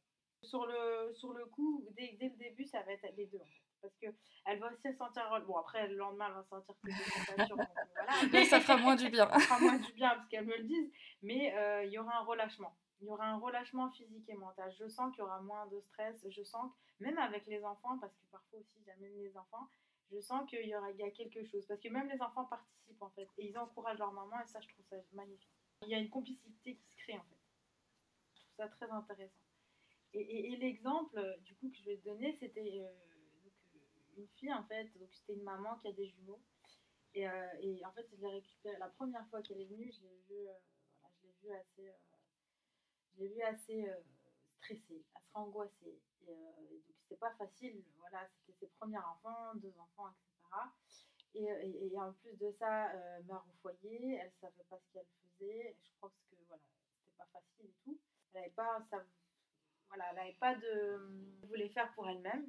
sur 0.42 0.66
le 0.66 1.12
sur 1.14 1.32
le 1.32 1.46
coup 1.46 1.84
dès, 1.96 2.16
dès 2.18 2.28
le 2.28 2.36
début 2.36 2.64
ça 2.64 2.82
va 2.82 2.92
être 2.92 3.06
les 3.16 3.26
deux 3.26 3.40
en 3.40 3.46
fait 3.46 3.62
parce 3.82 3.96
qu'elle 3.96 4.58
va 4.58 4.72
aussi 4.72 4.90
se 4.92 4.96
sentir. 4.96 5.28
Bon, 5.46 5.56
après, 5.56 5.88
le 5.88 5.96
lendemain, 5.96 6.26
elle 6.28 6.34
va 6.34 6.44
sentir 6.44 6.74
que 6.82 6.90
c'est 6.90 7.26
tentation. 7.26 7.56
Mais 8.32 8.44
ça 8.44 8.60
fera 8.60 8.76
moins 8.76 8.96
du 8.96 9.10
bien. 9.10 9.28
ça 9.28 9.38
fera 9.40 9.58
moins 9.58 9.78
du 9.78 9.92
bien 9.92 10.10
parce 10.10 10.28
qu'elle 10.28 10.46
me 10.46 10.56
le 10.56 10.64
dise. 10.64 10.90
Mais 11.22 11.54
euh, 11.54 11.84
il 11.84 11.92
y 11.92 11.98
aura 11.98 12.18
un 12.18 12.24
relâchement. 12.24 12.76
Il 13.00 13.08
y 13.08 13.10
aura 13.10 13.26
un 13.26 13.38
relâchement 13.38 13.90
physique 13.90 14.28
et 14.28 14.36
mental. 14.36 14.72
Je 14.78 14.88
sens 14.88 15.12
qu'il 15.12 15.20
y 15.20 15.22
aura 15.22 15.40
moins 15.40 15.66
de 15.66 15.80
stress. 15.80 16.24
Je 16.30 16.42
sens 16.42 16.70
que, 16.70 17.04
même 17.04 17.18
avec 17.18 17.46
les 17.46 17.64
enfants, 17.64 17.98
parce 17.98 18.14
que 18.14 18.24
parfois 18.30 18.60
aussi 18.60 18.78
j'amène 18.86 19.12
les 19.18 19.36
enfants, 19.36 19.68
je 20.12 20.20
sens 20.20 20.48
qu'il 20.48 20.66
y, 20.66 20.76
aura, 20.76 20.88
a 20.88 21.10
quelque 21.10 21.42
chose. 21.44 21.66
Parce 21.66 21.80
que 21.80 21.88
même 21.88 22.08
les 22.08 22.20
enfants 22.20 22.44
participent 22.44 23.02
en 23.02 23.10
fait. 23.10 23.28
Et 23.38 23.48
ils 23.48 23.58
encouragent 23.58 23.98
leur 23.98 24.12
maman 24.12 24.40
et 24.40 24.46
ça, 24.46 24.60
je 24.60 24.68
trouve 24.68 24.84
ça 24.84 24.96
magnifique. 25.12 25.50
Il 25.82 25.88
y 25.88 25.94
a 25.94 25.98
une 25.98 26.10
complicité 26.10 26.76
qui 26.76 26.86
se 26.88 26.96
crée 26.96 27.18
en 27.18 27.24
fait. 27.24 27.38
Je 28.34 28.40
trouve 28.42 28.56
ça 28.56 28.68
très 28.68 28.90
intéressant. 28.90 29.40
Et, 30.14 30.56
l'exemple, 30.56 31.18
du 31.40 31.54
coup, 31.56 31.70
que 31.70 31.76
je 31.78 31.84
vais 31.84 31.96
te 31.96 32.04
donner, 32.04 32.34
c'était. 32.34 32.80
Euh, 32.82 32.92
une 34.16 34.28
fille 34.28 34.52
en 34.52 34.64
fait, 34.64 34.84
donc 34.98 35.12
c'était 35.12 35.34
une 35.34 35.42
maman 35.42 35.76
qui 35.78 35.88
a 35.88 35.92
des 35.92 36.06
jumeaux. 36.06 36.40
Et, 37.14 37.28
euh, 37.28 37.76
en 37.84 37.92
fait, 37.92 38.06
je 38.10 38.16
l'ai 38.16 38.28
récupérée 38.28 38.78
la 38.78 38.88
première 38.88 39.26
fois 39.28 39.42
qu'elle 39.42 39.60
est 39.60 39.66
venue, 39.66 39.92
je 39.92 40.00
l'ai 40.02 40.22
vue, 40.28 40.48
euh, 40.48 41.08
je 41.22 41.46
vue 41.46 41.52
assez, 41.54 41.88
euh, 41.88 41.92
je 43.12 43.20
l'ai 43.20 43.28
vue 43.28 43.42
assez 43.42 43.86
stressée, 44.48 45.04
assez 45.14 45.30
angoissée. 45.34 45.98
C'était 47.12 47.20
pas 47.20 47.34
facile, 47.34 47.82
voilà, 47.98 48.26
c'était 48.46 48.58
ses 48.58 48.66
premiers 48.78 48.98
enfants, 48.98 49.54
deux 49.56 49.74
enfants, 49.78 50.08
etc. 50.08 50.64
Et, 51.34 51.86
et, 51.86 51.98
en 51.98 52.12
plus 52.12 52.36
de 52.38 52.50
ça, 52.52 52.92
mère 53.24 53.44
au 53.48 53.52
foyer, 53.60 54.14
elle 54.16 54.32
savait 54.40 54.64
pas 54.68 54.78
ce 54.78 54.92
qu'elle 54.92 55.06
faisait. 55.22 55.76
Je 55.82 55.90
crois 55.96 56.10
que 56.10 56.36
voilà, 56.46 56.62
c'était 56.96 57.16
pas 57.16 57.26
facile 57.32 57.66
et 57.66 57.74
tout. 57.84 57.98
Elle 58.32 58.40
avait 58.40 58.50
pas, 58.50 58.82
ça, 58.90 59.04
voilà, 59.88 60.04
elle 60.12 60.18
avait 60.18 60.36
pas 60.40 60.54
de, 60.54 61.38
elle 61.42 61.48
voulait 61.48 61.68
faire 61.68 61.92
pour 61.94 62.08
elle-même. 62.08 62.48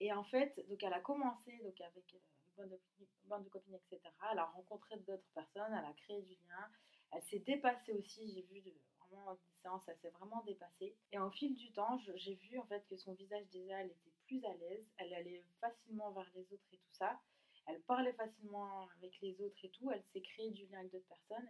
Et 0.00 0.12
en 0.12 0.24
fait, 0.24 0.64
donc 0.68 0.82
elle 0.82 0.92
a 0.92 1.00
commencé 1.00 1.58
donc 1.58 1.80
avec 1.80 2.14
euh, 2.14 2.64
une 2.64 2.68
de, 2.70 2.80
bande 3.24 3.44
de 3.44 3.48
copines, 3.48 3.74
etc. 3.74 4.00
Elle 4.32 4.38
a 4.38 4.44
rencontré 4.46 4.96
d'autres 4.98 5.28
personnes, 5.34 5.72
elle 5.72 5.84
a 5.84 5.92
créé 5.92 6.22
du 6.22 6.34
lien. 6.34 6.70
Elle 7.12 7.22
s'est 7.22 7.40
dépassée 7.40 7.92
aussi, 7.92 8.32
j'ai 8.32 8.42
vu 8.42 8.60
de, 8.60 8.72
vraiment 9.10 9.34
des 9.34 9.54
séances, 9.62 9.86
elle 9.88 9.98
s'est 9.98 10.10
vraiment 10.10 10.42
dépassée. 10.44 10.96
Et 11.12 11.18
au 11.18 11.30
fil 11.30 11.54
du 11.54 11.72
temps, 11.72 11.98
j'ai 12.16 12.34
vu 12.34 12.58
en 12.58 12.66
fait 12.66 12.86
que 12.88 12.96
son 12.96 13.14
visage 13.14 13.48
déjà, 13.50 13.80
elle 13.80 13.90
était 13.90 14.12
plus 14.26 14.44
à 14.44 14.54
l'aise, 14.54 14.90
elle 14.98 15.14
allait 15.14 15.44
facilement 15.60 16.10
vers 16.12 16.30
les 16.34 16.52
autres 16.52 16.68
et 16.72 16.78
tout 16.78 16.92
ça. 16.92 17.18
Elle 17.66 17.80
parlait 17.82 18.12
facilement 18.12 18.88
avec 18.96 19.20
les 19.20 19.40
autres 19.40 19.58
et 19.62 19.70
tout, 19.70 19.90
elle 19.90 20.02
s'est 20.04 20.22
créée 20.22 20.50
du 20.50 20.66
lien 20.66 20.78
avec 20.78 20.92
d'autres 20.92 21.08
personnes. 21.08 21.48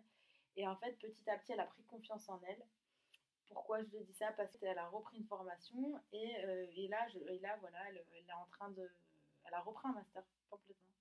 Et 0.57 0.67
en 0.67 0.77
fait, 0.77 0.93
petit 0.99 1.29
à 1.31 1.39
petit, 1.39 1.53
elle 1.53 1.61
a 1.61 1.67
pris 1.67 1.85
confiance 1.85 2.29
en 2.29 2.41
elle. 2.47 2.63
Pourquoi 3.49 3.83
je 3.83 3.91
le 3.97 4.05
dis 4.05 4.15
ça? 4.15 4.33
Parce 4.33 4.57
qu'elle 4.57 4.79
a 4.79 4.89
repris 4.89 5.19
une 5.19 5.27
formation 5.27 6.01
et, 6.13 6.45
euh, 6.45 6.67
et 6.75 6.89
là, 6.89 7.07
je, 7.09 7.19
et 7.19 7.39
là, 7.39 7.57
voilà, 7.61 7.79
elle, 7.89 8.05
elle, 8.17 8.29
est 8.29 8.33
en 8.33 8.47
train 8.51 8.71
de, 8.71 8.91
elle 9.47 9.55
a 9.55 9.61
repris 9.61 9.89
un 9.89 9.93
master 9.93 10.25
complètement. 10.51 10.93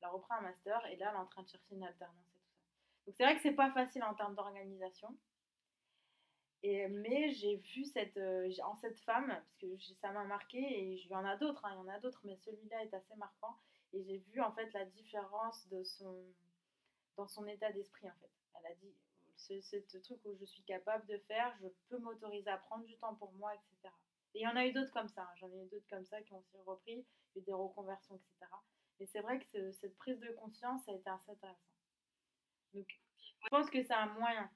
Elle 0.00 0.08
a 0.08 0.10
repris 0.10 0.34
un 0.34 0.42
master 0.42 0.86
et 0.86 0.96
là, 0.96 1.08
elle 1.10 1.16
est 1.16 1.20
en 1.20 1.26
train 1.26 1.42
de 1.42 1.48
chercher 1.48 1.74
une 1.74 1.84
alternance 1.84 2.28
et 2.36 2.40
tout 2.40 2.52
ça. 2.52 2.66
Donc 3.06 3.14
c'est 3.16 3.24
vrai 3.24 3.36
que 3.36 3.42
c'est 3.42 3.52
pas 3.52 3.70
facile 3.70 4.04
en 4.04 4.14
termes 4.14 4.34
d'organisation. 4.34 5.16
Et, 6.62 6.88
mais 6.88 7.30
j'ai 7.32 7.56
vu 7.56 7.84
cette, 7.84 8.16
euh, 8.16 8.50
en 8.64 8.74
cette 8.76 8.98
femme, 9.00 9.28
parce 9.28 9.56
que 9.60 9.66
ça 10.00 10.10
m'a 10.10 10.24
marqué, 10.24 10.58
et 10.58 10.94
il 10.94 11.06
y 11.06 11.14
en 11.14 11.24
a 11.24 11.36
d'autres, 11.36 11.64
hein, 11.64 11.72
il 11.74 11.76
y 11.76 11.90
en 11.90 11.94
a 11.94 11.98
d'autres, 12.00 12.20
mais 12.24 12.36
celui-là 12.36 12.82
est 12.84 12.94
assez 12.94 13.14
marquant. 13.16 13.56
Et 13.92 14.02
j'ai 14.02 14.18
vu 14.18 14.40
en 14.40 14.52
fait 14.52 14.72
la 14.72 14.84
différence 14.84 15.68
de 15.68 15.82
son, 15.84 16.24
dans 17.16 17.28
son 17.28 17.46
état 17.46 17.70
d'esprit 17.72 18.08
en 18.08 18.14
fait. 18.14 18.30
Elle 18.58 18.72
a 18.72 18.74
dit, 18.76 18.94
c'est 19.36 19.60
ce 19.60 19.98
truc 19.98 20.18
où 20.24 20.34
je 20.34 20.44
suis 20.44 20.62
capable 20.62 21.06
de 21.06 21.18
faire, 21.18 21.54
je 21.60 21.68
peux 21.88 21.98
m'autoriser 21.98 22.50
à 22.50 22.56
prendre 22.58 22.84
du 22.84 22.96
temps 22.96 23.14
pour 23.14 23.32
moi, 23.32 23.54
etc. 23.54 23.94
Et 24.34 24.40
il 24.40 24.42
y 24.42 24.48
en 24.48 24.56
a 24.56 24.66
eu 24.66 24.72
d'autres 24.72 24.92
comme 24.92 25.08
ça, 25.08 25.22
hein. 25.22 25.34
j'en 25.36 25.50
ai 25.52 25.64
eu 25.64 25.68
d'autres 25.68 25.88
comme 25.88 26.04
ça 26.04 26.20
qui 26.22 26.32
ont 26.32 26.38
aussi 26.38 26.56
repris, 26.66 27.06
eu 27.36 27.40
des 27.40 27.52
reconversions, 27.52 28.16
etc. 28.16 28.52
Mais 28.98 29.06
c'est 29.06 29.20
vrai 29.20 29.38
que 29.38 29.72
cette 29.72 29.96
prise 29.96 30.18
de 30.20 30.30
conscience 30.32 30.88
a 30.88 30.92
été 30.92 31.08
assez 31.08 31.30
intéressante. 31.30 31.60
Donc, 32.74 32.86
je 33.42 33.48
pense 33.48 33.70
que 33.70 33.82
c'est 33.82 33.94
un 33.94 34.06
moyen, 34.06 34.50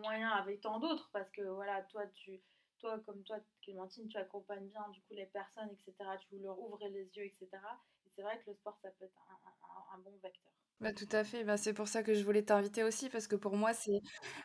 moyen 0.00 0.30
avec 0.30 0.60
tant 0.60 0.78
d'autres, 0.78 1.10
parce 1.12 1.30
que 1.30 1.42
voilà, 1.42 1.82
toi, 1.84 2.06
tu, 2.08 2.40
toi, 2.78 2.98
comme 3.00 3.22
toi, 3.24 3.38
Clémentine, 3.62 4.08
tu 4.08 4.16
accompagnes 4.16 4.68
bien 4.68 4.88
du 4.88 5.00
coup 5.02 5.14
les 5.14 5.26
personnes, 5.26 5.70
etc. 5.70 5.94
Tu 6.28 6.38
leur 6.38 6.58
ouvres 6.58 6.86
les 6.88 7.08
yeux, 7.16 7.24
etc. 7.24 7.48
Et 8.06 8.10
c'est 8.14 8.22
vrai 8.22 8.40
que 8.40 8.50
le 8.50 8.56
sport, 8.56 8.78
ça 8.82 8.90
peut 8.90 9.04
être 9.04 9.18
un, 9.92 9.98
bon 9.98 10.16
vecteur. 10.22 10.52
Bah, 10.80 10.94
tout 10.94 11.08
à 11.12 11.24
fait, 11.24 11.44
bah, 11.44 11.58
c'est 11.58 11.74
pour 11.74 11.88
ça 11.88 12.02
que 12.02 12.14
je 12.14 12.24
voulais 12.24 12.42
t'inviter 12.42 12.82
aussi 12.84 13.10
parce 13.10 13.26
que 13.26 13.36
pour 13.36 13.54
moi 13.54 13.74
c'est 13.74 14.00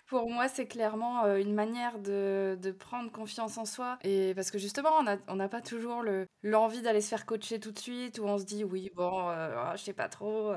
pour 0.06 0.30
moi 0.30 0.50
c'est 0.50 0.68
clairement, 0.68 1.26
une 1.38 1.54
manière 1.54 1.98
de 1.98 2.58
de 2.62 2.72
prendre 2.72 3.10
confiance 3.10 3.58
en 3.58 3.64
soi 3.64 3.98
et 4.04 4.34
parce 4.36 4.52
que 4.52 4.58
justement 4.58 4.90
on 5.00 5.08
a 5.08 5.16
on 5.30 5.36
n'a 5.38 5.48
pas 5.48 5.62
toujours 5.62 6.02
le 6.04 6.28
l'envie 6.44 6.82
d'aller 6.82 7.00
se 7.00 7.08
faire 7.08 7.26
coacher 7.26 7.62
tout 7.62 7.72
de 7.72 7.80
suite 7.80 8.20
ou 8.20 8.26
on 8.26 8.38
se 8.38 8.44
dit: 8.44 8.66
«Oui 8.66 8.92
bon, 8.96 9.30
heu, 9.30 9.34
ah, 9.34 9.76
je 9.78 9.84
sais 9.84 9.94
pas 9.94 10.10
trop, 10.10 10.54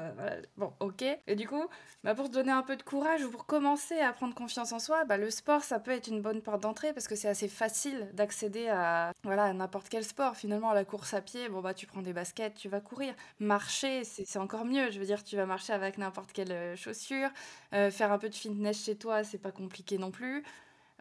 bon 0.56 0.72
OK» 0.80 1.02
et 1.28 1.36
du 1.36 1.46
coup, 1.46 1.64
bah, 2.02 2.14
pour 2.16 2.28
te 2.28 2.34
donner 2.34 2.50
un 2.52 2.62
peu 2.64 2.74
de 2.76 2.82
courage 2.82 3.24
ou 3.24 3.30
pour 3.30 3.46
commencer 3.46 4.00
à 4.00 4.12
prendre 4.12 4.34
confiance 4.34 4.72
en 4.72 4.80
soi, 4.80 5.04
bah, 5.04 5.16
le 5.16 5.30
sport 5.30 5.62
ça 5.62 5.78
peut 5.78 5.92
être 5.92 6.08
une 6.08 6.22
bonne 6.22 6.42
porte 6.42 6.60
d'entrée 6.62 6.92
parce 6.92 7.06
que 7.06 7.14
c'est 7.14 7.28
assez 7.28 7.46
facile 7.48 8.10
d'accéder 8.14 8.66
à 8.68 9.12
voilà, 9.22 9.52
n'importe 9.52 9.88
quel 9.88 10.02
sport. 10.04 10.36
Finalement 10.36 10.72
la 10.72 10.84
course 10.84 11.14
à 11.14 11.20
pied, 11.20 11.48
bon, 11.48 11.60
bah, 11.60 11.72
tu 11.74 11.86
prends 11.86 12.02
des 12.02 12.12
baskets, 12.12 12.54
tu 12.54 12.68
vas 12.68 12.80
courir. 12.80 13.14
Marcher, 13.38 14.02
c'est 14.04 14.24
c'est 14.26 14.38
encore 14.40 14.64
mieux, 14.64 14.90
je 14.90 14.98
veux 14.98 15.06
dire 15.06 15.22
tu 15.22 15.36
vas 15.36 15.46
marcher 15.46 15.67
avec 15.70 15.98
n'importe 15.98 16.32
quelle 16.32 16.52
euh, 16.52 16.76
chaussure. 16.76 17.30
Euh, 17.74 17.90
faire 17.90 18.12
un 18.12 18.18
peu 18.18 18.28
de 18.28 18.34
fitness 18.34 18.84
chez 18.84 18.96
toi, 18.96 19.24
c'est 19.24 19.38
pas 19.38 19.52
compliqué 19.52 19.98
non 19.98 20.10
plus. 20.10 20.44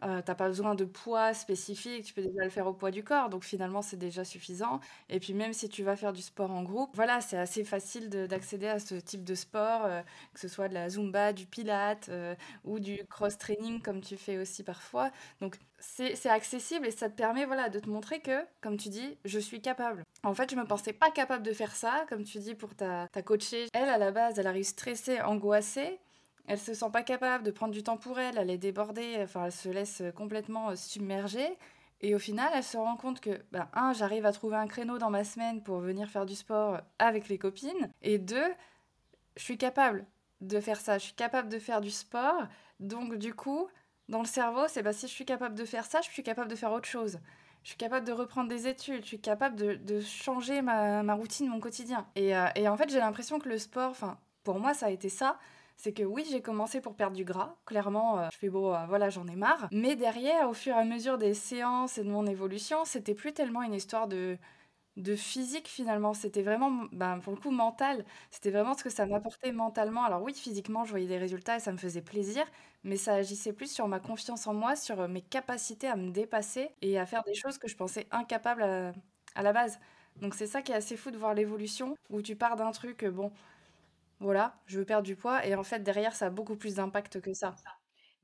Euh, 0.04 0.22
t'as 0.24 0.34
pas 0.34 0.46
besoin 0.46 0.74
de 0.74 0.84
poids 0.84 1.34
spécifique, 1.34 2.04
tu 2.04 2.14
peux 2.14 2.22
déjà 2.22 2.44
le 2.44 2.50
faire 2.50 2.66
au 2.66 2.72
poids 2.72 2.90
du 2.90 3.02
corps, 3.02 3.28
donc 3.28 3.44
finalement 3.44 3.82
c'est 3.82 3.96
déjà 3.96 4.24
suffisant. 4.24 4.80
Et 5.08 5.18
puis 5.20 5.34
même 5.34 5.52
si 5.52 5.68
tu 5.68 5.82
vas 5.82 5.96
faire 5.96 6.12
du 6.12 6.22
sport 6.22 6.50
en 6.50 6.62
groupe, 6.62 6.90
voilà, 6.94 7.20
c'est 7.20 7.36
assez 7.36 7.64
facile 7.64 8.08
d'accéder 8.08 8.68
à 8.68 8.78
ce 8.78 8.94
type 8.94 9.24
de 9.24 9.34
sport, 9.34 9.88
que 10.34 10.40
ce 10.40 10.48
soit 10.48 10.68
de 10.68 10.74
la 10.74 10.88
zumba, 10.88 11.32
du 11.32 11.46
pilate 11.46 12.10
ou 12.64 12.78
du 12.78 12.98
cross-training 13.10 13.82
comme 13.82 14.00
tu 14.00 14.16
fais 14.16 14.38
aussi 14.38 14.62
parfois. 14.62 15.10
Donc 15.40 15.58
c'est 15.80 16.26
accessible 16.26 16.86
et 16.86 16.90
ça 16.90 17.08
te 17.08 17.14
permet 17.16 17.44
voilà, 17.44 17.68
de 17.68 17.78
te 17.78 17.88
montrer 17.88 18.20
que, 18.20 18.44
comme 18.60 18.76
tu 18.76 18.88
dis, 18.88 19.18
je 19.24 19.38
suis 19.38 19.60
capable. 19.60 20.02
En 20.22 20.34
fait, 20.34 20.50
je 20.50 20.56
me 20.56 20.64
pensais 20.64 20.92
pas 20.92 21.10
capable 21.10 21.44
de 21.44 21.52
faire 21.52 21.74
ça, 21.74 22.04
comme 22.08 22.24
tu 22.24 22.38
dis 22.38 22.54
pour 22.54 22.74
ta, 22.74 23.06
ta 23.12 23.22
coachée. 23.22 23.66
Elle, 23.72 23.88
à 23.88 23.98
la 23.98 24.10
base, 24.10 24.38
elle 24.38 24.46
arrive 24.46 24.64
stressée, 24.64 25.20
angoissée. 25.20 26.00
Elle 26.48 26.58
se 26.58 26.72
sent 26.72 26.90
pas 26.90 27.02
capable 27.02 27.44
de 27.44 27.50
prendre 27.50 27.74
du 27.74 27.82
temps 27.82 27.98
pour 27.98 28.18
elle, 28.18 28.38
elle 28.38 28.50
est 28.50 28.58
débordée, 28.58 29.16
enfin, 29.20 29.44
elle 29.44 29.52
se 29.52 29.68
laisse 29.68 30.02
complètement 30.16 30.70
euh, 30.70 30.76
submerger. 30.76 31.46
Et 32.00 32.14
au 32.14 32.18
final, 32.18 32.50
elle 32.54 32.64
se 32.64 32.78
rend 32.78 32.96
compte 32.96 33.20
que, 33.20 33.42
ben, 33.52 33.68
un, 33.74 33.92
j'arrive 33.92 34.24
à 34.24 34.32
trouver 34.32 34.56
un 34.56 34.66
créneau 34.66 34.98
dans 34.98 35.10
ma 35.10 35.24
semaine 35.24 35.62
pour 35.62 35.78
venir 35.80 36.08
faire 36.08 36.24
du 36.24 36.34
sport 36.34 36.80
avec 36.98 37.28
les 37.28 37.38
copines. 37.38 37.90
Et 38.02 38.18
deux, 38.18 38.48
je 39.36 39.42
suis 39.42 39.58
capable 39.58 40.06
de 40.40 40.58
faire 40.60 40.80
ça, 40.80 40.96
je 40.98 41.04
suis 41.04 41.14
capable 41.14 41.50
de 41.50 41.58
faire 41.58 41.82
du 41.82 41.90
sport. 41.90 42.46
Donc, 42.80 43.16
du 43.16 43.34
coup, 43.34 43.68
dans 44.08 44.20
le 44.20 44.26
cerveau, 44.26 44.62
c'est 44.68 44.82
bah, 44.82 44.94
si 44.94 45.06
je 45.06 45.12
suis 45.12 45.26
capable 45.26 45.54
de 45.54 45.64
faire 45.66 45.84
ça, 45.84 46.00
je 46.00 46.08
suis 46.08 46.22
capable 46.22 46.48
de 46.50 46.56
faire 46.56 46.72
autre 46.72 46.88
chose. 46.88 47.18
Je 47.62 47.70
suis 47.70 47.76
capable 47.78 48.06
de 48.06 48.12
reprendre 48.12 48.48
des 48.48 48.68
études, 48.68 49.02
je 49.02 49.08
suis 49.08 49.20
capable 49.20 49.56
de, 49.56 50.00
changer 50.00 50.62
ma, 50.62 51.02
ma, 51.02 51.14
routine, 51.14 51.48
mon 51.48 51.60
quotidien. 51.60 52.06
Et, 52.14 52.34
euh, 52.34 52.46
et 52.54 52.68
en 52.68 52.76
fait, 52.78 52.88
j'ai 52.88 53.00
l'impression 53.00 53.38
que 53.38 53.48
le 53.48 53.58
sport, 53.58 53.90
enfin, 53.90 54.18
pour 54.44 54.60
moi, 54.60 54.72
ça 54.72 54.86
a 54.86 54.90
été 54.90 55.10
ça. 55.10 55.38
C'est 55.80 55.92
que 55.92 56.02
oui, 56.02 56.26
j'ai 56.28 56.42
commencé 56.42 56.80
pour 56.80 56.96
perdre 56.96 57.16
du 57.16 57.24
gras. 57.24 57.54
Clairement, 57.64 58.18
euh, 58.18 58.28
je 58.32 58.38
fais 58.38 58.48
bon, 58.48 58.74
euh, 58.74 58.84
voilà, 58.86 59.10
j'en 59.10 59.28
ai 59.28 59.36
marre. 59.36 59.68
Mais 59.72 59.94
derrière, 59.94 60.48
au 60.50 60.52
fur 60.52 60.74
et 60.74 60.78
à 60.78 60.84
mesure 60.84 61.18
des 61.18 61.34
séances 61.34 61.98
et 61.98 62.04
de 62.04 62.10
mon 62.10 62.26
évolution, 62.26 62.84
c'était 62.84 63.14
plus 63.14 63.32
tellement 63.32 63.62
une 63.62 63.74
histoire 63.74 64.08
de, 64.08 64.38
de 64.96 65.16
physique 65.16 65.68
finalement. 65.68 66.14
C'était 66.14 66.42
vraiment, 66.42 66.86
ben, 66.92 67.20
pour 67.20 67.32
le 67.34 67.40
coup, 67.40 67.52
mental. 67.52 68.04
C'était 68.30 68.50
vraiment 68.50 68.74
ce 68.74 68.84
que 68.84 68.90
ça 68.90 69.06
m'apportait 69.06 69.52
mentalement. 69.52 70.04
Alors 70.04 70.22
oui, 70.22 70.34
physiquement, 70.34 70.84
je 70.84 70.90
voyais 70.90 71.06
des 71.08 71.18
résultats 71.18 71.56
et 71.56 71.60
ça 71.60 71.72
me 71.72 71.78
faisait 71.78 72.02
plaisir, 72.02 72.44
mais 72.84 72.96
ça 72.96 73.14
agissait 73.14 73.52
plus 73.52 73.72
sur 73.72 73.88
ma 73.88 74.00
confiance 74.00 74.46
en 74.48 74.54
moi, 74.54 74.76
sur 74.76 75.00
euh, 75.00 75.08
mes 75.08 75.22
capacités 75.22 75.88
à 75.88 75.96
me 75.96 76.10
dépasser 76.10 76.70
et 76.82 76.98
à 76.98 77.06
faire 77.06 77.22
des 77.24 77.34
choses 77.34 77.58
que 77.58 77.68
je 77.68 77.76
pensais 77.76 78.08
incapables 78.12 78.62
à, 78.64 78.92
à 79.36 79.42
la 79.42 79.52
base. 79.52 79.78
Donc 80.16 80.34
c'est 80.34 80.46
ça 80.48 80.62
qui 80.62 80.72
est 80.72 80.74
assez 80.76 80.96
fou 80.96 81.10
de 81.12 81.18
voir 81.18 81.34
l'évolution, 81.34 81.96
où 82.10 82.22
tu 82.22 82.36
pars 82.36 82.56
d'un 82.56 82.72
truc, 82.72 83.04
bon, 83.04 83.32
voilà, 84.20 84.60
je 84.66 84.78
veux 84.78 84.84
perdre 84.84 85.04
du 85.04 85.16
poids, 85.16 85.46
et 85.46 85.54
en 85.54 85.64
fait 85.64 85.80
derrière 85.80 86.14
ça 86.14 86.26
a 86.26 86.30
beaucoup 86.30 86.56
plus 86.56 86.76
d'impact 86.76 87.20
que 87.20 87.34
ça. 87.34 87.54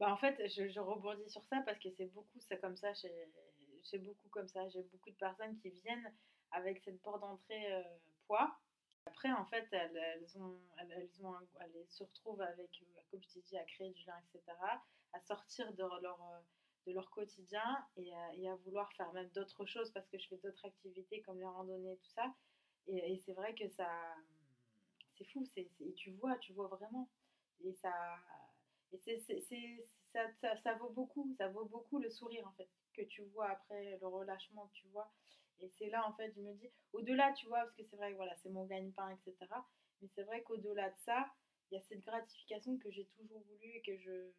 Bah 0.00 0.12
en 0.12 0.16
fait, 0.16 0.40
je, 0.48 0.80
rebondis 0.80 1.30
sur 1.30 1.44
ça 1.44 1.62
parce 1.64 1.78
que 1.78 1.88
c'est 1.96 2.06
beaucoup, 2.06 2.38
c'est 2.40 2.60
comme 2.60 2.76
ça, 2.76 2.92
c'est 2.94 3.98
beaucoup 3.98 4.28
comme 4.30 4.48
ça. 4.48 4.68
J'ai 4.68 4.82
beaucoup 4.82 5.10
de 5.10 5.16
personnes 5.16 5.56
qui 5.58 5.70
viennent 5.70 6.12
avec 6.50 6.82
cette 6.82 7.00
porte 7.02 7.20
d'entrée 7.20 7.72
euh, 7.72 7.82
poids. 8.26 8.58
Après, 9.06 9.30
en 9.30 9.44
fait, 9.44 9.68
elles, 9.70 9.96
elles, 9.96 10.42
ont, 10.42 10.58
elles, 10.78 11.24
ont, 11.24 11.36
elles 11.60 11.86
se 11.88 12.02
retrouvent 12.02 12.40
avec, 12.40 12.70
euh, 12.82 13.00
comme 13.10 13.22
je 13.22 13.28
t'ai 13.28 13.40
dit, 13.42 13.56
à 13.56 13.64
créer 13.64 13.90
du 13.90 14.04
lien, 14.04 14.14
etc., 14.28 14.56
à 15.12 15.20
sortir 15.20 15.72
de 15.74 15.82
leur, 16.02 16.20
euh, 16.22 16.40
de 16.86 16.92
leur 16.92 17.10
quotidien 17.10 17.86
et 17.96 18.12
à, 18.48 18.56
vouloir 18.64 18.92
faire 18.94 19.12
même 19.12 19.28
d'autres 19.28 19.64
choses 19.66 19.90
parce 19.92 20.08
que 20.08 20.18
je 20.18 20.28
fais 20.28 20.38
d'autres 20.38 20.66
activités 20.66 21.22
comme 21.22 21.38
les 21.38 21.44
randonnées, 21.44 21.96
tout 22.02 22.10
ça. 22.10 22.34
Et 22.88 23.20
c'est 23.24 23.32
vrai 23.32 23.54
que 23.54 23.68
ça, 23.70 23.88
c'est 25.16 25.24
fou, 25.24 25.44
c'est, 25.54 25.68
et 25.80 25.94
tu 25.94 26.12
vois, 26.12 26.36
tu 26.38 26.52
vois 26.52 26.68
vraiment. 26.68 27.08
Et 27.64 27.72
ça, 27.74 27.92
et 28.92 28.98
c'est, 28.98 29.84
ça, 30.12 30.20
ça, 30.40 30.56
ça 30.56 30.74
vaut 30.74 30.90
beaucoup, 30.90 31.34
ça 31.38 31.48
vaut 31.48 31.64
beaucoup 31.64 31.98
le 31.98 32.10
sourire 32.10 32.46
en 32.46 32.52
fait 32.52 32.68
que 32.92 33.02
tu 33.02 33.24
vois 33.24 33.50
après 33.50 33.98
le 34.00 34.06
relâchement 34.06 34.70
tu 34.72 34.86
vois. 34.88 35.12
Et 35.60 35.70
c'est 35.78 35.88
là, 35.88 36.06
en 36.08 36.12
fait, 36.14 36.32
je 36.34 36.40
me 36.40 36.52
dis, 36.54 36.68
au-delà, 36.92 37.32
tu 37.32 37.46
vois, 37.46 37.60
parce 37.60 37.74
que 37.76 37.84
c'est 37.84 37.96
vrai 37.96 38.10
que 38.10 38.16
voilà, 38.16 38.34
c'est 38.42 38.50
mon 38.50 38.64
gagne-pain, 38.66 39.10
etc. 39.10 39.36
Mais 40.02 40.08
c'est 40.14 40.24
vrai 40.24 40.42
qu'au-delà 40.42 40.90
de 40.90 40.96
ça, 40.98 41.32
il 41.70 41.74
y 41.74 41.78
a 41.78 41.82
cette 41.82 42.00
gratification 42.00 42.76
que 42.78 42.90
j'ai 42.90 43.06
toujours 43.16 43.40
voulu 43.40 43.70
et 43.76 43.82
que 43.82 43.96
je, 43.98 44.30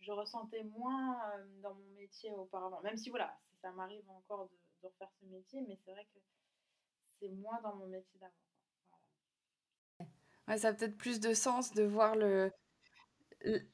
je 0.00 0.12
ressentais 0.12 0.64
moins 0.64 1.20
euh, 1.30 1.46
dans 1.60 1.74
mon 1.74 1.90
métier 1.96 2.32
auparavant. 2.32 2.80
Même 2.82 2.96
si, 2.96 3.10
voilà, 3.10 3.38
ça 3.60 3.70
m'arrive 3.72 4.08
encore 4.10 4.48
de, 4.48 4.56
refaire 4.82 5.10
ce 5.18 5.24
métier, 5.24 5.62
mais 5.62 5.78
c'est 5.82 5.92
vrai 5.92 6.04
que 6.12 6.18
c'est 7.18 7.30
moins 7.30 7.58
dans 7.62 7.74
mon 7.76 7.86
métier 7.86 8.18
d'avant. 8.20 8.34
Ouais, 10.48 10.58
ça 10.58 10.68
a 10.68 10.72
peut-être 10.72 10.96
plus 10.96 11.20
de 11.20 11.34
sens 11.34 11.72
de 11.72 11.82
voir 11.82 12.16
le, 12.16 12.50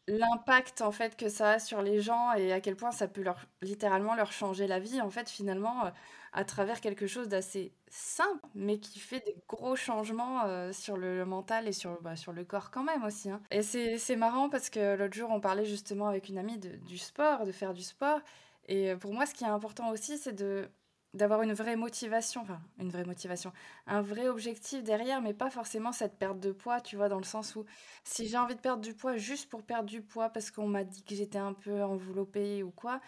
l'impact 0.09 0.81
en 0.83 0.91
fait 0.91 1.17
que 1.17 1.29
ça 1.29 1.53
a 1.53 1.59
sur 1.59 1.81
les 1.83 2.01
gens 2.01 2.33
et 2.33 2.53
à 2.53 2.61
quel 2.61 2.75
point 2.77 2.91
ça 2.91 3.07
peut 3.07 3.23
leur 3.23 3.47
littéralement 3.63 4.15
leur 4.17 4.33
changer 4.33 4.67
la 4.67 4.81
vie 4.81 5.01
en 5.01 5.11
fait 5.11 5.29
finalement 5.31 5.87
euh, 5.87 5.91
à 6.33 6.45
travers 6.45 6.81
quelque 6.81 7.07
chose 7.07 7.29
d'assez 7.29 7.73
simple 7.89 8.41
mais 8.55 8.81
qui 8.81 8.99
fait 8.99 9.21
des 9.25 9.37
gros 9.49 9.77
changements 9.77 10.45
euh, 10.45 10.73
sur 10.73 10.97
le 10.97 11.25
mental 11.25 11.69
et 11.69 11.73
sur, 11.73 12.01
bah, 12.03 12.17
sur 12.17 12.33
le 12.33 12.45
corps 12.45 12.71
quand 12.73 12.83
même 12.83 13.05
aussi 13.05 13.31
hein. 13.31 13.41
et 13.53 13.63
c'est 13.63 14.17
marrant 14.17 14.49
parce 14.51 14.71
que 14.71 14.97
l'autre 14.97 15.15
jour 15.15 15.31
on 15.31 15.41
parlait 15.41 15.65
justement 15.65 16.09
avec 16.09 16.29
une 16.29 16.39
amie 16.39 16.59
de, 16.59 16.71
du 16.77 16.99
sport 16.99 17.45
de 17.45 17.53
faire 17.53 17.73
du 17.73 17.83
sport 17.83 18.21
et 18.67 18.97
pour 18.97 19.13
moi 19.15 19.25
ce 19.27 19.35
qui 19.35 19.45
est 19.45 19.49
important 19.49 19.91
aussi 19.91 20.19
c'est 20.19 20.35
de 20.35 20.69
d'avoir 21.15 21.43
une 21.43 21.53
vraie 21.53 21.77
motivation, 21.77 22.43
enfin 22.43 22.61
une 22.79 22.91
vraie 22.91 23.05
motivation, 23.05 23.53
un 23.87 24.01
vrai 24.01 24.29
objectif 24.29 24.83
derrière, 24.83 25.21
mais 25.21 25.35
pas 25.35 25.51
forcément 25.51 25.93
cette 25.93 26.19
perte 26.19 26.39
de 26.39 26.53
poids, 26.53 26.81
tu 26.81 26.97
vois, 26.97 27.09
dans 27.09 27.19
le 27.19 27.25
sens 27.25 27.57
où 27.57 27.65
si 28.05 28.29
j'ai 28.29 28.39
envie 28.39 28.55
de 28.55 28.61
perdre 28.61 28.83
du 28.83 28.95
poids 28.95 29.17
juste 29.17 29.49
pour 29.49 29.63
perdre 29.63 29.89
du 29.89 30.03
poids 30.03 30.29
parce 30.29 30.51
qu'on 30.51 30.69
m'a 30.69 30.85
dit 30.85 31.03
que 31.03 31.15
j'étais 31.15 31.39
un 31.39 31.53
peu 31.53 31.83
enveloppée 31.83 32.63
ou 32.63 32.71
quoi, 32.71 33.01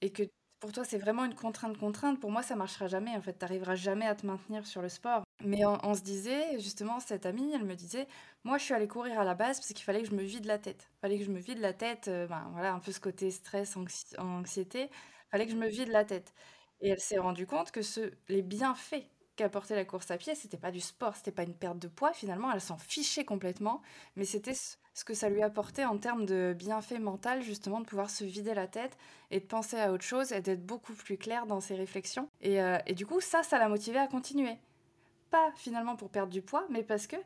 et 0.00 0.10
que 0.10 0.24
pour 0.60 0.72
toi 0.72 0.84
c'est 0.84 0.98
vraiment 0.98 1.24
une 1.24 1.34
contrainte 1.34 1.78
contrainte, 1.78 2.18
pour 2.18 2.32
moi 2.32 2.42
ça 2.42 2.56
marchera 2.56 2.88
jamais, 2.88 3.12
en 3.16 3.22
fait, 3.22 3.34
t'arriveras 3.34 3.76
jamais 3.76 4.06
à 4.06 4.16
te 4.16 4.26
maintenir 4.26 4.66
sur 4.66 4.82
le 4.82 4.88
sport. 4.88 5.22
Mais 5.44 5.64
on, 5.64 5.94
se 5.94 6.02
disait, 6.02 6.58
justement, 6.58 6.98
cette 6.98 7.24
amie, 7.24 7.52
elle 7.54 7.64
me 7.64 7.76
disait, 7.76 8.08
moi 8.42 8.58
je 8.58 8.64
suis 8.64 8.74
allée 8.74 8.88
courir 8.88 9.20
à 9.20 9.24
la 9.24 9.34
base 9.34 9.60
parce 9.60 9.68
qu'il 9.68 9.84
fallait 9.84 10.02
que 10.02 10.08
je 10.08 10.14
me 10.16 10.22
vide 10.22 10.46
la 10.46 10.58
tête. 10.58 10.88
Il 10.96 11.00
fallait 11.02 11.18
que 11.18 11.24
je 11.24 11.30
me 11.30 11.38
vide 11.38 11.60
la 11.60 11.72
tête, 11.72 12.08
euh, 12.08 12.26
ben, 12.26 12.48
voilà, 12.52 12.72
un 12.72 12.80
peu 12.80 12.90
ce 12.90 12.98
côté 12.98 13.30
stress, 13.30 13.76
anxiété, 14.18 14.90
il 14.90 15.30
fallait 15.30 15.46
que 15.46 15.52
je 15.52 15.56
me 15.56 15.68
vide 15.68 15.90
la 15.90 16.04
tête. 16.04 16.34
Et 16.80 16.90
elle 16.90 17.00
s'est 17.00 17.18
rendue 17.18 17.46
compte 17.46 17.70
que 17.70 17.82
ce, 17.82 18.12
les 18.28 18.42
bienfaits 18.42 19.04
qu'apportait 19.36 19.76
la 19.76 19.84
course 19.84 20.10
à 20.10 20.16
pied, 20.18 20.34
c'était 20.34 20.56
pas 20.56 20.70
du 20.70 20.80
sport, 20.80 21.16
c'était 21.16 21.32
pas 21.32 21.44
une 21.44 21.54
perte 21.54 21.78
de 21.78 21.88
poids, 21.88 22.12
finalement, 22.12 22.52
elle 22.52 22.60
s'en 22.60 22.76
fichait 22.76 23.24
complètement, 23.24 23.82
mais 24.16 24.24
c'était 24.24 24.54
ce 24.54 25.04
que 25.04 25.14
ça 25.14 25.28
lui 25.28 25.42
apportait 25.42 25.84
en 25.84 25.96
termes 25.96 26.26
de 26.26 26.54
bienfait 26.58 26.98
mental, 26.98 27.42
justement, 27.42 27.80
de 27.80 27.86
pouvoir 27.86 28.10
se 28.10 28.24
vider 28.24 28.52
la 28.54 28.66
tête 28.66 28.98
et 29.30 29.38
de 29.38 29.44
penser 29.46 29.78
à 29.78 29.92
autre 29.92 30.04
chose 30.04 30.32
et 30.32 30.40
d'être 30.40 30.66
beaucoup 30.66 30.92
plus 30.92 31.16
clair 31.16 31.46
dans 31.46 31.60
ses 31.60 31.76
réflexions. 31.76 32.28
Et, 32.40 32.60
euh, 32.60 32.78
du 32.96 33.06
coup, 33.06 33.20
ça, 33.20 33.44
ça 33.44 33.58
l'a 33.58 33.68
motivé 33.68 33.98
à 33.98 34.08
continuer 34.08 34.56
pas 35.30 35.52
finalement 35.56 35.96
pour 35.96 36.10
perdre 36.10 36.32
du 36.32 36.42
poids, 36.42 36.66
mais 36.70 36.82
parce 36.82 37.06
que, 37.06 37.16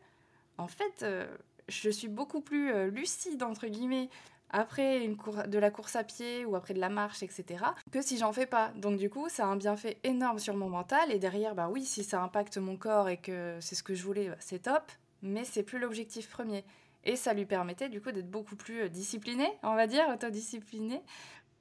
en 0.58 0.68
fait, 0.68 1.02
euh, 1.02 1.26
je 1.68 1.90
suis 1.90 2.08
beaucoup 2.08 2.40
plus 2.40 2.72
euh, 2.72 2.88
lucide, 2.88 3.42
entre 3.42 3.66
guillemets, 3.68 4.08
après 4.52 5.04
une 5.04 5.16
cour 5.16 5.44
de 5.46 5.58
la 5.58 5.70
course 5.70 5.96
à 5.96 6.04
pied 6.04 6.44
ou 6.44 6.56
après 6.56 6.74
de 6.74 6.80
la 6.80 6.88
marche, 6.88 7.22
etc., 7.22 7.64
que 7.90 8.02
si 8.02 8.18
j'en 8.18 8.32
fais 8.32 8.46
pas. 8.46 8.72
Donc 8.76 8.98
du 8.98 9.10
coup, 9.10 9.28
ça 9.28 9.44
a 9.44 9.48
un 9.48 9.56
bienfait 9.56 9.98
énorme 10.04 10.38
sur 10.38 10.56
mon 10.56 10.68
mental. 10.68 11.10
Et 11.10 11.18
derrière, 11.18 11.54
bah 11.54 11.68
oui, 11.70 11.84
si 11.84 12.04
ça 12.04 12.22
impacte 12.22 12.58
mon 12.58 12.76
corps 12.76 13.08
et 13.08 13.16
que 13.18 13.56
c'est 13.60 13.74
ce 13.74 13.82
que 13.82 13.94
je 13.94 14.02
voulais, 14.04 14.28
bah, 14.28 14.36
c'est 14.40 14.60
top, 14.60 14.90
mais 15.22 15.44
c'est 15.44 15.62
plus 15.62 15.78
l'objectif 15.78 16.28
premier. 16.30 16.64
Et 17.04 17.16
ça 17.16 17.34
lui 17.34 17.46
permettait 17.46 17.88
du 17.88 18.00
coup 18.00 18.12
d'être 18.12 18.30
beaucoup 18.30 18.56
plus 18.56 18.82
euh, 18.82 18.88
discipliné, 18.88 19.48
on 19.62 19.74
va 19.74 19.86
dire, 19.86 20.08
autodiscipliné, 20.08 21.02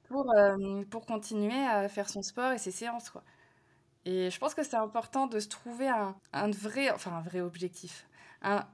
pour, 0.08 0.32
pour 0.90 1.06
continuer 1.06 1.66
à 1.66 1.88
faire 1.88 2.08
son 2.08 2.22
sport 2.22 2.52
et 2.52 2.58
ses 2.58 2.70
séances, 2.70 3.10
quoi. 3.10 3.22
Et 4.04 4.30
je 4.30 4.38
pense 4.38 4.54
que 4.54 4.62
c'est 4.64 4.76
important 4.76 5.26
de 5.26 5.38
se 5.40 5.48
trouver 5.48 5.88
un, 5.88 6.16
un, 6.32 6.50
vrai, 6.50 6.90
enfin 6.90 7.12
un 7.12 7.20
vrai 7.22 7.40
objectif, 7.40 8.08
un, 8.42 8.66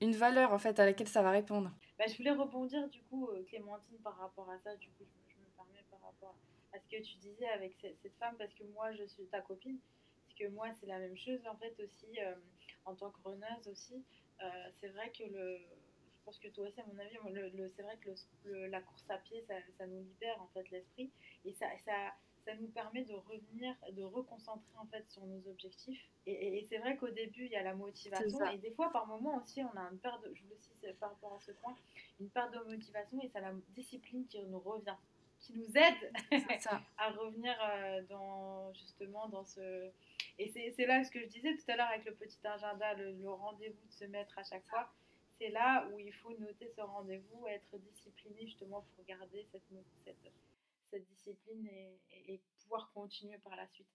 une 0.00 0.14
valeur 0.16 0.52
en 0.52 0.58
fait 0.58 0.78
à 0.80 0.86
laquelle 0.86 1.08
ça 1.08 1.22
va 1.22 1.30
répondre. 1.30 1.70
Bah, 1.98 2.04
je 2.06 2.16
voulais 2.16 2.30
rebondir 2.30 2.88
du 2.88 3.02
coup, 3.02 3.28
euh, 3.28 3.42
Clémentine, 3.48 3.98
par 4.04 4.16
rapport 4.16 4.48
à 4.48 4.58
ça. 4.60 4.76
Du 4.76 4.88
coup, 4.90 5.04
je, 5.04 5.34
me 5.34 5.50
permets 5.56 5.84
par 5.90 6.00
rapport 6.00 6.36
à 6.72 6.78
ce 6.78 6.86
que 6.86 7.02
tu 7.02 7.16
disais 7.16 7.48
avec 7.48 7.74
cette, 7.80 8.14
femme, 8.20 8.36
parce 8.38 8.54
que 8.54 8.62
moi, 8.72 8.92
je 8.92 9.04
suis 9.04 9.26
ta 9.26 9.40
copine. 9.40 9.78
Parce 10.26 10.38
que 10.38 10.54
moi, 10.54 10.68
c'est 10.78 10.86
la 10.86 11.00
même 11.00 11.16
chose 11.16 11.40
en 11.46 11.56
fait 11.56 11.74
aussi, 11.80 12.20
euh, 12.20 12.34
en 12.84 12.94
tant 12.94 13.10
que 13.10 13.20
runneuse 13.24 13.66
aussi. 13.66 14.04
Euh, 14.40 14.48
c'est 14.80 14.88
vrai 14.88 15.10
que 15.10 15.24
le, 15.24 15.58
je 15.58 16.24
pense 16.24 16.38
que 16.38 16.46
toi 16.48 16.68
aussi, 16.68 16.80
à 16.80 16.84
mon 16.86 16.98
avis, 17.00 17.16
le, 17.32 17.68
c'est 17.70 17.82
vrai 17.82 17.96
que 17.96 18.10
le, 18.44 18.68
la 18.68 18.80
course 18.80 19.10
à 19.10 19.18
pied, 19.18 19.42
ça, 19.48 19.54
ça, 19.76 19.86
nous 19.88 19.98
libère 19.98 20.40
en 20.40 20.46
fait 20.54 20.70
l'esprit. 20.70 21.10
Et 21.44 21.52
ça, 21.54 21.66
ça 21.84 22.14
ça 22.48 22.54
nous 22.54 22.68
permet 22.68 23.04
de 23.04 23.12
revenir, 23.12 23.74
de 23.92 24.02
reconcentrer 24.02 24.72
en 24.78 24.86
fait 24.86 25.04
sur 25.10 25.22
nos 25.26 25.46
objectifs. 25.50 26.02
Et, 26.24 26.64
c'est 26.68 26.78
vrai 26.78 26.96
qu'au 26.96 27.10
début, 27.10 27.44
il 27.44 27.52
y 27.52 27.56
a 27.56 27.62
la 27.62 27.74
motivation. 27.74 28.46
Et 28.46 28.56
des 28.56 28.70
fois, 28.70 28.90
par 28.90 29.06
moment 29.06 29.36
aussi, 29.36 29.62
on 29.62 29.76
a 29.76 29.82
une 29.90 29.98
perte 29.98 30.22
de, 30.24 30.32
je 30.34 30.42
le 30.44 30.56
sais 30.56 30.94
par 30.94 31.10
rapport 31.10 31.34
à 31.34 31.40
ce 31.40 31.52
point, 31.52 31.76
une 32.20 32.30
perte 32.30 32.54
de 32.54 32.70
motivation 32.70 33.20
et 33.22 33.28
c'est 33.28 33.40
la 33.40 33.52
discipline 33.74 34.26
qui 34.26 34.40
nous 34.44 34.60
revient, 34.60 34.96
qui 35.40 35.52
nous 35.58 35.68
aide 35.76 36.12
à 36.96 37.10
revenir 37.10 37.54
euh, 37.62 38.02
dans, 38.08 38.72
justement, 38.72 39.28
dans 39.28 39.44
ce. 39.44 39.90
Et 40.38 40.48
c'est 40.48 40.86
là 40.86 41.04
ce 41.04 41.10
que 41.10 41.20
je 41.20 41.26
disais 41.26 41.54
tout 41.54 41.70
à 41.70 41.76
l'heure 41.76 41.88
avec 41.88 42.06
le 42.06 42.14
petit 42.14 42.38
agenda, 42.44 42.94
le, 42.94 43.28
rendez-vous 43.28 43.86
de 43.86 43.92
se 43.92 44.04
mettre 44.04 44.38
à 44.38 44.44
chaque 44.44 44.64
fois. 44.68 44.90
C'est 45.38 45.50
là 45.50 45.86
où 45.92 45.98
il 45.98 46.12
faut 46.14 46.32
noter 46.38 46.70
ce 46.74 46.80
rendez-vous, 46.80 47.46
être 47.46 47.76
discipliné 47.78 48.46
justement 48.46 48.84
pour 48.94 49.04
garder 49.04 49.46
cette, 49.52 49.62
cette 50.04 50.16
cette 50.90 51.06
discipline 51.06 51.66
et, 51.66 52.40
pouvoir 52.62 52.90
continuer 52.92 53.38
par 53.38 53.56
la 53.56 53.66
suite. 53.68 53.88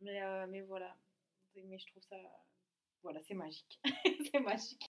Mais, 0.00 0.22
euh, 0.22 0.46
mais 0.48 0.62
voilà, 0.62 0.96
mais 1.54 1.78
je 1.78 1.86
trouve 1.86 2.02
ça, 2.02 2.16
voilà, 3.02 3.20
c'est 3.22 3.34
magique. 3.34 3.80
c'est 4.32 4.40
magique. 4.40 4.90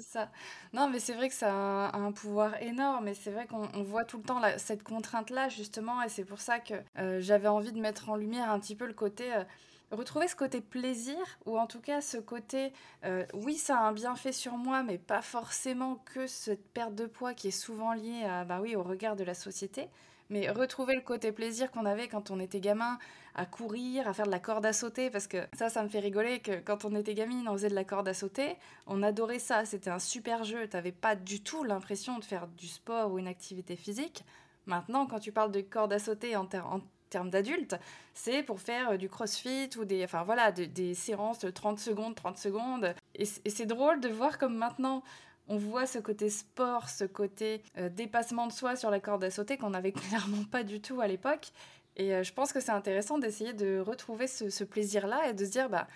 Ça. 0.00 0.30
Non, 0.74 0.90
mais 0.90 0.98
c'est 0.98 1.14
vrai 1.14 1.28
que 1.28 1.34
ça 1.34 1.50
a 1.50 1.96
un, 1.96 2.12
pouvoir 2.12 2.60
énorme 2.60 3.08
et 3.08 3.14
c'est 3.14 3.30
vrai 3.30 3.46
qu'on 3.46 3.82
voit 3.84 4.04
tout 4.04 4.18
le 4.18 4.22
temps 4.22 4.42
cette 4.58 4.82
contrainte-là, 4.82 5.48
justement, 5.48 6.02
et 6.02 6.10
c'est 6.10 6.26
pour 6.26 6.40
ça 6.40 6.58
que 6.58 6.74
euh, 6.98 7.20
j'avais 7.20 7.48
envie 7.48 7.72
de 7.72 7.80
mettre 7.80 8.10
en 8.10 8.16
lumière 8.16 8.50
un 8.50 8.60
petit 8.60 8.76
peu 8.76 8.86
le 8.86 8.92
côté. 8.92 9.32
Euh, 9.32 9.44
retrouver 9.90 10.28
ce 10.28 10.36
côté 10.36 10.60
plaisir, 10.60 11.16
ou 11.46 11.58
en 11.58 11.66
tout 11.66 11.80
cas 11.80 12.00
ce 12.00 12.18
côté, 12.18 12.72
euh, 13.04 13.24
oui, 13.34 13.56
ça 13.56 13.78
a 13.78 13.82
un 13.82 13.92
bienfait 13.92 14.32
sur 14.32 14.52
moi, 14.52 14.82
mais 14.82 14.98
pas 14.98 15.22
forcément 15.22 15.96
que 16.14 16.26
cette 16.26 16.66
perte 16.72 16.94
de 16.94 17.06
poids 17.06 17.34
qui 17.34 17.48
est 17.48 17.52
souvent 17.52 17.92
liée 17.92 18.24
à, 18.24 18.44
bah 18.44 18.60
oui, 18.60 18.76
au 18.76 18.82
regard 18.82 19.16
de 19.16 19.24
la 19.24 19.34
société, 19.34 19.88
mais 20.30 20.50
retrouver 20.50 20.94
le 20.94 21.00
côté 21.00 21.32
plaisir 21.32 21.70
qu'on 21.70 21.86
avait 21.86 22.08
quand 22.08 22.30
on 22.30 22.38
était 22.38 22.60
gamin, 22.60 22.98
à 23.34 23.46
courir, 23.46 24.08
à 24.08 24.12
faire 24.12 24.26
de 24.26 24.30
la 24.30 24.40
corde 24.40 24.66
à 24.66 24.72
sauter, 24.72 25.10
parce 25.10 25.26
que 25.26 25.46
ça, 25.56 25.68
ça 25.68 25.82
me 25.82 25.88
fait 25.88 26.00
rigoler 26.00 26.40
que 26.40 26.60
quand 26.60 26.84
on 26.84 26.94
était 26.94 27.14
gamine, 27.14 27.48
on 27.48 27.52
faisait 27.52 27.70
de 27.70 27.74
la 27.74 27.84
corde 27.84 28.08
à 28.08 28.14
sauter, 28.14 28.56
on 28.86 29.02
adorait 29.02 29.38
ça, 29.38 29.64
c'était 29.64 29.90
un 29.90 30.00
super 30.00 30.44
jeu, 30.44 30.68
t'avais 30.68 30.92
pas 30.92 31.14
du 31.14 31.42
tout 31.42 31.64
l'impression 31.64 32.18
de 32.18 32.24
faire 32.24 32.46
du 32.48 32.66
sport 32.66 33.12
ou 33.12 33.18
une 33.18 33.28
activité 33.28 33.76
physique. 33.76 34.24
Maintenant, 34.66 35.06
quand 35.06 35.20
tu 35.20 35.32
parles 35.32 35.52
de 35.52 35.62
corde 35.62 35.94
à 35.94 35.98
sauter 35.98 36.36
en, 36.36 36.44
en 36.44 36.80
termes 37.08 37.30
d'adultes, 37.30 37.76
c'est 38.14 38.42
pour 38.42 38.60
faire 38.60 38.90
euh, 38.90 38.96
du 38.96 39.08
crossfit 39.08 39.70
ou 39.78 39.84
des, 39.84 40.04
enfin 40.04 40.22
voilà, 40.24 40.52
des 40.52 40.94
séances 40.94 41.38
de 41.40 41.50
30 41.50 41.78
secondes, 41.78 42.14
30 42.14 42.38
secondes. 42.38 42.94
Et 43.14 43.24
c'est 43.24 43.66
drôle 43.66 44.00
de 44.00 44.08
voir 44.08 44.38
comme 44.38 44.56
maintenant 44.56 45.02
on 45.48 45.56
voit 45.56 45.86
ce 45.86 45.98
côté 45.98 46.28
sport, 46.30 46.88
ce 46.88 47.04
côté 47.04 47.62
euh, 47.78 47.88
dépassement 47.88 48.46
de 48.46 48.52
soi 48.52 48.76
sur 48.76 48.90
la 48.90 49.00
corde 49.00 49.24
à 49.24 49.30
sauter 49.30 49.56
qu'on 49.56 49.70
n'avait 49.70 49.92
clairement 50.08 50.44
pas 50.44 50.62
du 50.62 50.80
tout 50.80 51.00
à 51.00 51.06
l'époque. 51.06 51.48
Et 51.96 52.14
euh, 52.14 52.22
je 52.22 52.32
pense 52.32 52.52
que 52.52 52.60
c'est 52.60 52.70
intéressant 52.70 53.18
d'essayer 53.18 53.52
de 53.52 53.80
retrouver 53.80 54.26
ce, 54.26 54.64
plaisir-là 54.64 55.28
et 55.28 55.32
de 55.32 55.44
se 55.44 55.50
dire, 55.50 55.68
bah 55.68 55.88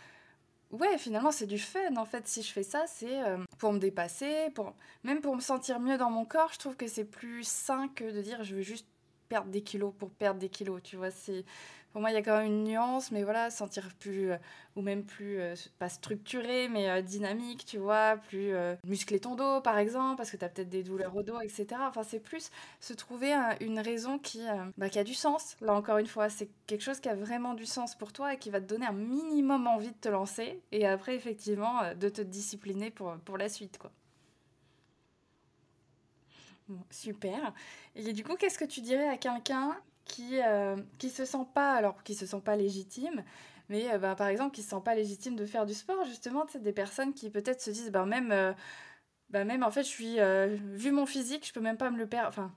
ouais, 0.71 0.99
finalement 0.99 1.31
c'est 1.31 1.47
du 1.47 1.59
fun 1.59 1.97
en 1.97 2.05
fait. 2.05 2.27
Si 2.27 2.43
je 2.43 2.53
fais 2.53 2.63
ça, 2.63 2.85
c'est 2.87 3.21
pour 3.59 3.73
me 3.73 3.79
dépasser, 3.79 4.51
pour 4.55 4.75
même 5.05 5.21
pour 5.21 5.37
me 5.37 5.41
sentir 5.41 5.81
mieux 5.81 5.99
dans 5.99 6.11
mon 6.11 6.25
corps. 6.25 6.51
Je 6.53 6.59
trouve 6.59 6.77
que 6.77 6.89
c'est 6.89 7.05
plus 7.05 7.47
sain 7.47 7.89
que 7.95 8.11
de 8.11 8.23
dire 8.23 8.43
je 8.43 8.57
veux 8.57 8.63
juste 8.63 8.87
perdre 9.33 9.51
des 9.51 9.63
kilos 9.63 9.95
pour 9.99 10.11
perdre 10.11 10.39
des 10.39 10.51
kilos, 10.51 10.83
tu 10.83 10.97
vois. 10.97 11.11
C'est, 11.11 11.47
pour 11.93 12.03
moi, 12.03 12.11
il 12.11 12.15
y 12.15 12.19
a 12.19 12.23
quand 12.23 12.37
même 12.37 12.47
une 12.53 12.65
nuance, 12.65 13.11
mais 13.13 13.23
voilà, 13.23 13.51
sentir 13.51 13.89
plus, 13.99 14.31
euh, 14.31 14.37
ou 14.77 14.83
même 14.83 15.05
plus, 15.05 15.41
euh, 15.41 15.55
pas 15.79 15.89
structuré, 15.89 16.69
mais 16.69 16.91
euh, 16.91 17.01
dynamique, 17.01 17.65
tu 17.65 17.79
vois, 17.79 18.19
plus 18.29 18.53
muscler 18.87 19.21
ton 19.21 19.35
dos, 19.35 19.63
par 19.63 19.79
exemple, 19.79 20.19
parce 20.19 20.31
que 20.31 20.37
tu 20.37 20.45
as 20.45 20.51
peut-être 20.51 20.69
des 20.69 20.83
douleurs 20.83 21.17
au 21.17 21.23
dos, 21.23 21.41
etc. 21.41 21.67
Enfin, 21.81 22.03
c'est 22.03 22.21
plus 22.21 22.51
se 22.81 22.93
trouver 22.93 23.33
une 23.61 23.81
raison 23.81 24.19
qui, 24.19 24.43
bah, 24.77 24.91
qui 24.91 24.99
a 24.99 25.05
du 25.05 25.15
sens. 25.15 25.57
Là, 25.63 25.73
encore 25.73 25.97
une 25.97 26.07
fois, 26.07 26.29
c'est 26.29 26.51
quelque 26.67 26.83
chose 26.83 27.01
qui 27.01 27.09
a 27.09 27.15
vraiment 27.15 27.55
du 27.55 27.65
sens 27.65 27.95
pour 27.95 28.13
toi 28.13 28.35
et 28.35 28.39
qui 28.39 28.51
va 28.51 28.61
te 28.61 28.67
donner 28.67 28.85
un 28.85 28.93
minimum 28.93 29.67
envie 29.67 29.93
de 29.93 29.99
te 29.99 30.11
lancer, 30.11 30.61
et 30.73 30.87
après, 30.87 31.15
effectivement, 31.15 31.95
de 31.99 32.09
te 32.11 32.21
discipliner 32.21 32.91
pour, 32.91 33.17
pour 33.25 33.39
la 33.39 33.49
suite, 33.49 33.79
quoi 33.79 33.91
super. 36.91 37.53
Et 37.95 38.13
du 38.13 38.25
coup, 38.25 38.37
qu'est-ce 38.37 38.59
que 38.59 38.65
tu 38.65 38.81
dirais 38.81 39.09
à 39.09 39.17
quelqu'un 39.17 39.77
qui 40.05 40.41
euh, 40.43 40.77
qui 40.99 41.11
se 41.11 41.25
sent 41.25 41.47
pas, 41.55 41.75
alors 41.75 42.03
qui 42.03 42.15
se 42.15 42.27
sent 42.27 42.41
pas 42.45 42.57
légitime, 42.57 43.25
mais 43.69 43.93
euh, 43.93 43.99
bah, 43.99 44.15
par 44.17 44.29
exemple 44.29 44.55
qui 44.55 44.63
se 44.63 44.71
sent 44.71 44.83
pas 44.85 44.95
légitime 44.95 45.37
de 45.37 45.47
faire 45.47 45.67
du 45.67 45.75
sport, 45.75 46.05
justement, 46.05 46.45
c'est 46.49 46.63
des 46.63 46.73
personnes 46.73 47.15
qui 47.15 47.31
peut-être 47.31 47.61
se 47.61 47.71
disent, 47.71 47.91
bah 47.91 48.05
même, 48.05 48.33
euh, 48.33 48.53
bah 49.31 49.45
même 49.45 49.63
en 49.63 49.71
fait, 49.71 49.85
je 49.85 49.89
suis, 49.89 50.19
vu 50.77 50.93
mon 50.93 51.07
physique, 51.07 51.47
je 51.47 51.53
peux 51.53 51.61
même 51.61 51.79
pas 51.79 51.91
me 51.91 51.99
le 51.99 52.09
perdre, 52.09 52.29
enfin, 52.29 52.53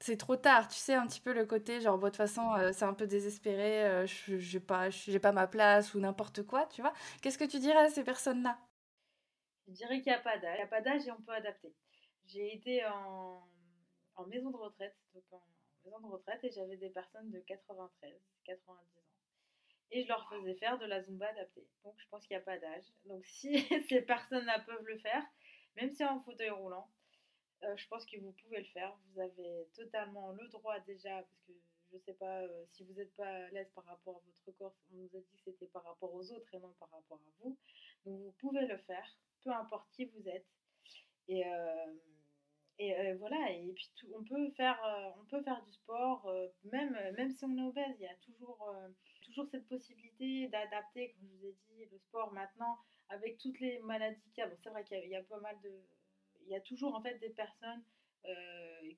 c'est 0.00 0.16
trop 0.16 0.36
tard, 0.36 0.68
tu 0.68 0.76
sais, 0.78 0.94
un 0.94 1.06
petit 1.06 1.20
peu 1.20 1.32
le 1.34 1.46
côté, 1.46 1.80
genre, 1.80 1.98
de 1.98 2.06
toute 2.06 2.16
façon, 2.16 2.54
c'est 2.72 2.84
un 2.84 2.94
peu 2.94 3.06
désespéré, 3.06 4.06
je 4.06 4.38
j'ai 4.38 4.60
pas, 4.60 4.90
j'ai 4.90 5.18
pas 5.20 5.32
ma 5.32 5.46
place 5.46 5.94
ou 5.94 6.00
n'importe 6.00 6.42
quoi, 6.44 6.66
tu 6.66 6.82
vois. 6.82 6.92
Qu'est-ce 7.22 7.38
que 7.38 7.44
tu 7.44 7.58
dirais 7.60 7.78
à 7.78 7.90
ces 7.90 8.04
personnes-là? 8.04 8.58
Je 9.68 9.72
dirais 9.74 10.00
qu'il 10.00 10.12
a 10.12 10.18
pas 10.18 10.36
d'âge, 10.38 10.54
il 10.54 10.58
n'y 10.58 10.62
a 10.62 10.66
pas 10.66 10.80
d'âge 10.80 11.06
et 11.06 11.12
on 11.12 11.20
peut 11.22 11.32
adapter. 11.32 11.72
J'ai 12.32 12.54
été 12.54 12.84
en, 12.86 13.42
en, 14.14 14.26
maison 14.26 14.50
de 14.50 14.56
retraite, 14.56 14.96
donc 15.14 15.24
en 15.32 15.42
maison 15.84 16.00
de 16.00 16.06
retraite, 16.06 16.44
et 16.44 16.50
j'avais 16.50 16.76
des 16.76 16.90
personnes 16.90 17.30
de 17.30 17.40
93, 17.40 18.12
90 18.44 18.98
ans. 18.98 19.00
Et 19.90 20.02
je 20.02 20.08
leur 20.08 20.28
faisais 20.28 20.54
faire 20.54 20.78
de 20.78 20.86
la 20.86 21.02
zumba 21.02 21.26
adaptée. 21.26 21.66
Donc 21.82 21.98
je 21.98 22.06
pense 22.08 22.24
qu'il 22.26 22.36
n'y 22.36 22.42
a 22.42 22.44
pas 22.44 22.58
d'âge. 22.58 22.84
Donc 23.06 23.24
si 23.26 23.58
ces 23.88 24.02
personnes-là 24.02 24.60
peuvent 24.60 24.86
le 24.86 24.98
faire, 24.98 25.24
même 25.76 25.90
si 25.92 26.04
en 26.04 26.20
fauteuil 26.20 26.50
roulant, 26.50 26.88
euh, 27.64 27.76
je 27.76 27.88
pense 27.88 28.06
que 28.06 28.16
vous 28.18 28.32
pouvez 28.32 28.58
le 28.58 28.66
faire. 28.66 28.96
Vous 29.06 29.20
avez 29.20 29.68
totalement 29.74 30.30
le 30.32 30.46
droit 30.48 30.78
déjà, 30.80 31.22
parce 31.22 31.42
que 31.48 31.52
je 31.90 31.96
ne 31.96 32.00
sais 32.02 32.14
pas 32.14 32.42
euh, 32.42 32.64
si 32.70 32.84
vous 32.84 32.92
n'êtes 32.92 33.14
pas 33.16 33.26
à 33.26 33.50
l'aise 33.50 33.70
par 33.74 33.84
rapport 33.84 34.18
à 34.18 34.20
votre 34.20 34.56
corps. 34.56 34.76
On 34.92 34.96
nous 34.96 35.16
a 35.16 35.20
dit 35.20 35.36
que 35.36 35.50
c'était 35.50 35.66
par 35.66 35.82
rapport 35.84 36.14
aux 36.14 36.30
autres 36.30 36.54
et 36.54 36.60
non 36.60 36.72
par 36.78 36.90
rapport 36.90 37.18
à 37.18 37.30
vous. 37.40 37.58
Donc 38.04 38.20
vous 38.20 38.34
pouvez 38.38 38.66
le 38.66 38.78
faire, 38.78 39.18
peu 39.42 39.50
importe 39.50 39.90
qui 39.90 40.04
vous 40.04 40.28
êtes. 40.28 40.46
Et, 41.26 41.44
euh, 41.46 41.94
et 42.82 42.98
euh, 42.98 43.14
voilà, 43.18 43.52
et 43.52 43.74
puis 43.74 43.90
on, 44.14 44.24
peut 44.24 44.48
faire, 44.52 44.82
euh, 44.86 45.10
on 45.20 45.26
peut 45.26 45.42
faire 45.42 45.62
du 45.66 45.70
sport, 45.70 46.26
euh, 46.26 46.48
même, 46.64 46.96
même 47.14 47.30
si 47.30 47.44
on 47.44 47.54
est 47.58 47.62
obèse, 47.62 47.94
il 47.98 48.04
y 48.04 48.06
a 48.06 48.14
toujours, 48.24 48.66
toujours 49.22 49.46
cette 49.50 49.68
possibilité 49.68 50.48
d'adapter, 50.48 51.12
comme 51.12 51.28
je 51.28 51.36
vous 51.36 51.44
ai 51.44 51.56
dit, 51.68 51.84
le 51.92 51.98
sport 51.98 52.32
maintenant, 52.32 52.78
avec 53.10 53.36
toutes 53.36 53.60
les 53.60 53.80
maladies 53.80 54.22
qu'il 54.30 54.38
y 54.38 54.44
a. 54.44 54.48
Bon, 54.48 54.56
c'est 54.62 54.70
vrai 54.70 54.82
qu'il 54.84 55.10
y, 55.10 55.14
a 55.14 55.22
pas 55.22 55.40
mal 55.40 55.60
de. 55.62 55.70
Il 56.40 56.48
y 56.48 56.54
a 56.54 56.60
toujours 56.62 56.94
en 56.94 57.02
fait 57.02 57.18
des 57.18 57.28
personnes, 57.28 57.84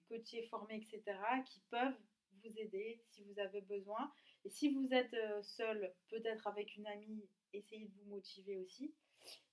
coachées, 0.09 0.47
formées, 0.47 0.77
etc., 0.77 1.19
qui 1.45 1.61
peuvent 1.69 1.99
vous 2.45 2.57
aider 2.57 3.03
si 3.11 3.25
vous 3.25 3.37
avez 3.41 3.63
besoin. 3.63 4.13
Et 4.45 4.51
si 4.51 4.73
vous 4.73 4.95
êtes 4.95 5.17
seul, 5.43 5.93
peut-être 6.09 6.47
avec 6.47 6.77
une 6.77 6.87
amie, 6.87 7.29
essayez 7.53 7.89
de 7.89 7.95
vous 7.95 8.11
motiver 8.11 8.59
aussi. 8.59 8.95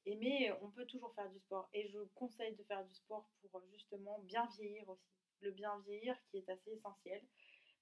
Et 0.05 0.15
mais 0.15 0.51
on 0.61 0.69
peut 0.71 0.85
toujours 0.85 1.13
faire 1.13 1.29
du 1.29 1.39
sport. 1.39 1.69
Et 1.73 1.87
je 1.89 1.99
conseille 2.15 2.55
de 2.55 2.63
faire 2.63 2.85
du 2.85 2.93
sport 2.93 3.29
pour 3.51 3.61
justement 3.71 4.19
bien 4.19 4.47
vieillir 4.57 4.87
aussi. 4.89 5.11
Le 5.41 5.51
bien 5.51 5.79
vieillir 5.85 6.17
qui 6.25 6.37
est 6.37 6.49
assez 6.49 6.71
essentiel. 6.71 7.21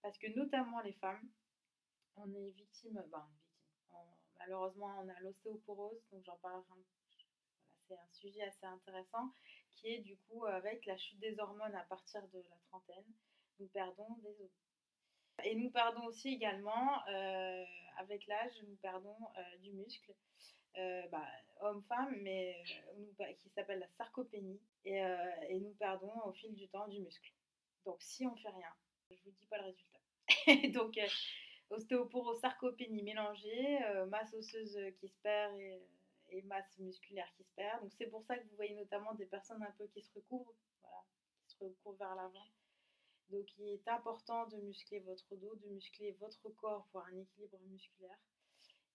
Parce 0.01 0.17
que 0.17 0.27
notamment 0.35 0.79
les 0.81 0.93
femmes, 0.93 1.27
on 2.15 2.31
est 2.33 2.51
victime, 2.51 3.03
ben, 3.11 3.27
malheureusement 4.39 4.95
on 4.99 5.09
a 5.09 5.19
l'ostéoporose, 5.21 6.07
donc 6.11 6.23
j'en 6.23 6.37
parlerai 6.37 6.65
un 6.71 6.83
c'est 7.87 7.93
un 7.93 8.11
sujet 8.11 8.41
assez 8.41 8.65
intéressant 8.65 9.33
qui 9.75 9.87
est 9.87 9.99
du 9.99 10.17
coup 10.17 10.45
avec 10.45 10.85
la 10.85 10.97
chute 10.97 11.19
des 11.19 11.39
hormones 11.39 11.75
à 11.75 11.83
partir 11.83 12.27
de 12.29 12.39
la 12.39 12.57
trentaine, 12.67 13.05
nous 13.59 13.67
perdons 13.67 14.09
des 14.23 14.41
os. 14.41 14.51
Et 15.43 15.55
nous 15.55 15.69
perdons 15.69 16.05
aussi 16.05 16.29
également, 16.29 16.99
avec 17.97 18.25
l'âge, 18.27 18.61
nous 18.67 18.75
perdons 18.77 19.17
du 19.61 19.71
muscle, 19.71 20.13
euh, 20.77 21.07
bah, 21.07 21.25
homme-femme, 21.61 22.15
mais 22.21 22.63
qui 23.39 23.49
s'appelle 23.49 23.79
la 23.79 23.89
sarcopénie, 23.89 24.61
et, 24.85 24.97
et, 25.49 25.59
nous 25.59 25.73
perdons 25.73 26.13
au 26.25 26.31
fil 26.33 26.53
du 26.55 26.67
temps 26.69 26.87
du 26.87 26.99
muscle. 26.99 27.33
Donc 27.85 27.97
si 28.01 28.25
on 28.25 28.35
fait 28.35 28.49
rien, 28.49 28.69
je 29.09 29.21
vous 29.23 29.31
dis 29.31 29.45
pas 29.47 29.57
le 29.57 29.65
résultat. 29.65 29.99
Donc 30.79 30.99
ostéoporose, 31.69 32.39
sarcopénie 32.39 33.03
mélangée, 33.03 33.79
masse 34.09 34.33
osseuse 34.33 34.79
qui 34.99 35.09
se 35.09 35.17
perd 35.21 35.57
et 35.57 35.81
et 36.29 36.41
masse 36.43 36.77
musculaire 36.79 37.31
qui 37.35 37.43
se 37.43 37.53
perd. 37.55 37.81
Donc 37.81 37.93
c'est 37.93 38.07
pour 38.07 38.23
ça 38.23 38.37
que 38.37 38.43
vous 38.47 38.55
voyez 38.55 38.75
notamment 38.75 39.13
des 39.15 39.25
personnes 39.25 39.63
un 39.63 39.71
peu 39.77 39.87
qui 39.87 40.01
se 40.01 40.11
recouvrent, 40.13 40.53
voilà, 40.81 41.03
qui 41.41 41.55
se 41.55 41.63
recouvrent 41.63 41.97
vers 41.97 42.15
l'avant. 42.15 42.47
Donc 43.29 43.45
il 43.57 43.67
est 43.69 43.87
important 43.87 44.47
de 44.47 44.57
muscler 44.57 44.99
votre 45.01 45.35
dos, 45.35 45.55
de 45.55 45.67
muscler 45.67 46.13
votre 46.19 46.49
corps 46.49 46.87
pour 46.91 47.01
un 47.01 47.17
équilibre 47.17 47.59
musculaire 47.69 48.17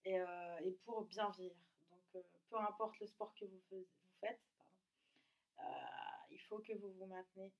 et, 0.04 0.20
euh, 0.20 0.58
et 0.64 0.72
pour 0.84 1.04
bien 1.04 1.30
vivre. 1.30 1.56
Donc 1.90 2.16
euh, 2.16 2.22
peu 2.48 2.56
importe 2.58 2.98
le 3.00 3.06
sport 3.06 3.34
que 3.34 3.44
vous, 3.44 3.86
faites, 4.20 4.40
euh, 5.58 5.62
il 6.30 6.40
faut 6.40 6.58
que 6.58 6.72
vous 6.74 6.92
vous 6.92 7.06
maintenez 7.06 7.52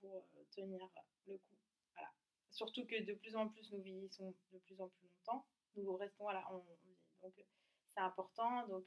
pour 0.00 0.24
tenir 0.50 0.88
le 1.26 1.38
coup. 1.38 1.56
Voilà. 1.94 2.10
Surtout 2.50 2.86
que 2.86 3.02
de 3.02 3.14
plus 3.14 3.36
en 3.36 3.48
plus 3.48 3.72
nous 3.72 3.82
vieillissons 3.82 4.34
de 4.52 4.58
plus 4.58 4.80
en 4.80 4.88
plus 4.88 5.08
longtemps. 5.08 5.46
Nous 5.76 5.96
restons 5.96 6.24
voilà, 6.24 6.44
on, 6.52 6.64
donc 7.22 7.34
c'est 7.88 8.00
important. 8.00 8.66
Donc, 8.68 8.84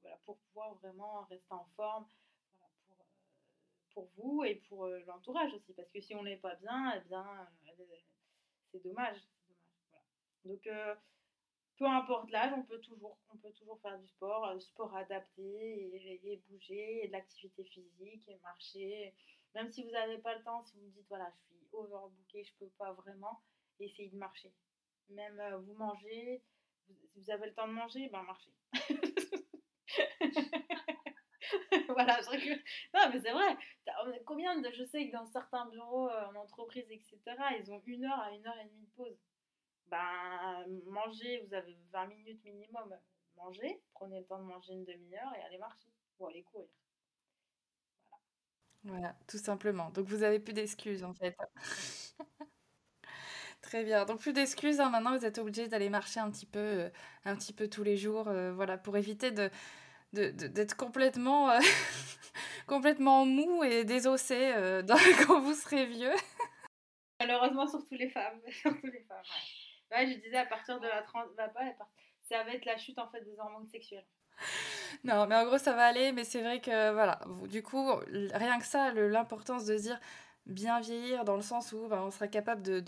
voilà, 0.00 0.16
pour 0.24 0.38
pouvoir 0.38 0.74
vraiment 0.74 1.22
rester 1.24 1.52
en 1.52 1.64
forme 1.64 2.06
pour, 2.06 3.06
pour 3.92 4.08
vous 4.16 4.44
et 4.44 4.56
pour 4.68 4.86
l'entourage 4.86 5.52
aussi. 5.54 5.72
Parce 5.74 5.90
que 5.90 6.00
si 6.00 6.14
on 6.14 6.22
n'est 6.22 6.36
pas 6.36 6.54
bien, 6.56 6.94
eh 6.96 7.08
bien, 7.08 7.48
c'est 8.70 8.82
dommage. 8.82 9.18
Donc, 10.44 10.68
peu 11.76 11.86
importe 11.86 12.30
l'âge, 12.30 12.52
on 12.56 12.62
peut 12.62 12.80
toujours, 12.80 13.18
on 13.32 13.36
peut 13.38 13.52
toujours 13.52 13.80
faire 13.80 13.98
du 13.98 14.06
sport, 14.08 14.54
sport 14.60 14.94
adapté 14.96 16.22
et, 16.22 16.42
bouger, 16.48 17.08
de 17.08 17.12
l'activité 17.12 17.64
physique, 17.64 18.28
et 18.28 18.38
marcher. 18.42 19.14
Même 19.54 19.70
si 19.70 19.82
vous 19.82 19.90
n'avez 19.90 20.18
pas 20.18 20.36
le 20.36 20.44
temps, 20.44 20.62
si 20.64 20.76
vous 20.76 20.86
me 20.86 20.90
dites 20.90 21.08
voilà, 21.08 21.30
je 21.30 21.36
suis 21.46 21.56
overbooké, 21.72 22.44
je 22.44 22.52
peux 22.58 22.70
pas 22.78 22.92
vraiment, 22.92 23.40
essayez 23.80 24.10
de 24.10 24.16
marcher. 24.16 24.52
Même 25.10 25.40
vous 25.66 25.74
mangez, 25.74 26.42
si 26.86 26.94
vous 27.16 27.30
avez 27.30 27.46
le 27.46 27.54
temps 27.54 27.68
de 27.68 27.72
manger, 27.72 28.08
ben 28.08 28.22
marchez. 28.22 28.52
voilà, 31.88 32.20
je. 32.20 32.52
Non, 32.94 33.10
mais 33.12 33.20
c'est 33.20 33.32
vrai. 33.32 33.56
Combien 34.24 34.60
de... 34.60 34.70
Je 34.72 34.84
sais 34.84 35.06
que 35.06 35.12
dans 35.12 35.26
certains 35.26 35.66
bureaux, 35.66 36.08
euh, 36.08 36.26
en 36.26 36.36
entreprise, 36.36 36.90
etc., 36.90 37.18
ils 37.60 37.70
ont 37.70 37.82
une 37.86 38.04
heure 38.04 38.20
à 38.20 38.32
une 38.32 38.46
heure 38.46 38.58
et 38.58 38.64
demie 38.64 38.86
de 38.86 38.90
pause. 38.96 39.18
Ben, 39.88 40.64
manger, 40.86 41.44
vous 41.46 41.54
avez 41.54 41.76
20 41.92 42.06
minutes 42.06 42.44
minimum. 42.44 42.96
Mangez, 43.36 43.82
prenez 43.92 44.20
le 44.20 44.26
temps 44.26 44.38
de 44.38 44.44
manger 44.44 44.72
une 44.72 44.84
demi-heure 44.84 45.32
et 45.36 45.42
allez 45.42 45.58
marcher. 45.58 45.90
Ou 46.18 46.26
allez 46.26 46.42
courir. 46.44 46.68
Voilà. 48.10 48.22
Voilà, 48.84 49.16
tout 49.26 49.38
simplement. 49.38 49.90
Donc 49.90 50.06
vous 50.06 50.22
avez 50.22 50.38
plus 50.38 50.52
d'excuses 50.52 51.04
en 51.04 51.14
fait. 51.14 51.36
Très 53.62 53.82
bien. 53.82 54.04
Donc 54.04 54.20
plus 54.20 54.32
d'excuses, 54.32 54.78
hein, 54.78 54.90
maintenant 54.90 55.16
vous 55.16 55.24
êtes 55.24 55.38
obligé 55.38 55.68
d'aller 55.68 55.88
marcher 55.88 56.20
un 56.20 56.30
petit 56.30 56.46
peu, 56.46 56.58
euh, 56.58 56.90
un 57.24 57.34
petit 57.34 57.52
peu 57.52 57.68
tous 57.68 57.82
les 57.82 57.96
jours, 57.96 58.28
euh, 58.28 58.52
voilà, 58.52 58.76
pour 58.76 58.96
éviter 58.96 59.30
de, 59.30 59.50
d'être 60.12 60.76
complètement, 60.76 61.50
euh, 61.50 61.58
complètement 62.66 63.24
mou 63.24 63.64
et 63.64 63.84
désossé 63.84 64.52
quand 65.26 65.40
vous 65.40 65.54
serez 65.54 65.86
vieux. 65.86 66.14
Malheureusement, 67.20 67.66
surtout 67.66 67.94
les 67.94 68.10
femmes. 68.10 68.40
surtout 68.50 68.86
les 68.86 69.00
femmes. 69.08 69.22
Ouais. 69.22 69.63
Je 70.00 70.18
disais 70.20 70.36
à 70.36 70.46
partir 70.46 70.80
de 70.80 70.86
la 70.86 71.02
30, 71.02 71.28
bah, 71.36 71.50
ça 72.22 72.42
va 72.42 72.52
être 72.52 72.64
la 72.64 72.76
chute 72.76 72.98
en 72.98 73.08
fait 73.08 73.22
des 73.22 73.38
hormones 73.38 73.68
sexuelles. 73.68 74.06
Non, 75.04 75.26
mais 75.26 75.36
en 75.36 75.44
gros 75.44 75.58
ça 75.58 75.74
va 75.74 75.86
aller, 75.86 76.12
mais 76.12 76.24
c'est 76.24 76.40
vrai 76.40 76.60
que 76.60 76.92
voilà, 76.92 77.20
du 77.48 77.62
coup, 77.62 77.92
rien 78.32 78.58
que 78.58 78.64
ça, 78.64 78.92
l'importance 78.92 79.64
de 79.66 79.76
dire 79.76 80.00
bien 80.46 80.80
vieillir 80.80 81.24
dans 81.24 81.36
le 81.36 81.42
sens 81.42 81.72
où 81.72 81.88
bah, 81.88 82.02
on 82.02 82.10
sera 82.10 82.28
capable 82.28 82.62
de 82.62 82.80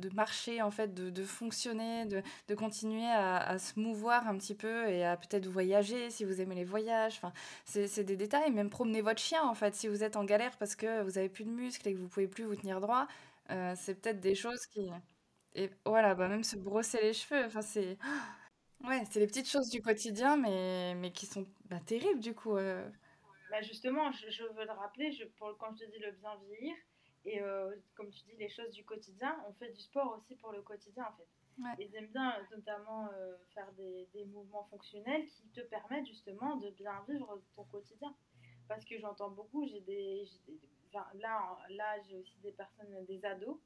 de 0.00 0.08
marcher, 0.14 0.62
en 0.62 0.70
fait, 0.70 0.94
de, 0.94 1.10
de 1.10 1.24
fonctionner, 1.24 2.06
de, 2.06 2.22
de 2.48 2.54
continuer 2.54 3.06
à, 3.06 3.36
à, 3.38 3.58
se 3.58 3.78
mouvoir 3.78 4.26
un 4.26 4.36
petit 4.36 4.54
peu 4.54 4.88
et 4.88 5.04
à 5.04 5.16
peut-être 5.16 5.46
voyager 5.46 6.10
si 6.10 6.24
vous 6.24 6.40
aimez 6.40 6.54
les 6.56 6.64
voyages. 6.64 7.14
Enfin, 7.16 7.32
c'est 7.64 8.04
des 8.04 8.16
détails. 8.16 8.50
Même 8.50 8.70
promener 8.70 9.02
votre 9.02 9.20
chien, 9.20 9.42
en 9.44 9.54
fait, 9.54 9.74
si 9.74 9.88
vous 9.88 10.02
êtes 10.02 10.16
en 10.16 10.24
galère 10.24 10.56
parce 10.58 10.74
que 10.74 11.02
vous 11.02 11.18
avez 11.18 11.28
plus 11.28 11.44
de 11.44 11.50
muscles 11.50 11.86
et 11.88 11.94
que 11.94 11.98
vous 11.98 12.08
pouvez 12.08 12.28
plus 12.28 12.44
vous 12.44 12.56
tenir 12.56 12.80
droit, 12.80 13.06
euh, 13.50 13.74
c'est 13.76 13.94
peut-être 13.94 14.20
des 14.20 14.34
choses 14.34 14.66
qui... 14.66 14.90
Et 15.54 15.70
voilà, 15.84 16.14
bah 16.14 16.28
même 16.28 16.44
se 16.44 16.56
brosser 16.56 17.00
les 17.02 17.12
cheveux, 17.12 17.44
enfin, 17.44 17.62
c'est... 17.62 17.98
Ouais, 18.82 19.02
c'est 19.10 19.20
les 19.20 19.26
petites 19.26 19.48
choses 19.48 19.68
du 19.68 19.82
quotidien, 19.82 20.38
mais, 20.38 20.94
mais 20.94 21.12
qui 21.12 21.26
sont 21.26 21.46
bah, 21.66 21.80
terribles, 21.80 22.20
du 22.20 22.34
coup. 22.34 22.56
Euh. 22.56 22.88
Bah 23.50 23.60
justement, 23.60 24.10
je, 24.10 24.30
je, 24.30 24.42
veux 24.42 24.64
le 24.64 24.72
rappeler, 24.72 25.12
je, 25.12 25.24
pour, 25.36 25.54
quand 25.58 25.76
je 25.76 25.84
dis 25.84 25.98
le 25.98 26.12
bien 26.12 26.34
vieillir, 26.46 26.74
et 27.24 27.42
euh, 27.42 27.74
comme 27.94 28.08
tu 28.10 28.22
dis, 28.24 28.36
les 28.38 28.48
choses 28.48 28.70
du 28.70 28.84
quotidien, 28.84 29.36
on 29.48 29.52
fait 29.52 29.70
du 29.70 29.80
sport 29.80 30.16
aussi 30.18 30.34
pour 30.36 30.52
le 30.52 30.62
quotidien 30.62 31.04
en 31.04 31.16
fait. 31.16 31.28
Ils 31.78 31.94
aiment 31.94 32.06
bien 32.06 32.34
notamment 32.50 33.08
euh, 33.12 33.36
faire 33.52 33.70
des, 33.72 34.08
des, 34.14 34.24
mouvements 34.24 34.64
fonctionnels 34.64 35.26
qui 35.26 35.46
te 35.48 35.60
permettent 35.60 36.06
justement 36.06 36.56
de 36.56 36.70
bien 36.70 37.04
vivre 37.06 37.42
ton 37.54 37.64
quotidien. 37.64 38.14
Parce 38.66 38.84
que 38.86 38.98
j'entends 38.98 39.30
beaucoup, 39.30 39.66
j'ai 39.66 39.80
des, 39.80 40.26
enfin, 40.88 41.06
là, 41.14 41.58
là 41.70 42.00
j'ai 42.08 42.16
aussi 42.16 42.38
des 42.42 42.52
personnes, 42.52 43.04
des 43.06 43.24
ados. 43.26 43.58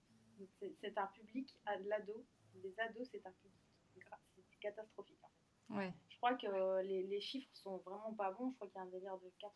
C'est 0.74 0.99
un 0.99 1.07
public, 1.09 1.57
l'ado, 1.85 2.24
les 2.62 2.78
ados, 2.80 3.09
c'est 3.11 3.26
un 3.26 3.32
public, 3.32 3.61
c'est 3.95 4.59
catastrophique 4.61 5.22
en 5.22 5.28
fait. 5.28 5.74
Ouais. 5.74 5.93
Je 6.09 6.16
crois 6.16 6.35
que 6.35 6.82
les, 6.82 7.03
les, 7.05 7.20
chiffres 7.20 7.51
sont 7.55 7.78
vraiment 7.78 8.12
pas 8.14 8.30
bons. 8.32 8.51
Je 8.51 8.55
crois 8.57 8.68
qu'il 8.68 8.76
y 8.76 8.78
a 8.78 8.82
un 8.82 8.91
délire 8.91 9.18
de 9.18 9.28
80%, 9.41 9.51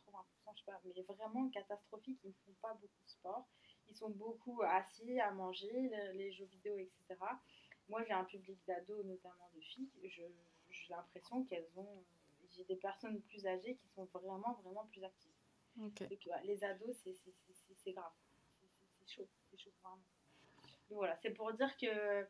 je 0.55 0.59
sais 0.59 0.65
pas, 0.67 0.81
mais 0.85 1.03
vraiment 1.03 1.49
catastrophique. 1.51 2.19
Ils 2.25 2.29
ne 2.29 2.35
font 2.45 2.57
pas 2.61 2.75
beaucoup 2.75 3.05
de 3.05 3.11
sport 3.11 3.49
ils 3.89 3.95
sont 3.95 4.11
beaucoup 4.11 4.63
assis 4.63 5.19
à 5.21 5.31
manger, 5.33 5.91
les, 6.15 6.31
jeux 6.33 6.45
vidéo, 6.47 6.77
etc. 6.79 7.17
Moi, 7.89 8.05
j'ai 8.05 8.13
un 8.13 8.25
public 8.25 8.59
d'ados, 8.67 9.05
notamment 9.05 9.51
de 9.55 9.61
filles. 9.61 9.89
J'ai 10.05 10.31
l'impression 10.91 11.45
qu'elles 11.45 11.71
ont. 11.77 12.05
J'ai 12.51 12.65
des 12.65 12.77
personnes 12.77 13.21
plus 13.23 13.47
âgées 13.47 13.77
qui 13.77 13.89
sont 13.89 14.07
vraiment, 14.07 14.59
vraiment 14.65 14.87
plus 14.87 15.05
actives. 15.05 15.33
les 16.45 16.65
ados, 16.65 16.97
c'est 17.77 17.93
grave. 17.93 18.13
C'est 18.99 19.09
chaud. 19.09 19.29
C'est 19.51 19.59
chaud, 19.59 19.71
vraiment. 19.83 20.03
Voilà, 20.91 21.17
c'est 21.17 21.31
pour 21.31 21.53
dire 21.53 21.77
que 21.77 22.27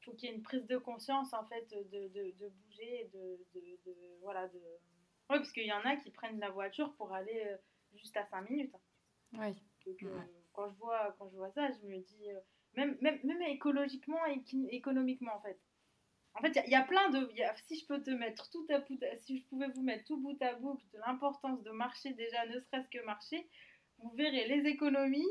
faut 0.00 0.12
qu'il 0.12 0.30
y 0.30 0.32
ait 0.32 0.34
une 0.34 0.42
prise 0.42 0.66
de 0.66 0.78
conscience 0.78 1.32
en 1.34 1.44
fait 1.46 1.68
de, 1.70 2.08
de, 2.08 2.30
de 2.38 2.48
bouger 2.48 3.10
de, 3.12 3.38
de, 3.54 4.18
voilà 4.22 4.48
de 4.48 4.58
oui 4.58 5.36
parce 5.36 5.52
qu'il 5.52 5.66
y 5.66 5.72
en 5.72 5.84
a 5.84 5.96
qui 5.96 6.10
prennent 6.10 6.40
la 6.40 6.48
voiture 6.48 6.94
pour 6.96 7.12
aller 7.12 7.44
euh, 7.46 7.56
juste 7.92 8.16
à 8.16 8.24
5 8.24 8.48
minutes 8.48 8.74
oui 9.34 9.54
donc, 9.86 10.02
euh, 10.02 10.20
quand 10.52 10.68
je 10.68 10.76
vois, 10.76 11.14
quand 11.18 11.28
je 11.30 11.36
vois 11.36 11.50
ça, 11.52 11.68
je 11.70 11.86
me 11.86 11.98
dis, 11.98 12.30
euh, 12.30 12.40
même, 12.76 12.96
même, 13.00 13.18
même 13.24 13.42
écologiquement 13.42 14.24
et 14.26 14.42
économiquement 14.74 15.34
en 15.34 15.40
fait. 15.40 15.58
En 16.34 16.42
fait, 16.42 16.62
il 16.64 16.70
y, 16.70 16.76
a 16.76 16.82
plein 16.82 17.10
de. 17.10 17.28
si 17.66 17.80
je 17.80 17.86
peux 17.86 18.00
te 18.00 18.10
mettre 18.10 18.48
tout 18.50 18.64
à 18.68 18.78
bout, 18.78 18.98
si 19.26 19.38
je 19.38 19.44
pouvais 19.46 19.66
vous 19.68 19.82
mettre 19.82 20.04
tout 20.04 20.16
bout 20.16 20.40
à 20.40 20.54
bout 20.54 20.78
de 20.92 20.98
l'importance 21.00 21.60
de 21.64 21.70
marcher 21.72 22.12
déjà, 22.12 22.46
ne 22.46 22.60
serait-ce 22.60 22.88
que 22.88 23.04
marcher, 23.04 23.48
vous 23.98 24.10
verrez 24.10 24.46
les 24.46 24.68
économies 24.68 25.26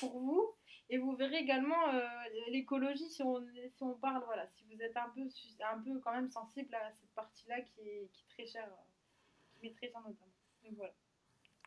pour 0.00 0.18
vous 0.18 0.54
et 0.90 0.98
vous 0.98 1.14
verrez 1.16 1.38
également 1.38 1.88
euh, 1.92 2.00
l'écologie 2.48 3.10
si 3.10 3.22
on, 3.22 3.44
si 3.70 3.82
on 3.82 3.94
parle, 3.94 4.24
voilà, 4.24 4.46
si 4.46 4.64
vous 4.64 4.80
êtes 4.80 4.96
un 4.96 5.10
peu, 5.10 5.28
un 5.60 5.78
peu 5.80 6.00
quand 6.00 6.12
même 6.12 6.28
sensible 6.28 6.74
à 6.74 6.90
cette 6.92 7.12
partie-là 7.14 7.60
qui 7.60 7.80
est, 7.80 8.08
qui 8.12 8.22
est 8.22 8.28
très 8.28 8.46
chère, 8.46 8.70
qui 9.52 9.60
m'est 9.62 9.74
très 9.74 9.90
chère 9.90 10.00
notamment. 10.00 10.32
Donc 10.64 10.74
voilà. 10.76 10.94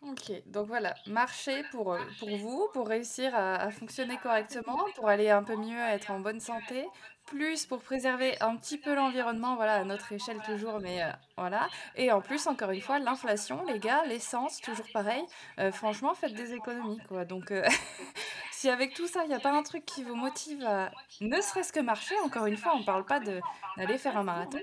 Ok, 0.04 0.32
donc 0.48 0.66
voilà, 0.66 0.96
marcher 1.06 1.64
pour, 1.70 1.94
euh, 1.94 2.00
pour 2.18 2.36
vous, 2.36 2.68
pour 2.74 2.88
réussir 2.88 3.36
à, 3.36 3.70
fonctionner 3.70 4.18
correctement, 4.18 4.80
pour 4.96 5.08
aller 5.08 5.30
un 5.30 5.44
peu 5.44 5.56
mieux, 5.56 5.80
être 5.80 6.10
en 6.10 6.20
bonne 6.20 6.40
santé, 6.40 6.88
plus 7.28 7.68
pour 7.68 7.84
préserver 7.84 8.36
un 8.42 8.58
petit 8.58 8.80
peu 8.80 8.96
l'environnement, 8.96 9.56
voilà, 9.56 9.76
à 9.76 9.84
notre 9.84 10.12
échelle 10.12 10.40
toujours, 10.44 10.80
mais 10.80 11.04
euh, 11.04 11.12
voilà. 11.38 11.70
Et 11.96 12.12
en 12.12 12.20
plus, 12.20 12.48
encore 12.48 12.72
une 12.72 12.82
fois, 12.82 12.98
l'inflation, 12.98 13.64
les 13.66 13.78
gars, 13.78 14.04
l'essence, 14.06 14.60
toujours 14.62 14.88
pareil. 14.92 15.24
Euh, 15.60 15.72
franchement, 15.72 16.16
faites 16.16 16.34
des 16.34 16.56
économies, 16.56 17.00
quoi. 17.08 17.24
Donc, 17.24 17.54
si 18.52 18.70
avec 18.70 18.96
tout 18.96 19.06
ça, 19.06 19.24
il 19.24 19.28
n'y 19.28 19.36
a 19.36 19.40
pas 19.40 19.56
un 19.56 19.62
truc 19.62 19.86
qui 19.86 20.04
vous 20.04 20.16
motive 20.16 20.66
à 20.66 20.90
ne 21.22 21.40
serait-ce 21.40 21.72
que 21.72 21.80
marcher, 21.80 22.16
encore 22.26 22.48
une 22.48 22.58
fois, 22.58 22.74
on 22.74 22.80
ne 22.80 22.86
parle 22.86 23.06
pas 23.06 23.20
d'aller 23.20 24.00
faire 24.00 24.18
un 24.18 24.24
marathon, 24.24 24.60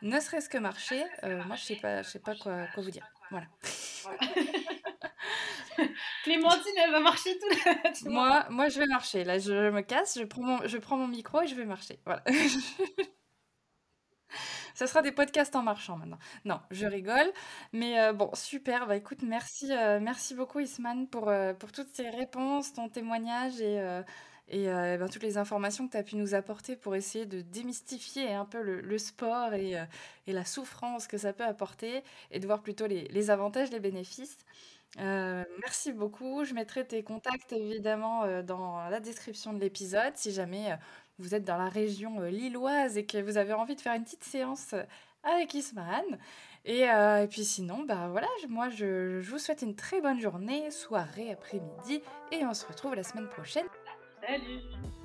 ne 0.00 0.18
serait-ce 0.18 0.48
que 0.48 0.56
marcher, 0.56 1.04
moi 1.22 1.56
je 1.56 1.74
pas, 1.74 2.00
je 2.02 2.08
sais 2.08 2.18
pas 2.18 2.34
quoi, 2.34 2.66
quoi 2.72 2.82
vous 2.82 2.90
dire. 2.90 3.06
Voilà. 3.30 3.46
Clémentine, 6.24 6.72
elle 6.84 6.90
va 6.90 7.00
marcher 7.00 7.38
tout 7.38 7.48
le 7.48 8.10
Moi, 8.10 8.44
moi, 8.50 8.68
je 8.68 8.78
vais 8.80 8.86
marcher. 8.86 9.24
Là, 9.24 9.38
je 9.38 9.70
me 9.70 9.80
casse, 9.80 10.18
je 10.18 10.24
prends 10.24 10.42
mon, 10.42 10.66
je 10.66 10.78
prends 10.78 10.96
mon 10.96 11.08
micro 11.08 11.40
et 11.42 11.46
je 11.46 11.54
vais 11.54 11.64
marcher. 11.64 11.98
Voilà. 12.04 12.22
Ça 14.74 14.86
sera 14.86 15.02
des 15.02 15.12
podcasts 15.12 15.54
en 15.56 15.62
marchant 15.62 15.96
maintenant. 15.98 16.18
Non, 16.46 16.60
je 16.70 16.86
rigole. 16.86 17.30
Mais 17.72 18.00
euh, 18.00 18.12
bon, 18.14 18.30
super. 18.34 18.86
Bah 18.86 18.96
écoute, 18.96 19.22
merci, 19.22 19.70
euh, 19.72 20.00
merci 20.00 20.34
beaucoup 20.34 20.60
Isman 20.60 21.06
pour, 21.06 21.28
euh, 21.28 21.52
pour 21.52 21.70
toutes 21.70 21.94
ces 21.94 22.08
réponses, 22.08 22.72
ton 22.72 22.88
témoignage 22.88 23.60
et, 23.60 23.78
et 24.50 24.66
ben, 24.66 25.08
toutes 25.08 25.22
les 25.22 25.38
informations 25.38 25.86
que 25.86 25.92
tu 25.92 25.98
as 25.98 26.02
pu 26.02 26.16
nous 26.16 26.34
apporter 26.34 26.76
pour 26.76 26.96
essayer 26.96 27.24
de 27.24 27.40
démystifier 27.40 28.32
un 28.32 28.44
peu 28.44 28.60
le, 28.60 28.98
sport 28.98 29.54
et, 29.54 29.76
et, 30.26 30.32
la 30.32 30.44
souffrance 30.44 31.06
que 31.06 31.18
ça 31.18 31.32
peut 31.32 31.44
apporter 31.44 32.02
et 32.30 32.40
de 32.40 32.46
voir 32.46 32.60
plutôt 32.60 32.86
les, 32.86 33.04
les 33.08 33.30
avantages, 33.30 33.70
les 33.70 33.80
bénéfices. 33.80 34.38
merci 34.96 35.92
beaucoup. 35.92 36.44
Je 36.44 36.54
mettrai 36.54 36.84
tes 36.84 37.02
contacts 37.02 37.52
évidemment 37.52 38.42
dans 38.42 38.88
la 38.88 39.00
description 39.00 39.52
de 39.52 39.60
l'épisode 39.60 40.16
si 40.16 40.32
jamais 40.32 40.76
vous 41.20 41.34
êtes 41.34 41.44
dans 41.44 41.56
la 41.56 41.68
région 41.68 42.20
euh, 42.20 42.30
lilloise 42.30 42.96
et 42.96 43.04
que 43.04 43.18
vous 43.18 43.36
avez 43.36 43.52
envie 43.52 43.76
de 43.76 43.80
faire 43.80 43.94
une 43.94 44.04
petite 44.04 44.24
séance 44.24 44.72
euh, 44.72 44.82
avec 45.22 45.54
Isman. 45.54 46.18
Euh, 46.68 47.22
et, 47.22 47.26
puis 47.28 47.44
sinon, 47.44 47.84
bah 47.84 48.08
voilà, 48.10 48.28
moi 48.48 48.68
je, 48.68 49.20
je 49.20 49.30
vous 49.30 49.38
souhaite 49.38 49.62
une 49.62 49.76
très 49.76 50.00
bonne 50.00 50.20
journée, 50.20 50.70
soirée, 50.70 51.30
après-midi, 51.30 52.02
et 52.32 52.44
on 52.44 52.54
se 52.54 52.66
retrouve 52.66 52.94
la 52.94 53.02
semaine 53.02 53.28
prochaine. 53.28 53.66
Salut 54.30 54.99